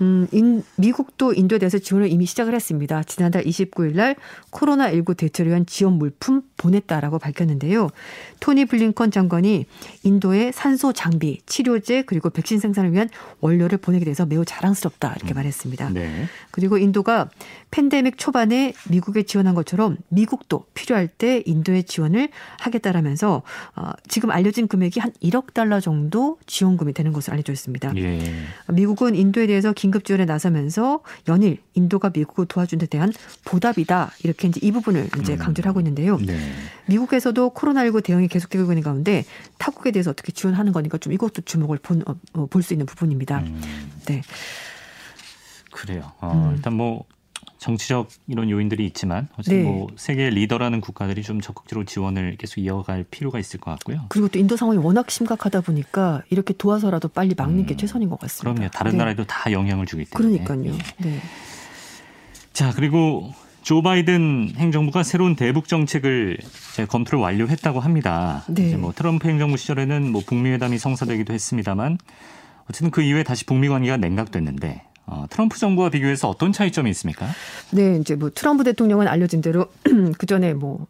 음, 0.02 0.28
인, 0.32 0.64
미국도 0.78 1.34
인도에 1.34 1.60
대해서 1.60 1.78
지원을 1.78 2.10
이미 2.10 2.26
시작을 2.26 2.54
했습니다. 2.54 3.04
지난달 3.04 3.44
29일 3.44 3.96
날 3.96 4.16
코로나19 4.52 5.18
대처를 5.18 5.50
위한 5.50 5.66
지원 5.66 5.94
물품 5.94 6.44
보냈다라고 6.60 7.18
밝혔는데요. 7.18 7.90
토니 8.40 8.66
블링컨 8.66 9.10
장관이 9.10 9.66
인도에 10.04 10.52
산소 10.52 10.94
장비, 10.94 11.40
치료제 11.48 12.04
그리고 12.04 12.30
백신 12.30 12.60
생산을 12.60 12.94
위한 12.94 13.10
원료를 13.40 13.80
보내게 13.80 14.06
돼서 14.06 14.26
매우 14.26 14.46
자랑스럽다 14.46 15.16
이렇게 15.18 15.34
말했습니다. 15.34 15.90
네. 15.90 16.28
그리고 16.52 16.78
인도가 16.78 17.30
팬데믹 17.72 18.18
초반에 18.18 18.74
미국에 18.90 19.24
지원한 19.24 19.56
것처럼 19.56 19.98
미국도 20.10 20.66
필요할 20.74 21.08
때 21.08 21.42
인도에 21.46 21.84
지원을 21.84 22.30
하겠다라면서 22.60 23.42
어, 23.76 23.92
지금 24.08 24.32
알려진 24.32 24.68
금액이 24.68 25.00
한 25.00 25.12
1억 25.24 25.54
달러 25.54 25.80
정도 25.80 26.38
지원금이 26.46 26.94
되는 26.94 27.14
것으로 27.14 27.34
알려져 27.34 27.54
있습니다. 27.54 27.94
예. 27.98 28.20
미국은 28.68 29.16
인도에 29.16 29.48
대해서 29.48 29.72
긴급 29.72 30.04
지원에 30.04 30.26
나서면서 30.26 31.02
연일 31.28 31.60
인도가 31.74 32.12
미국을 32.14 32.46
도와준 32.48 32.80
데 32.80 32.86
대한 32.86 33.14
보답이다 33.46 34.12
이렇게 34.24 34.48
이제 34.50 34.60
이 34.62 34.72
부분을 34.72 35.10
이제 35.22 35.38
강조를 35.38 35.70
하고 35.70 35.80
있는데요. 35.80 36.18
네. 36.18 36.38
미국에서도 36.88 37.54
코로나19 37.54 38.04
대응이 38.04 38.28
계속되고 38.28 38.72
있는 38.72 38.84
가운데 38.84 39.26
타국에 39.58 39.92
대해서 39.92 40.12
어떻게 40.12 40.32
지원하는 40.32 40.72
거니까 40.72 40.98
좀 40.98 41.14
이것도 41.14 41.42
주목을 41.44 41.80
어, 42.34 42.46
볼수 42.48 42.74
있는 42.74 42.86
부분입니다. 42.86 43.40
음, 43.40 43.62
네. 44.06 44.22
그래요. 45.72 46.12
어, 46.20 46.50
음. 46.50 46.56
일단 46.56 46.74
뭐 46.74 47.06
정치적 47.60 48.10
이런 48.28 48.50
요인들이 48.50 48.86
있지만 48.88 49.28
어쨌든 49.34 49.64
네. 49.64 49.70
뭐 49.70 49.88
세계 49.98 50.30
리더라는 50.30 50.82
국가들이 50.82 51.22
좀 51.24 51.42
적극적으로 51.42 51.86
지원을 51.86 52.38
계속 52.38 52.60
이어갈 52.60 53.04
필요가 53.04 53.38
있을 53.38 53.60
것 53.60 53.72
같고요. 53.72 54.06
그리고 54.10 54.30
또 54.30 54.40
인도 54.40 54.56
상황이 54.56 54.80
워낙 54.80 55.12
심각하다 55.12 55.62
보니까 55.62 56.24
이렇게 56.30 56.54
도와서라도 56.54 57.10
빨리 57.10 57.36
막는 57.36 57.66
게 57.66 57.76
음, 57.76 57.78
최선인 57.78 58.10
것 58.10 58.20
같습니다. 58.20 58.54
그럼요. 58.54 58.72
다른 58.72 58.92
네. 58.94 58.98
나라에도 58.98 59.26
다 59.26 59.52
영향을 59.52 59.86
주기 59.86 60.06
때문에. 60.06 60.40
그러니까요. 60.40 60.74
예. 60.74 61.10
네. 61.10 61.20
자 62.54 62.72
그리고 62.74 63.34
조 63.62 63.82
바이든 63.82 64.54
행정부가 64.56 65.04
새로운 65.04 65.36
대북 65.36 65.68
정책을 65.68 66.38
검토를 66.88 67.20
완료했다고 67.20 67.80
합니다. 67.80 68.44
네. 68.48 68.68
이제 68.68 68.78
뭐 68.78 68.94
트럼프 68.94 69.28
행정부 69.28 69.58
시절에는 69.58 70.12
뭐 70.12 70.22
북미 70.26 70.50
회담이 70.52 70.78
성사되기도 70.78 71.34
했습니다만 71.34 71.98
어쨌든 72.70 72.92
그 72.92 73.02
이후에 73.02 73.24
다시 73.24 73.46
북미 73.46 73.68
관계가 73.68 73.98
냉각됐는데 73.98 74.84
어, 75.08 75.26
트럼프 75.30 75.58
정부와 75.58 75.90
비교해서 75.90 76.30
어떤 76.30 76.52
차이점이 76.52 76.90
있습니까? 76.92 77.28
네, 77.72 77.98
이제 78.00 78.16
뭐 78.16 78.30
트럼프 78.34 78.64
대통령은 78.64 79.08
알려진 79.08 79.42
대로 79.42 79.68
그 80.18 80.26
전에 80.26 80.54
뭐 80.54 80.86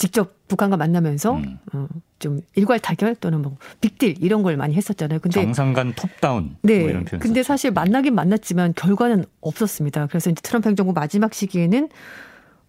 직접 0.00 0.48
북한과 0.48 0.78
만나면서 0.78 1.34
음. 1.34 1.58
어, 1.74 1.86
좀 2.18 2.40
일괄 2.54 2.80
타결 2.80 3.14
또는 3.16 3.42
뭐 3.42 3.58
빅딜 3.82 4.14
이런 4.20 4.42
걸 4.42 4.56
많이 4.56 4.74
했었잖아요. 4.74 5.18
근데 5.18 5.42
정상 5.42 5.74
간 5.74 5.92
톱다운 5.94 6.56
네. 6.62 6.80
뭐 6.80 6.88
이런 6.88 7.04
표현. 7.04 7.20
근데 7.20 7.42
사실 7.42 7.70
만나긴 7.70 8.14
만났지만 8.14 8.72
결과는 8.74 9.26
없었습니다. 9.42 10.06
그래서 10.06 10.30
이제 10.30 10.40
트럼프 10.40 10.70
행정부 10.70 10.94
마지막 10.94 11.34
시기에는 11.34 11.90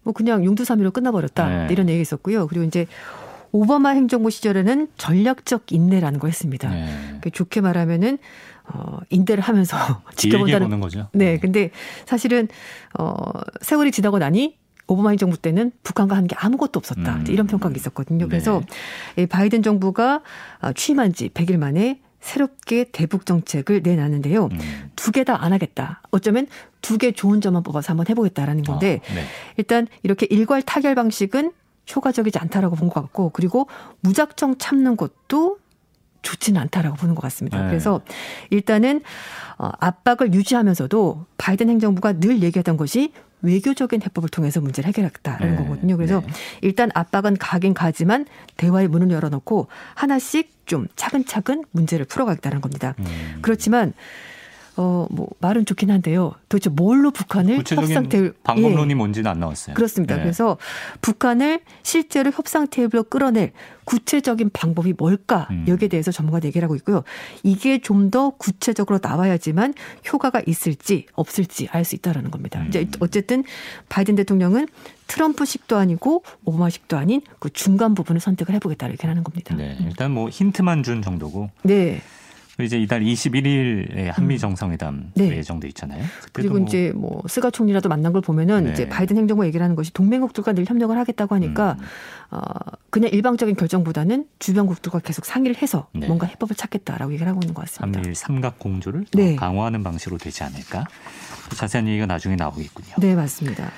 뭐 0.02 0.12
그냥 0.12 0.44
용두사미로 0.44 0.90
끝나버렸다 0.90 1.48
네. 1.48 1.72
이런 1.72 1.88
얘기가 1.88 2.02
있었고요. 2.02 2.46
그리고 2.48 2.66
이제 2.66 2.86
오바마 3.52 3.90
행정부 3.90 4.28
시절에는 4.28 4.88
전략적 4.98 5.72
인내라는 5.72 6.18
걸 6.20 6.28
했습니다. 6.28 6.68
네. 6.68 7.18
그 7.22 7.30
좋게 7.30 7.62
말하면은 7.62 8.18
어 8.74 8.98
인대를 9.08 9.42
하면서 9.42 9.76
지켜본다는 10.16 10.80
거죠. 10.80 11.08
네, 11.14 11.38
근데 11.38 11.70
사실은 12.04 12.48
어 12.98 13.14
세월이 13.62 13.90
지나고 13.90 14.18
나니 14.18 14.58
오바마 14.86 15.10
행정부 15.10 15.36
때는 15.36 15.72
북한과 15.82 16.16
한 16.16 16.26
게 16.26 16.34
아무것도 16.38 16.78
없었다. 16.78 17.16
음. 17.16 17.24
이런 17.28 17.46
평가가 17.46 17.74
있었거든요. 17.74 18.26
그래서 18.28 18.62
네. 19.16 19.22
이 19.22 19.26
바이든 19.26 19.62
정부가 19.62 20.22
아, 20.60 20.72
취임한 20.72 21.12
지 21.12 21.28
100일 21.30 21.56
만에 21.58 22.00
새롭게 22.20 22.84
대북 22.92 23.26
정책을 23.26 23.82
내놨는데요. 23.82 24.46
음. 24.46 24.90
두개 24.94 25.24
다 25.24 25.36
안 25.42 25.52
하겠다. 25.52 26.02
어쩌면 26.12 26.46
두 26.80 26.98
개 26.98 27.10
좋은 27.12 27.40
점만 27.40 27.62
뽑아서 27.64 27.90
한번 27.90 28.06
해보겠다라는 28.08 28.62
건데 28.62 29.00
아, 29.10 29.14
네. 29.14 29.24
일단 29.56 29.86
이렇게 30.02 30.26
일괄 30.30 30.62
타결 30.62 30.94
방식은 30.94 31.52
효과적이지 31.94 32.38
않다라고 32.38 32.76
본 32.76 32.88
것 32.90 33.00
같고 33.02 33.30
그리고 33.30 33.66
무작정 34.02 34.58
참는 34.58 34.96
것도 34.96 35.58
좋지는 36.22 36.60
않다라고 36.60 36.96
보는 36.96 37.16
것 37.16 37.22
같습니다. 37.22 37.60
네. 37.62 37.68
그래서 37.68 38.00
일단은 38.50 39.02
어, 39.58 39.70
압박을 39.80 40.32
유지하면서도 40.32 41.26
바이든 41.38 41.68
행정부가 41.70 42.20
늘 42.20 42.42
얘기했던 42.44 42.76
것이 42.76 43.12
외교적인 43.42 44.02
해법을 44.02 44.28
통해서 44.28 44.60
문제를 44.60 44.88
해결하겠다라는 44.88 45.56
네. 45.56 45.62
거거든요. 45.62 45.96
그래서 45.96 46.20
네. 46.20 46.32
일단 46.62 46.90
압박은 46.94 47.36
가긴 47.36 47.74
가지만 47.74 48.26
대화의 48.56 48.88
문을 48.88 49.10
열어놓고 49.10 49.68
하나씩 49.94 50.66
좀 50.66 50.86
차근차근 50.96 51.64
문제를 51.72 52.06
풀어가겠다는 52.06 52.60
겁니다. 52.60 52.94
음. 53.00 53.38
그렇지만 53.42 53.92
어 54.76 55.06
뭐 55.10 55.28
말은 55.40 55.66
좋긴 55.66 55.90
한데요. 55.90 56.32
도대체 56.48 56.70
뭘로 56.70 57.10
북한을 57.10 57.62
협상 57.66 58.08
테이블 58.08 58.34
방법론이 58.44 58.94
뭔지는 58.94 59.30
안 59.30 59.40
나왔어요. 59.40 59.74
그렇습니다. 59.74 60.16
네. 60.16 60.22
그래서 60.22 60.56
북한을 61.00 61.60
실제로 61.82 62.30
협상 62.30 62.66
테이블로 62.68 63.04
끌어낼 63.04 63.52
구체적인 63.84 64.50
방법이 64.52 64.94
뭘까 64.96 65.48
음. 65.50 65.64
여기에 65.66 65.88
대해서 65.88 66.10
전문가들 66.12 66.46
얘기를 66.48 66.64
하고 66.64 66.76
있고요. 66.76 67.02
이게 67.42 67.78
좀 67.78 68.02
더 68.12 68.30
구체적으로 68.30 68.98
나와야지만 69.02 69.72
효과가 70.12 70.42
있을지 70.46 71.06
없을지 71.14 71.68
알 71.70 71.84
수 71.84 71.94
있다라는 71.94 72.30
겁니다. 72.30 72.60
음. 72.60 72.66
이제 72.68 72.86
어쨌든 73.00 73.42
바이든 73.88 74.16
대통령은 74.16 74.68
트럼프식도 75.06 75.76
아니고 75.76 76.24
오바마식도 76.44 76.96
아닌 76.98 77.22
그 77.38 77.50
중간 77.50 77.94
부분을 77.94 78.20
선택을 78.20 78.54
해보겠다 78.56 78.88
이렇게 78.88 79.06
하는 79.06 79.24
겁니다. 79.24 79.54
네, 79.54 79.76
일단 79.80 80.10
뭐 80.10 80.28
힌트만 80.28 80.82
준 80.82 81.00
정도고 81.02 81.50
네. 81.62 82.02
이제 82.62 82.78
이달 82.78 83.00
21일에 83.02 84.10
한미 84.12 84.38
정상회담 84.38 85.12
네. 85.14 85.36
예정돼 85.36 85.68
있잖아요. 85.68 86.04
그리고 86.32 86.58
뭐 86.58 86.66
이제 86.66 86.92
뭐 86.94 87.22
스가 87.28 87.50
총리라도 87.50 87.88
만난 87.88 88.12
걸 88.12 88.22
보면은 88.22 88.64
네. 88.64 88.72
이제 88.72 88.88
바이든 88.88 89.16
행정부 89.16 89.44
얘기를 89.46 89.62
하는 89.62 89.76
것이 89.76 89.92
동맹국들과 89.92 90.52
늘 90.52 90.64
협력을 90.66 90.96
하겠다고 90.96 91.34
하니까 91.34 91.76
음. 91.78 91.84
어 92.30 92.40
그냥 92.90 93.10
일방적인 93.12 93.56
결정보다는 93.56 94.26
주변국들과 94.38 95.00
계속 95.00 95.24
상의를 95.24 95.60
해서 95.60 95.88
네. 95.92 96.06
뭔가 96.06 96.26
해법을 96.26 96.56
찾겠다라고 96.56 97.12
얘기를 97.12 97.28
하고 97.28 97.40
있는 97.42 97.54
것 97.54 97.62
같습니다. 97.62 97.98
한미일 97.98 98.14
삼각 98.14 98.58
공조를 98.58 99.06
더 99.10 99.18
네. 99.18 99.36
강화하는 99.36 99.82
방식으로 99.82 100.18
되지 100.18 100.42
않을까? 100.44 100.86
또 101.50 101.56
자세한 101.56 101.88
얘기가 101.88 102.06
나중에 102.06 102.36
나오겠군요. 102.36 102.94
네 102.98 103.14
맞습니다. 103.14 103.70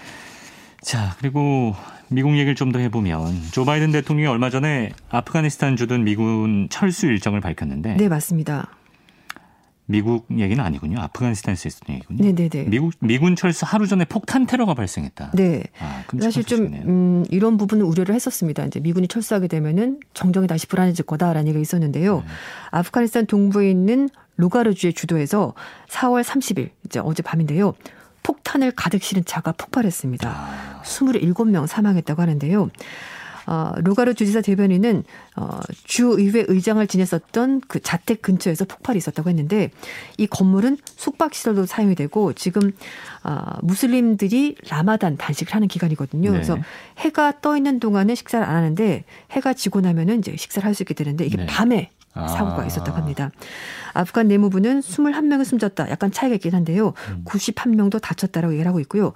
자, 0.84 1.16
그리고 1.18 1.74
미국 2.14 2.32
얘기를 2.34 2.54
좀 2.54 2.72
더 2.72 2.78
해보면 2.78 3.34
조 3.52 3.64
바이든 3.64 3.92
대통령이 3.92 4.26
얼마 4.28 4.48
전에 4.50 4.90
아프가니스탄 5.10 5.76
주둔 5.76 6.04
미군 6.04 6.68
철수 6.70 7.06
일정을 7.06 7.40
밝혔는데 7.40 7.96
네 7.96 8.08
맞습니다. 8.08 8.68
미국 9.86 10.26
얘기는 10.30 10.64
아니군요. 10.64 10.98
아프가니스탄에서 11.00 11.68
있었던 11.68 11.94
얘기군요. 11.96 12.24
네네네. 12.24 12.70
미국 12.70 12.94
미군 13.00 13.36
철수 13.36 13.66
하루 13.66 13.86
전에 13.86 14.06
폭탄 14.06 14.46
테러가 14.46 14.72
발생했다. 14.72 15.32
네. 15.34 15.62
아, 15.78 16.04
사실 16.20 16.42
좀. 16.42 16.60
음, 16.72 17.24
이런 17.30 17.58
부분은 17.58 17.84
우려를 17.84 18.14
했었습니다. 18.14 18.64
이제 18.64 18.80
미군이 18.80 19.08
철수하게 19.08 19.46
되면은 19.46 20.00
정정이 20.14 20.46
다시 20.46 20.66
불안해질 20.68 21.04
거다라는 21.04 21.48
얘기가 21.48 21.60
있었는데요. 21.60 22.20
네. 22.20 22.24
아프가니스탄 22.70 23.26
동부에 23.26 23.70
있는 23.70 24.08
로가르주의 24.36 24.94
주도에서 24.94 25.52
4월 25.88 26.24
30일 26.24 26.70
이제 26.86 26.98
어제 27.00 27.22
밤인데요. 27.22 27.74
폭탄을 28.24 28.72
가득 28.72 29.02
실은 29.04 29.24
차가 29.24 29.52
폭발했습니다. 29.52 30.28
아, 30.28 30.82
27명 30.82 31.68
사망했다고 31.68 32.20
하는데요. 32.20 32.70
어, 33.46 33.72
루가르 33.82 34.14
주지사 34.14 34.40
대변인은 34.40 35.04
어, 35.36 35.60
주의회 35.84 36.46
의장을 36.48 36.84
지냈었던 36.86 37.60
그 37.68 37.78
자택 37.80 38.22
근처에서 38.22 38.64
폭발이 38.64 38.96
있었다고 38.96 39.28
했는데 39.28 39.70
이 40.16 40.26
건물은 40.26 40.78
숙박 40.96 41.34
시설도 41.34 41.66
사용이 41.66 41.94
되고 41.94 42.32
지금 42.32 42.72
어, 43.22 43.42
무슬림들이 43.60 44.56
라마단 44.68 45.18
단식을 45.18 45.54
하는 45.54 45.68
기간이거든요. 45.68 46.30
네. 46.30 46.32
그래서 46.32 46.56
해가 46.98 47.40
떠 47.42 47.58
있는 47.58 47.80
동안은 47.80 48.14
식사를 48.14 48.44
안 48.46 48.56
하는데 48.56 49.04
해가 49.30 49.52
지고 49.52 49.82
나면은 49.82 50.20
이제 50.20 50.34
식사를 50.36 50.66
할 50.66 50.74
수 50.74 50.82
있게 50.82 50.94
되는데 50.94 51.24
이게 51.26 51.36
네. 51.36 51.46
밤에 51.46 51.90
아. 51.92 52.03
사고가 52.14 52.64
있었다고 52.64 52.96
합니다. 52.96 53.30
아프간 53.92 54.28
내무부는 54.28 54.80
21명을 54.80 55.44
숨졌다. 55.44 55.90
약간 55.90 56.12
차이가 56.12 56.34
있긴 56.36 56.54
한데요. 56.54 56.94
음. 57.10 57.24
91명도 57.24 58.00
다쳤다라고 58.00 58.54
얘기를 58.54 58.68
하고 58.68 58.80
있고요. 58.80 59.12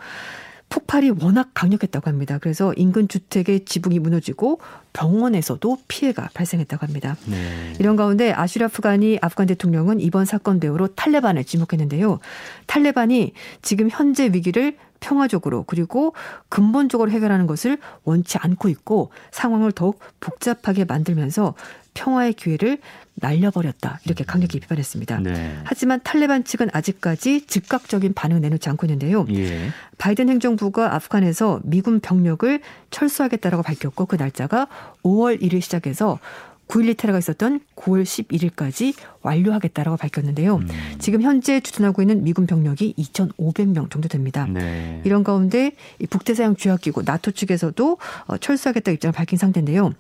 폭발이 0.68 1.11
워낙 1.22 1.49
강력했다고 1.55 2.11
합니다. 2.11 2.38
그래서 2.38 2.74
인근 2.76 3.09
주택의 3.09 3.64
지붕이 3.64 3.99
무너지고 4.01 4.61
병원에서도 4.92 5.78
피해가 5.88 6.28
발생했다고 6.34 6.86
합니다. 6.86 7.16
네. 7.26 7.72
이런 7.78 7.96
가운데 7.96 8.32
아슈라프 8.32 8.82
가니 8.82 9.18
아프간 9.22 9.46
대통령은 9.46 10.01
이번 10.01 10.24
사건 10.24 10.61
배후로 10.61 10.88
탈레반을 10.88 11.44
지목했는데요. 11.44 12.18
탈레반이 12.66 13.32
지금 13.62 13.88
현재 13.90 14.26
위기를 14.26 14.76
평화적으로 15.01 15.64
그리고 15.64 16.14
근본적으로 16.49 17.11
해결하는 17.11 17.46
것을 17.46 17.78
원치 18.05 18.36
않고 18.38 18.68
있고 18.68 19.11
상황을 19.30 19.72
더욱 19.72 20.01
복잡하게 20.20 20.84
만들면서 20.84 21.55
평화의 21.99 22.34
기회를 22.34 22.78
날려버렸다. 23.14 23.99
이렇게 24.05 24.22
강력히 24.22 24.61
비판했습니다. 24.61 25.18
네. 25.20 25.59
하지만 25.64 26.01
탈레반 26.05 26.44
측은 26.44 26.68
아직까지 26.72 27.46
즉각적인 27.46 28.14
반응을 28.14 28.40
내놓지 28.40 28.68
않고 28.68 28.86
있는데요. 28.86 29.26
예. 29.30 29.70
바이든 29.99 30.28
행정부가 30.28 30.94
아프간에서 30.94 31.61
미군 31.64 31.99
병력을 31.99 32.61
철수하겠다라고 32.90 33.64
밝혔고 33.64 34.07
그 34.07 34.14
날짜가 34.14 34.68
5월 35.03 35.42
1일 35.42 35.61
시작해서 35.61 36.20
9.12 36.68 36.96
테러가 36.96 37.18
있었던 37.18 37.60
9월 37.76 38.04
11일까지 38.04 38.94
완료하겠다라고 39.22 39.96
밝혔는데요. 39.96 40.56
음. 40.56 40.68
지금 40.98 41.22
현재 41.22 41.60
주둔하고 41.60 42.02
있는 42.02 42.22
미군 42.22 42.46
병력이 42.46 42.94
2,500명 42.96 43.90
정도 43.90 44.08
됩니다. 44.08 44.46
네. 44.48 45.00
이런 45.04 45.24
가운데 45.24 45.72
북대서양 46.10 46.56
조약기구 46.56 47.02
나토 47.04 47.32
측에서도 47.32 47.98
어, 48.26 48.36
철수하겠다 48.36 48.92
입장을 48.92 49.12
밝힌 49.12 49.38
상태인데요. 49.38 49.92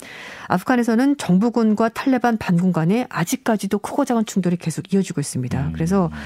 아프간에서는 0.48 1.16
정부군과 1.16 1.90
탈레반 1.90 2.36
반군 2.36 2.72
간에 2.72 3.06
아직까지도 3.08 3.78
크고 3.78 4.04
작은 4.04 4.26
충돌이 4.26 4.56
계속 4.56 4.92
이어지고 4.92 5.20
있습니다. 5.20 5.68
음. 5.68 5.72
그래서 5.72 6.06
음, 6.06 6.18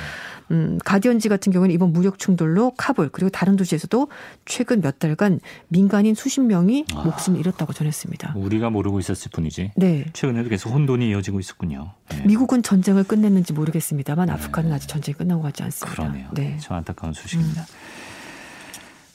가디언지 0.84 1.28
같은 1.28 1.53
경우는 1.53 1.74
이번 1.74 1.93
무력 1.93 2.18
충돌로 2.18 2.72
카불 2.76 3.09
그리고 3.11 3.30
다른 3.30 3.57
도시에서도 3.57 4.09
최근 4.45 4.80
몇 4.80 4.99
달간 4.99 5.40
민간인 5.68 6.14
수십 6.14 6.40
명이 6.40 6.86
아, 6.95 7.05
목숨을 7.05 7.40
잃었다고 7.40 7.72
전했습니다. 7.72 8.34
우리가 8.36 8.70
모르고 8.70 9.01
있었을 9.01 9.30
뿐이지. 9.32 9.72
네. 9.76 10.05
최근에도 10.12 10.49
계속 10.49 10.70
혼돈이 10.70 11.09
이어지고 11.11 11.40
있었군요. 11.40 11.93
네. 12.11 12.22
미국은 12.26 12.62
전쟁을 12.62 13.05
끝냈는지 13.05 13.53
모르겠습니다만 13.53 14.26
네. 14.26 14.32
아프간은 14.32 14.72
아직 14.72 14.88
전쟁이 14.88 15.16
끝나고 15.16 15.43
가지 15.43 15.62
않습니다. 15.62 16.03
그러네요. 16.03 16.28
네. 16.32 16.57
참 16.61 16.76
안타까운 16.76 17.12
소식입니다. 17.12 17.62
음. 17.62 17.66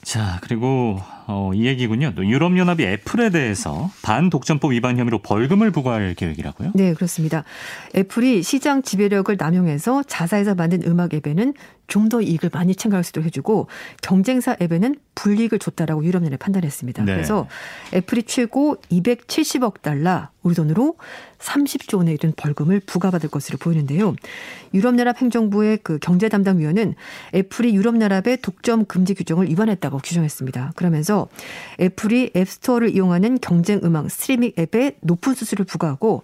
자, 0.04 0.40
그리고 0.42 1.02
어, 1.28 1.52
이 1.54 1.66
얘기군요. 1.66 2.14
또 2.16 2.26
유럽연합이 2.26 2.84
애플에 2.86 3.30
대해서 3.30 3.92
반독점법 4.02 4.72
위반 4.72 4.98
혐의로 4.98 5.20
벌금을 5.20 5.72
부과할 5.72 6.14
계획이라고요? 6.16 6.72
네, 6.74 6.94
그렇습니다. 6.94 7.44
애플이 7.96 8.44
시장 8.44 8.82
지배력을 8.82 9.36
남용해서 9.38 10.04
자사에서 10.04 10.56
만든 10.56 10.82
음악 10.86 11.14
앱에는 11.14 11.54
좀 11.88 12.08
더 12.08 12.22
이익을 12.22 12.50
많이 12.54 12.74
챙겨갈 12.76 13.04
수 13.04 13.10
있도록 13.10 13.26
해주고 13.26 13.68
경쟁사 14.02 14.56
앱에는 14.62 14.96
불이익을 15.16 15.60
줬다라고 15.60 16.06
유럽연합이 16.06 16.38
판단했습니다. 16.38 17.04
네. 17.04 17.14
그래서 17.14 17.48
애플이 17.94 18.24
최고 18.24 18.78
270억 18.92 19.82
달러 19.82 20.30
우리 20.42 20.56
돈으로 20.56 20.96
30조 21.40 21.98
원에 21.98 22.14
이른 22.14 22.32
벌금을 22.38 22.80
부과받을 22.80 23.30
것으로 23.30 23.58
보이는데요. 23.58 24.16
유럽연합 24.74 25.22
행정부의 25.22 25.80
그 25.84 26.00
경제 26.00 26.30
담당위원은 26.30 26.96
애플이 27.36 27.76
유럽연합의 27.76 28.38
독점 28.42 28.86
금지 28.86 29.14
규정을 29.14 29.50
위반했다고 29.50 29.98
규정했습니다. 29.98 30.74
그러면서 30.78 31.17
애플이 31.80 32.32
앱스토어를 32.36 32.96
이용하는 32.96 33.40
경쟁 33.42 33.80
음악 33.84 34.10
스트리밍 34.12 34.52
앱에 34.58 34.98
높은 35.02 35.34
수수료를 35.34 35.66
부과하고 35.66 36.24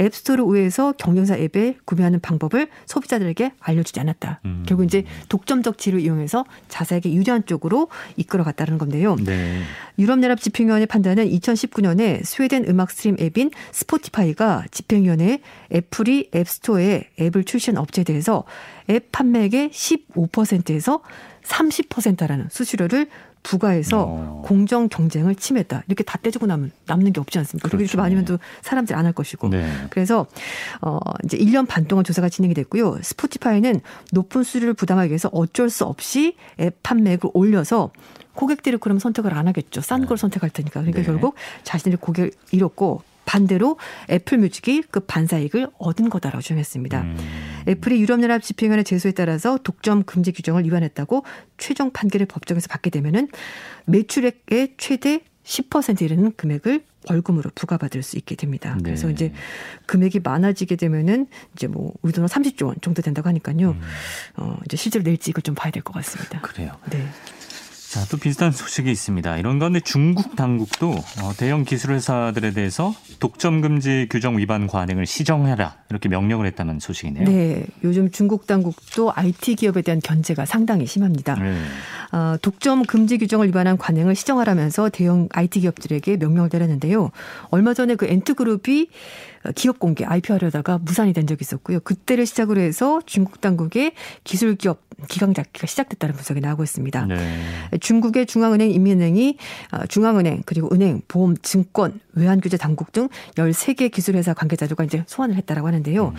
앱스토어를 0.00 0.44
우회해서 0.44 0.92
경쟁사 0.98 1.36
앱에 1.36 1.76
구매하는 1.84 2.20
방법을 2.20 2.68
소비자들에게 2.86 3.52
알려주지 3.60 4.00
않았다. 4.00 4.40
음. 4.44 4.64
결국 4.66 4.84
이제 4.84 5.04
독점적 5.28 5.78
지위를 5.78 6.00
이용해서 6.00 6.44
자사에게 6.68 7.12
유리한 7.12 7.46
쪽으로 7.46 7.88
이끌어갔다는 8.16 8.78
건데요. 8.78 9.16
네. 9.16 9.62
유럽연합 9.98 10.40
집행위원회 10.40 10.86
판단은 10.86 11.28
2019년에 11.30 12.24
스웨덴 12.24 12.64
음악 12.68 12.90
스트림 12.90 13.16
앱인 13.20 13.50
스포티파이가 13.72 14.64
집행위원회에 14.70 15.40
애플이 15.72 16.30
앱스토어에 16.34 17.10
앱을 17.20 17.44
출시한 17.44 17.78
업체에 17.78 18.04
대해서 18.04 18.44
앱 18.90 19.12
판매액의 19.12 19.70
15%에서 19.70 21.00
30%라는 21.44 22.48
수수료를 22.50 23.08
부과해서 23.44 24.04
어. 24.08 24.42
공정 24.44 24.88
경쟁을 24.88 25.36
침해했다. 25.36 25.84
이렇게 25.86 26.02
다 26.02 26.18
떼주고 26.20 26.46
남은 26.46 26.72
남는 26.86 27.12
게 27.12 27.20
없지 27.20 27.38
않습니까? 27.38 27.68
그렇죠. 27.68 27.84
이렇게 27.84 27.96
많으면 27.96 28.24
또 28.24 28.38
사람들이 28.62 28.96
안 28.96 29.04
할 29.04 29.12
것이고. 29.12 29.50
네. 29.50 29.70
그래서 29.90 30.26
어 30.80 30.98
이제 31.24 31.36
1년 31.36 31.68
반 31.68 31.84
동안 31.84 32.04
조사가 32.04 32.30
진행이 32.30 32.54
됐고요. 32.54 32.98
스포티파이는 33.02 33.82
높은 34.12 34.42
수수료를 34.42 34.72
부담하기 34.74 35.10
위해서 35.10 35.28
어쩔 35.32 35.68
수 35.68 35.84
없이 35.84 36.36
앱 36.58 36.82
판매액을 36.82 37.30
올려서 37.34 37.90
고객들이 38.32 38.78
그럼 38.78 38.98
선택을 38.98 39.34
안 39.34 39.46
하겠죠. 39.46 39.82
싼걸 39.82 40.16
네. 40.16 40.20
선택할 40.22 40.48
테니까. 40.50 40.80
그러니까 40.80 41.00
네. 41.00 41.06
결국 41.06 41.34
자신들이 41.64 42.00
고객을 42.00 42.30
잃었고 42.50 43.02
반대로 43.26 43.78
애플 44.10 44.38
뮤직이 44.38 44.82
그 44.90 45.00
반사이익을 45.00 45.68
얻은 45.78 46.08
거다라고 46.08 46.40
주장했습니다. 46.42 47.00
음. 47.02 47.16
애플이 47.66 48.00
유럽연합 48.00 48.42
집행위원회 48.42 48.82
제소에 48.82 49.12
따라서 49.12 49.58
독점 49.62 50.04
금지 50.04 50.32
규정을 50.32 50.64
위반했다고 50.64 51.24
최종 51.58 51.92
판결을 51.92 52.26
법정에서 52.26 52.68
받게 52.68 52.90
되면은 52.90 53.28
매출액의 53.86 54.74
최대 54.76 55.20
10% 55.44 56.02
이르는 56.02 56.32
금액을 56.36 56.84
벌금으로 57.06 57.50
부과받을 57.54 58.02
수 58.02 58.16
있게 58.16 58.34
됩니다. 58.34 58.74
네. 58.76 58.82
그래서 58.84 59.10
이제 59.10 59.32
금액이 59.84 60.20
많아지게 60.20 60.76
되면은 60.76 61.26
이제 61.54 61.66
뭐 61.66 61.92
우리 62.00 62.12
돈으로 62.14 62.28
30조 62.28 62.66
원 62.66 62.76
정도 62.80 63.02
된다고 63.02 63.28
하니까요. 63.28 63.72
음. 63.72 63.80
어 64.36 64.58
이제 64.64 64.76
실제로 64.78 65.02
낼지 65.02 65.30
이걸 65.30 65.42
좀 65.42 65.54
봐야 65.54 65.70
될 65.70 65.82
것 65.82 65.92
같습니다. 65.92 66.40
그래요. 66.40 66.78
네. 66.90 67.06
자, 67.94 68.04
또 68.10 68.16
비슷한 68.16 68.50
소식이 68.50 68.90
있습니다. 68.90 69.38
이런 69.38 69.60
가운데 69.60 69.78
중국 69.78 70.34
당국도 70.34 70.90
어, 70.90 71.32
대형 71.38 71.62
기술 71.62 71.92
회사들에 71.92 72.50
대해서 72.50 72.92
독점 73.20 73.60
금지 73.60 74.08
규정 74.10 74.36
위반 74.36 74.66
관행을 74.66 75.06
시정해라 75.06 75.76
이렇게 75.90 76.08
명령을 76.08 76.44
했다는 76.46 76.80
소식이네요. 76.80 77.24
네, 77.24 77.64
요즘 77.84 78.10
중국 78.10 78.48
당국도 78.48 79.12
IT 79.14 79.54
기업에 79.54 79.82
대한 79.82 80.00
견제가 80.00 80.44
상당히 80.44 80.86
심합니다. 80.86 81.36
네. 81.36 81.56
어, 82.10 82.36
독점 82.42 82.84
금지 82.84 83.16
규정을 83.16 83.46
위반한 83.46 83.78
관행을 83.78 84.16
시정하라면서 84.16 84.88
대형 84.88 85.28
IT 85.30 85.60
기업들에게 85.60 86.16
명령을 86.16 86.50
내렸는데요. 86.52 87.12
얼마 87.50 87.74
전에 87.74 87.94
그 87.94 88.06
엔트그룹이 88.06 88.88
기업 89.54 89.78
공개 89.78 90.04
IPO하려다가 90.04 90.78
무산이 90.78 91.12
된 91.12 91.26
적이 91.26 91.42
있었고요. 91.42 91.80
그때를 91.80 92.26
시작으로 92.26 92.60
해서 92.60 93.00
중국 93.04 93.40
당국의 93.40 93.92
기술 94.24 94.56
기업 94.56 94.83
기강 95.08 95.34
잡기가 95.34 95.66
시작됐다는 95.66 96.14
분석이 96.14 96.40
나오고 96.40 96.62
있습니다. 96.62 97.06
네. 97.06 97.78
중국의 97.80 98.26
중앙은행, 98.26 98.70
인민은행이 98.70 99.36
어, 99.72 99.86
중앙은행 99.86 100.42
그리고 100.46 100.68
은행, 100.72 101.02
보험, 101.08 101.36
증권, 101.38 102.00
외환 102.12 102.40
규제 102.40 102.56
당국 102.56 102.92
등 102.92 103.08
13개 103.34 103.90
기술회사 103.90 104.34
관계자들과 104.34 104.84
이제 104.84 105.04
소환을 105.06 105.36
했다라고 105.36 105.66
하는데요. 105.66 106.08
음. 106.08 106.14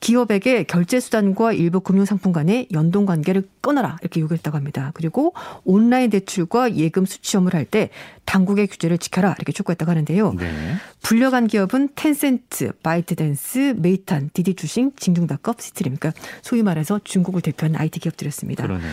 기업에게 0.00 0.64
결제 0.64 1.00
수단과 1.00 1.52
일부 1.52 1.80
금융 1.80 2.04
상품 2.04 2.32
간의 2.32 2.68
연동 2.72 3.06
관계를 3.06 3.42
끊어라 3.60 3.96
이렇게 4.02 4.20
요구했다고 4.20 4.56
합니다. 4.56 4.90
그리고 4.94 5.34
온라인 5.64 6.10
대출과 6.10 6.76
예금 6.76 7.04
수취업을 7.06 7.54
할 7.54 7.66
때 7.66 7.90
당국의 8.26 8.66
규제를 8.68 8.98
지켜라 8.98 9.34
이렇게 9.38 9.52
촉구했다고 9.52 9.90
하는데요. 9.90 10.34
네. 10.34 10.74
불려간 11.02 11.46
기업은 11.46 11.90
텐센트, 11.94 12.72
바이트댄스, 12.82 13.74
메이퇀, 13.78 14.30
디디추싱, 14.32 14.92
징둥닷컴, 14.96 15.54
시트립 15.58 15.96
그러니까 15.96 16.20
소위 16.42 16.62
말해서 16.62 17.00
중국을 17.02 17.40
대표하는 17.40 17.78
IT 17.80 18.00
기업들이었습니다. 18.00 18.64
그러네요. 18.64 18.90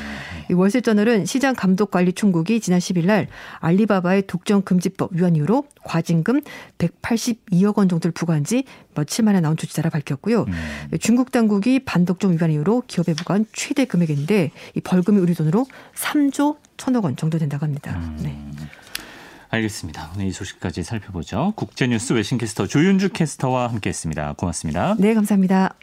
월세저널은 0.51 1.25
시장 1.25 1.55
감독 1.55 1.91
관리 1.91 2.13
총국이 2.13 2.59
지난 2.59 2.79
10일 2.79 3.05
날 3.05 3.27
알리바바의 3.59 4.27
독점 4.27 4.63
금지법 4.63 5.13
위반 5.13 5.35
이후로 5.35 5.65
과징금 5.83 6.41
182억 6.77 7.77
원 7.77 7.89
정도를 7.89 8.11
부과한 8.13 8.43
지 8.43 8.63
며칠 8.95 9.25
만에 9.25 9.41
나온 9.41 9.57
조치자라 9.57 9.89
밝혔고요. 9.89 10.43
음. 10.43 10.87
중국 10.99 11.31
당국이 11.31 11.79
반독점 11.79 12.33
위반 12.33 12.51
이후로 12.51 12.83
기업에 12.87 13.13
부과한 13.13 13.45
최대 13.53 13.85
금액인데 13.85 14.51
이 14.75 14.81
벌금이 14.81 15.19
우리 15.19 15.33
돈으로 15.33 15.65
3조 15.95 16.57
1천억 16.77 17.03
원 17.03 17.15
정도 17.15 17.37
된다고 17.37 17.65
합니다. 17.65 17.95
음. 17.95 18.17
네. 18.21 18.37
알겠습니다. 19.49 20.11
오늘 20.15 20.25
이 20.25 20.31
소식까지 20.31 20.83
살펴보죠. 20.83 21.53
국제뉴스 21.55 22.13
외신캐스터 22.13 22.65
조윤주 22.65 23.09
캐스터와 23.09 23.69
함께했습니다. 23.69 24.33
고맙습니다. 24.33 24.95
네, 24.97 25.13
감사합니다. 25.13 25.75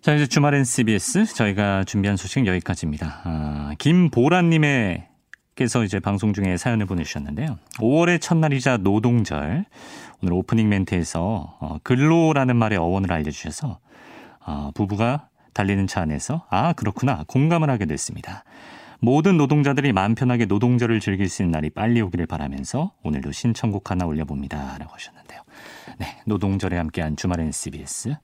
자, 0.00 0.14
이제 0.14 0.26
주말엔 0.26 0.64
CBS 0.64 1.26
저희가 1.34 1.84
준비한 1.84 2.16
소식 2.16 2.46
여기까지입니다. 2.46 3.20
아, 3.24 3.74
김보라님의 3.78 5.06
께서 5.54 5.84
이제 5.84 6.00
방송 6.00 6.32
중에 6.32 6.56
사연을 6.56 6.86
보내주셨는데요. 6.86 7.58
5월의 7.78 8.22
첫날이자 8.22 8.78
노동절 8.78 9.66
오늘 10.22 10.34
오프닝 10.34 10.68
멘트에서 10.68 11.56
어, 11.60 11.78
근로라는 11.82 12.56
말의 12.56 12.78
어원을 12.78 13.12
알려주셔서 13.12 13.78
어, 14.46 14.70
부부가 14.74 15.28
달리는 15.52 15.86
차 15.86 16.00
안에서 16.00 16.46
아 16.48 16.72
그렇구나 16.72 17.24
공감을 17.26 17.68
하게 17.68 17.86
됐습니다. 17.86 18.44
모든 19.00 19.36
노동자들이 19.36 19.92
마음 19.92 20.14
편하게 20.14 20.46
노동절을 20.46 21.00
즐길 21.00 21.28
수 21.28 21.42
있는 21.42 21.50
날이 21.50 21.70
빨리 21.70 22.00
오기를 22.00 22.26
바라면서 22.26 22.92
오늘도 23.02 23.32
신청곡 23.32 23.90
하나 23.90 24.06
올려봅니다. 24.06 24.78
라고 24.78 24.94
하셨는데요. 24.94 25.40
네, 25.98 26.06
노동절에 26.24 26.76
함께한 26.76 27.16
주말엔 27.16 27.50
CBS. 27.50 28.14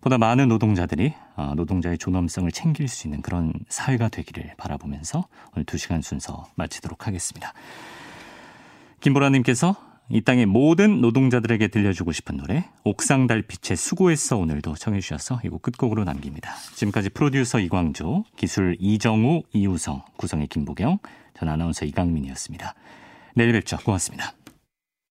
보다 0.00 0.18
많은 0.18 0.48
노동자들이 0.48 1.14
어, 1.36 1.52
노동자의 1.54 1.98
존엄성을 1.98 2.50
챙길 2.50 2.88
수 2.88 3.06
있는 3.06 3.22
그런 3.22 3.52
사회가 3.68 4.08
되기를 4.08 4.54
바라보면서 4.56 5.24
오늘 5.54 5.64
2시간 5.66 6.02
순서 6.02 6.46
마치도록 6.56 7.06
하겠습니다. 7.06 7.52
김보라님께서 9.00 9.89
이 10.12 10.20
땅의 10.22 10.46
모든 10.46 11.00
노동자들에게 11.00 11.68
들려주고 11.68 12.10
싶은 12.10 12.36
노래 12.36 12.64
옥상 12.82 13.28
달빛의 13.28 13.76
수고했어 13.76 14.36
오늘도 14.38 14.74
청해 14.74 15.00
주셔서 15.00 15.40
이곡 15.44 15.62
끝곡으로 15.62 16.02
남깁니다. 16.04 16.52
지금까지 16.74 17.10
프로듀서 17.10 17.60
이광조, 17.60 18.24
기술 18.36 18.76
이정우, 18.80 19.42
이우성, 19.52 20.02
구성의 20.16 20.48
김보경, 20.48 20.98
전 21.38 21.48
아나운서 21.48 21.84
이강민이었습니다. 21.84 22.74
내일 23.36 23.52
뵙죠. 23.52 23.76
고맙습니다. 23.78 24.39